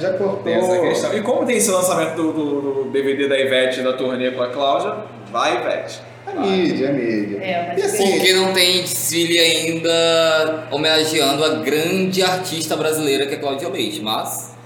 Já 0.00 0.12
cortou. 0.12 0.42
Tem 0.44 0.54
essa 0.54 0.78
questão. 0.78 1.14
E 1.14 1.20
como 1.22 1.44
tem 1.44 1.56
esse 1.56 1.70
lançamento 1.70 2.14
do, 2.14 2.32
do- 2.32 2.60
do 2.84 2.90
DVD 2.90 3.28
da 3.28 3.38
Ivete 3.38 3.82
da 3.82 3.92
turnê 3.94 4.30
com 4.30 4.42
a 4.42 4.48
Cláudia, 4.48 4.94
vai 5.32 5.56
Ivete. 5.56 6.00
É 6.36 6.40
mídia, 6.40 6.86
é 6.88 6.92
mídia. 6.92 7.38
É, 7.42 7.68
mas 7.68 7.78
e 7.82 7.86
assim, 7.86 8.10
Porque 8.12 8.32
não 8.34 8.52
tem 8.52 8.82
desfile 8.82 9.38
ainda 9.38 10.68
homenageando 10.70 11.44
a 11.44 11.48
grande 11.56 12.22
artista 12.22 12.76
brasileira 12.76 13.26
que 13.26 13.34
é 13.34 13.38
Cláudia 13.38 13.68
Leite, 13.68 14.00
mas 14.02 14.56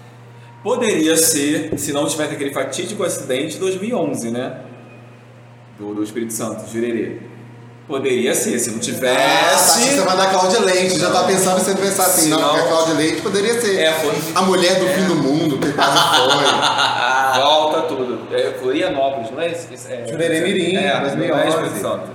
Poderia 0.62 1.16
ser, 1.16 1.76
se 1.76 1.92
não 1.92 2.06
tivesse 2.06 2.34
aquele 2.34 2.52
fatídico 2.52 3.02
acidente 3.02 3.54
de 3.54 3.58
2011, 3.58 4.30
né? 4.30 4.58
Do, 5.78 5.92
do 5.92 6.04
Espírito 6.04 6.32
Santo, 6.32 6.70
Jurerê. 6.72 7.16
Poderia 7.88 8.32
ser, 8.32 8.56
se 8.60 8.70
não 8.70 8.76
Ah, 8.76 8.78
tá, 8.78 8.84
tivesse. 8.84 9.80
você 9.88 10.00
vai 10.02 10.16
dar 10.16 10.30
Cláudia 10.30 10.60
Leite, 10.60 10.96
já 11.00 11.10
tá 11.10 11.24
pensando 11.24 11.58
você 11.58 11.74
pensar 11.74 12.04
assim, 12.04 12.22
Se 12.22 12.28
não, 12.28 12.38
não- 12.40 12.48
porque 12.50 12.60
a 12.60 12.68
Cláudia 12.68 12.94
Leite 12.94 13.20
poderia 13.22 13.60
ser 13.60 13.76
É, 13.80 13.92
foi. 13.94 14.14
a 14.36 14.42
mulher 14.42 14.78
do 14.78 14.86
fim 14.86 15.04
do 15.04 15.16
mundo, 15.16 15.58
que 15.58 15.72
quase 15.72 15.98
foi. 15.98 16.44
É 18.78 18.86
Florianópolis, 18.86 19.30
não 19.30 19.40
é? 19.40 19.46
É, 19.46 19.50
é, 19.50 21.00
2011. 21.00 21.16
não 21.16 21.38
é 21.38 21.48
Espírito 21.48 21.78
Santo. 21.80 22.10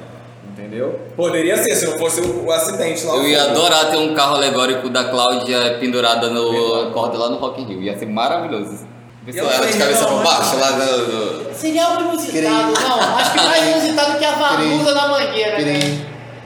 Entendeu? 0.50 1.00
Poderia 1.16 1.56
ser, 1.58 1.76
se 1.76 1.86
não 1.86 1.98
fosse 2.00 2.20
o, 2.22 2.46
o 2.46 2.52
acidente 2.52 3.06
lá. 3.06 3.16
eu 3.16 3.28
ia 3.28 3.44
adorar 3.44 3.92
ter 3.92 3.98
um 3.98 4.14
carro 4.16 4.36
alegórico 4.36 4.90
da 4.90 5.04
Cláudia 5.06 5.78
pendurada 5.80 6.30
no 6.30 6.92
corda 6.92 7.18
lá 7.18 7.30
no 7.30 7.38
Rock 7.38 7.62
in 7.62 7.66
Rio. 7.66 7.82
Ia 7.84 7.98
ser 7.98 8.08
maravilhoso. 8.08 8.88
Pessoal, 9.26 9.52
ela 9.52 9.66
de 9.68 9.78
cabeça 9.78 10.06
pra 10.06 10.16
mas- 10.16 10.24
baixo 10.24 10.58
lá 10.58 10.72
no. 10.72 11.08
no- 11.44 11.54
Seria 11.54 11.86
algo 11.86 12.02
inusitado, 12.04 12.74
não. 12.74 13.18
Acho 13.18 13.32
que 13.34 13.42
mais 13.46 13.68
inusitado 13.76 14.18
que 14.18 14.26
a 14.26 14.32
valusa 14.36 14.94
da 14.96 15.08
mangueira. 15.10 15.60
né? 15.60 15.80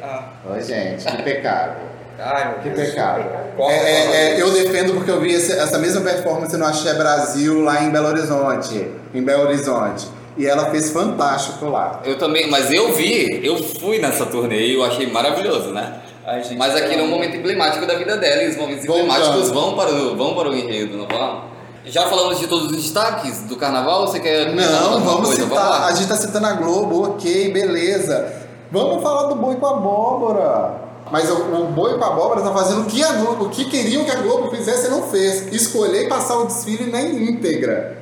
Ah, 0.03 0.23
Oi, 0.49 0.61
gente, 0.63 1.05
que 1.05 1.21
pecado. 1.23 1.75
Ai, 2.21 2.49
meu 2.49 2.59
Que 2.59 2.69
Deus. 2.69 2.89
pecado. 2.89 3.23
Qual- 3.55 3.69
É, 3.69 3.75
é, 3.75 4.35
é, 4.37 4.41
eu 4.41 4.51
defendo 4.51 4.93
porque 4.93 5.11
eu 5.11 5.19
vi 5.19 5.33
esse- 5.33 5.53
essa 5.53 5.77
mesma 5.77 6.01
performance 6.01 6.55
no 6.57 6.65
Axé 6.65 6.93
Brasil 6.93 7.61
lá 7.63 7.83
em 7.83 7.89
Belo 7.89 8.07
Horizonte. 8.07 8.91
Em 9.13 9.21
Belo 9.23 9.43
Horizonte. 9.43 10.07
E 10.37 10.45
ela 10.47 10.65
fez 10.71 10.91
fantástico 10.91 11.65
lá. 11.65 11.99
Eu 12.05 12.17
também, 12.17 12.49
mas 12.49 12.71
eu 12.71 12.93
vi, 12.93 13.41
eu 13.45 13.57
fui 13.57 13.99
nessa 13.99 14.25
turnê 14.25 14.67
e 14.67 14.75
eu 14.75 14.83
achei 14.83 15.05
maravilhoso, 15.11 15.71
né? 15.71 15.95
Ai, 16.25 16.41
gente, 16.43 16.55
Mas 16.57 16.75
aquele 16.75 17.01
é 17.01 17.03
um 17.03 17.09
momento 17.09 17.35
emblemático 17.35 17.85
da 17.85 17.95
vida 17.95 18.15
dela 18.15 18.43
e 18.43 18.49
os 18.49 18.55
momentos 18.55 18.85
Voltando. 18.85 19.07
emblemáticos 19.09 19.49
vão 19.49 19.75
para, 19.75 19.91
o, 19.91 20.15
vão 20.15 20.35
para 20.35 20.49
o 20.49 20.55
enredo, 20.55 20.95
não 20.97 21.07
vão? 21.07 21.51
Já 21.83 22.03
falamos 22.07 22.39
de 22.39 22.47
todos 22.47 22.67
os 22.67 22.71
destaques 22.77 23.41
do 23.41 23.55
carnaval? 23.57 24.05
Você 24.07 24.19
quer 24.19 24.45
comentar 24.51 24.71
Não, 24.83 24.99
vamos 25.01 25.29
coisa? 25.29 25.43
citar. 25.43 25.67
Vamos 25.81 25.87
a 25.87 25.91
gente 25.95 26.07
tá 26.07 26.15
citando 26.15 26.45
a 26.47 26.53
Globo, 26.53 27.09
ok, 27.09 27.51
beleza. 27.51 28.31
Vamos 28.71 29.01
falar 29.03 29.23
do 29.29 29.35
boi 29.35 29.55
com 29.55 29.65
abóbora. 29.65 30.90
Mas 31.11 31.29
o, 31.29 31.35
o 31.35 31.65
boi 31.65 31.97
com 31.97 32.05
abóbora 32.05 32.41
tá 32.41 32.51
fazendo 32.53 32.81
o 32.81 32.85
que 32.85 33.03
a 33.03 33.13
Globo, 33.13 33.45
o 33.45 33.49
que 33.49 33.65
queriam 33.65 34.05
que 34.05 34.11
a 34.11 34.21
Globo 34.21 34.49
fizesse 34.49 34.87
e 34.87 34.89
não 34.89 35.03
fez. 35.03 35.51
Escolher 35.51 36.07
passar 36.07 36.37
o 36.37 36.45
desfile 36.45 36.89
na 36.89 37.01
íntegra. 37.01 37.97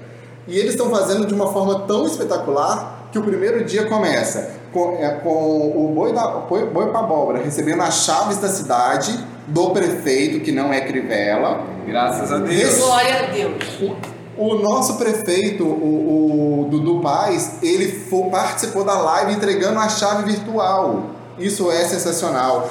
E 0.48 0.58
eles 0.58 0.72
estão 0.72 0.90
fazendo 0.90 1.26
de 1.26 1.34
uma 1.34 1.52
forma 1.52 1.82
tão 1.82 2.06
espetacular 2.06 3.10
que 3.12 3.18
o 3.18 3.24
primeiro 3.24 3.64
dia 3.66 3.86
começa 3.86 4.52
com, 4.72 4.98
é, 5.00 5.10
com 5.24 5.30
o 5.32 5.92
boi, 5.94 6.14
da, 6.14 6.28
boi, 6.28 6.66
boi 6.66 6.92
com 6.92 6.98
abóbora 6.98 7.44
recebendo 7.44 7.82
as 7.82 8.06
chaves 8.06 8.38
da 8.38 8.48
cidade 8.48 9.18
do 9.48 9.72
prefeito, 9.72 10.42
que 10.42 10.52
não 10.52 10.72
é 10.72 10.82
Crivella. 10.82 11.62
Graças 11.88 12.32
a 12.32 12.38
Deus. 12.38 12.78
Glória 12.78 13.20
a 13.20 13.32
Deus. 13.32 13.64
O 14.38 14.56
nosso 14.56 14.98
prefeito, 14.98 15.66
o, 15.66 16.62
o 16.62 16.68
Dudu 16.70 17.02
Paz, 17.02 17.58
ele 17.62 18.08
participou 18.32 18.86
da 18.86 18.94
live 18.94 19.34
entregando 19.34 19.80
a 19.80 19.90
chave 19.90 20.32
virtual. 20.32 21.10
Isso 21.38 21.72
é 21.72 21.84
sensacional. 21.86 22.70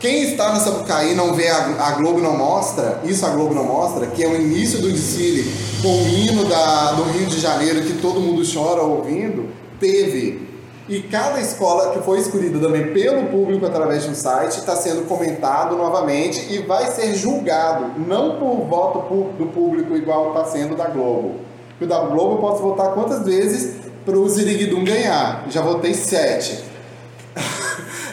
Quem 0.00 0.22
está 0.22 0.52
na 0.52 0.60
Sapucaí 0.60 1.14
não 1.14 1.34
vê, 1.34 1.48
a, 1.48 1.90
Globo 1.92 2.20
não 2.20 2.36
mostra, 2.36 3.00
isso 3.04 3.26
a 3.26 3.30
Globo 3.30 3.52
não 3.52 3.64
mostra, 3.64 4.06
que 4.06 4.22
é 4.22 4.28
o 4.28 4.36
início 4.36 4.80
do 4.80 4.92
desfile 4.92 5.52
com 5.82 5.88
o 5.88 6.08
hino 6.08 6.44
da, 6.44 6.92
do 6.92 7.02
Rio 7.04 7.26
de 7.26 7.40
Janeiro 7.40 7.82
que 7.82 7.94
todo 7.94 8.20
mundo 8.20 8.42
chora 8.44 8.80
ouvindo, 8.80 9.48
teve. 9.80 10.46
E 10.88 11.02
cada 11.02 11.40
escola 11.40 11.90
que 11.90 12.00
foi 12.00 12.20
escolhida 12.20 12.60
também 12.60 12.92
pelo 12.92 13.26
público 13.26 13.66
através 13.66 14.04
de 14.04 14.10
um 14.10 14.14
site 14.14 14.58
está 14.58 14.76
sendo 14.76 15.06
comentado 15.06 15.76
novamente 15.76 16.46
e 16.50 16.58
vai 16.58 16.86
ser 16.86 17.14
julgado, 17.14 18.00
não 18.06 18.38
por 18.38 18.66
voto 18.68 19.00
do 19.36 19.46
público 19.46 19.96
igual 19.96 20.28
está 20.28 20.44
sendo 20.44 20.76
da 20.76 20.86
Globo. 20.86 21.34
Porque 21.70 21.84
o 21.84 21.88
da 21.88 21.98
Globo 22.00 22.34
eu 22.34 22.38
posso 22.38 22.62
votar 22.62 22.94
quantas 22.94 23.24
vezes 23.24 23.74
para 24.04 24.16
o 24.16 24.28
Ziriguidum 24.28 24.84
ganhar? 24.84 25.44
Já 25.50 25.60
votei 25.60 25.92
sete. 25.92 26.67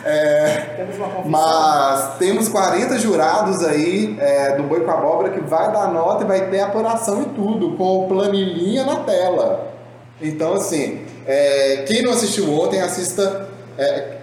É, 0.06 0.76
Temos 0.78 0.98
uma 0.98 1.08
mas 1.26 2.18
temos 2.20 2.48
40 2.48 3.00
jurados 3.00 3.66
aí 3.66 4.16
é, 4.20 4.56
do 4.56 4.62
Boi 4.62 4.82
com 4.82 4.92
Abóbora 4.92 5.32
que 5.32 5.40
vai 5.40 5.72
dar 5.72 5.92
nota 5.92 6.24
e 6.24 6.28
vai 6.28 6.48
ter 6.48 6.60
apuração 6.60 7.24
e 7.24 7.26
tudo, 7.34 7.72
com 7.76 8.08
planilhinha 8.08 8.86
na 8.86 8.98
tela. 8.98 9.74
Então, 10.22 10.54
assim, 10.54 11.02
é, 11.26 11.86
quem 11.88 12.04
não 12.04 12.12
assistiu 12.12 12.54
ontem, 12.54 12.82
assista 12.82 13.50
é, 13.80 14.18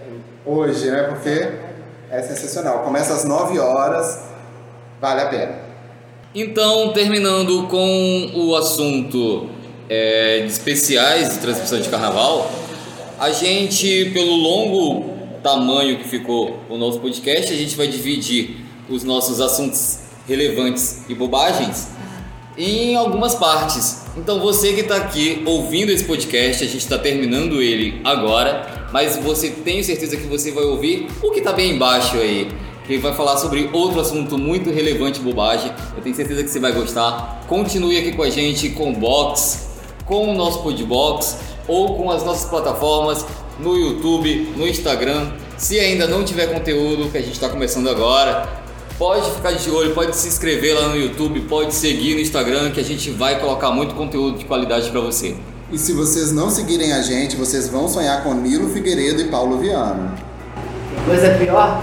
hoje, 0.47 0.89
né? 0.89 1.03
Porque 1.03 1.49
é 2.09 2.23
sensacional. 2.23 2.85
Começa 2.85 3.13
às 3.15 3.25
9 3.25 3.59
horas, 3.59 4.21
vale 5.01 5.21
a 5.21 5.27
pena. 5.27 5.55
Então, 6.33 6.93
terminando 6.93 7.67
com 7.67 8.31
o 8.37 8.55
assunto 8.55 9.51
é, 9.91 10.43
de 10.43 10.47
especiais 10.47 11.35
de 11.35 11.39
transmissão 11.41 11.81
de 11.81 11.89
carnaval, 11.89 12.49
a 13.19 13.31
gente, 13.31 14.11
pelo 14.15 14.35
longo 14.37 15.12
tamanho 15.43 15.99
que 15.99 16.09
ficou 16.09 16.61
o 16.69 16.77
nosso 16.77 17.01
podcast, 17.01 17.53
a 17.53 17.57
gente 17.57 17.77
vai 17.77 17.87
dividir 17.87 18.57
os 18.89 19.03
nossos 19.05 19.41
assuntos 19.41 19.99
relevantes 20.27 21.03
e 21.09 21.15
bobagens 21.15 21.89
em 22.57 22.95
algumas 22.95 23.35
partes. 23.35 24.03
Então, 24.17 24.41
você 24.41 24.73
que 24.73 24.83
está 24.83 24.97
aqui 24.97 25.43
ouvindo 25.47 25.91
esse 25.91 26.05
podcast, 26.05 26.63
a 26.63 26.67
gente 26.67 26.79
está 26.79 26.99
terminando 26.99 27.63
ele 27.63 28.01
agora. 28.05 28.89
mas 28.93 29.17
você 29.17 29.49
tem 29.49 29.83
certeza 29.83 30.19
que 30.19 30.27
você 30.27 30.51
vai 30.51 30.65
ouvir 30.65 31.09
o 31.23 31.31
que 31.31 31.41
tá 31.41 31.53
bem 31.53 31.73
embaixo 31.73 32.17
aí. 32.19 32.49
Que 32.87 32.99
vai 32.99 33.15
falar 33.15 33.39
sobre 33.39 33.71
outro 33.73 34.01
assunto 34.01 34.37
muito 34.37 34.71
relevante, 34.71 35.21
bobagem. 35.21 35.73
Eu 35.97 36.03
tenho 36.03 36.15
certeza 36.15 36.43
que 36.43 36.51
você 36.51 36.59
vai 36.59 36.73
gostar. 36.73 37.43
Continue 37.49 37.97
aqui 37.97 38.13
com 38.13 38.23
a 38.23 38.29
gente 38.29 38.71
com 38.71 38.91
o 38.91 38.93
Box, 38.93 39.69
com 40.05 40.31
o 40.31 40.35
nosso 40.35 40.63
Podbox 40.63 41.39
ou 41.67 41.95
com 41.95 42.11
as 42.11 42.25
nossas 42.25 42.51
plataformas 42.51 43.25
no 43.59 43.77
YouTube, 43.77 44.53
no 44.57 44.67
Instagram. 44.67 45.33
Se 45.57 45.79
ainda 45.79 46.07
não 46.07 46.25
tiver 46.25 46.47
conteúdo, 46.47 47.11
que 47.11 47.19
a 47.19 47.21
gente 47.21 47.33
está 47.33 47.49
começando 47.49 47.89
agora, 47.89 48.49
pode 48.99 49.31
ficar 49.31 49.53
de 49.53 49.71
olho, 49.71 49.95
pode 49.95 50.17
se 50.17 50.29
inscrever 50.29 50.75
lá 50.75 50.89
no 50.89 50.97
YouTube, 50.97 51.41
pode 51.43 51.75
seguir 51.75 52.15
no 52.15 52.21
Instagram, 52.21 52.71
que 52.71 52.81
a 52.81 52.85
gente 52.85 53.11
vai 53.11 53.39
colocar 53.39 53.71
muito 53.71 53.95
conteúdo 53.95 54.39
de 54.39 54.45
qualidade 54.45 54.91
para 54.91 55.01
você. 55.01 55.37
E 55.71 55.79
se 55.79 55.93
vocês 55.93 56.33
não 56.33 56.51
seguirem 56.51 56.93
a 56.93 57.01
gente, 57.01 57.37
vocês 57.37 57.69
vão 57.69 57.89
sonhar 57.89 58.23
com 58.23 58.35
Nilo 58.35 58.69
Figueiredo 58.71 59.23
e 59.23 59.29
Paulo 59.29 59.59
Viano. 59.59 60.15
Tem 60.95 61.05
coisa 61.05 61.31
pior? 61.39 61.83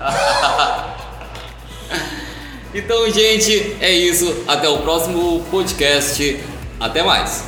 Então, 2.74 3.10
gente, 3.10 3.76
é 3.80 3.90
isso. 3.90 4.44
Até 4.46 4.68
o 4.68 4.78
próximo 4.78 5.42
podcast. 5.50 6.38
Até 6.78 7.02
mais. 7.02 7.42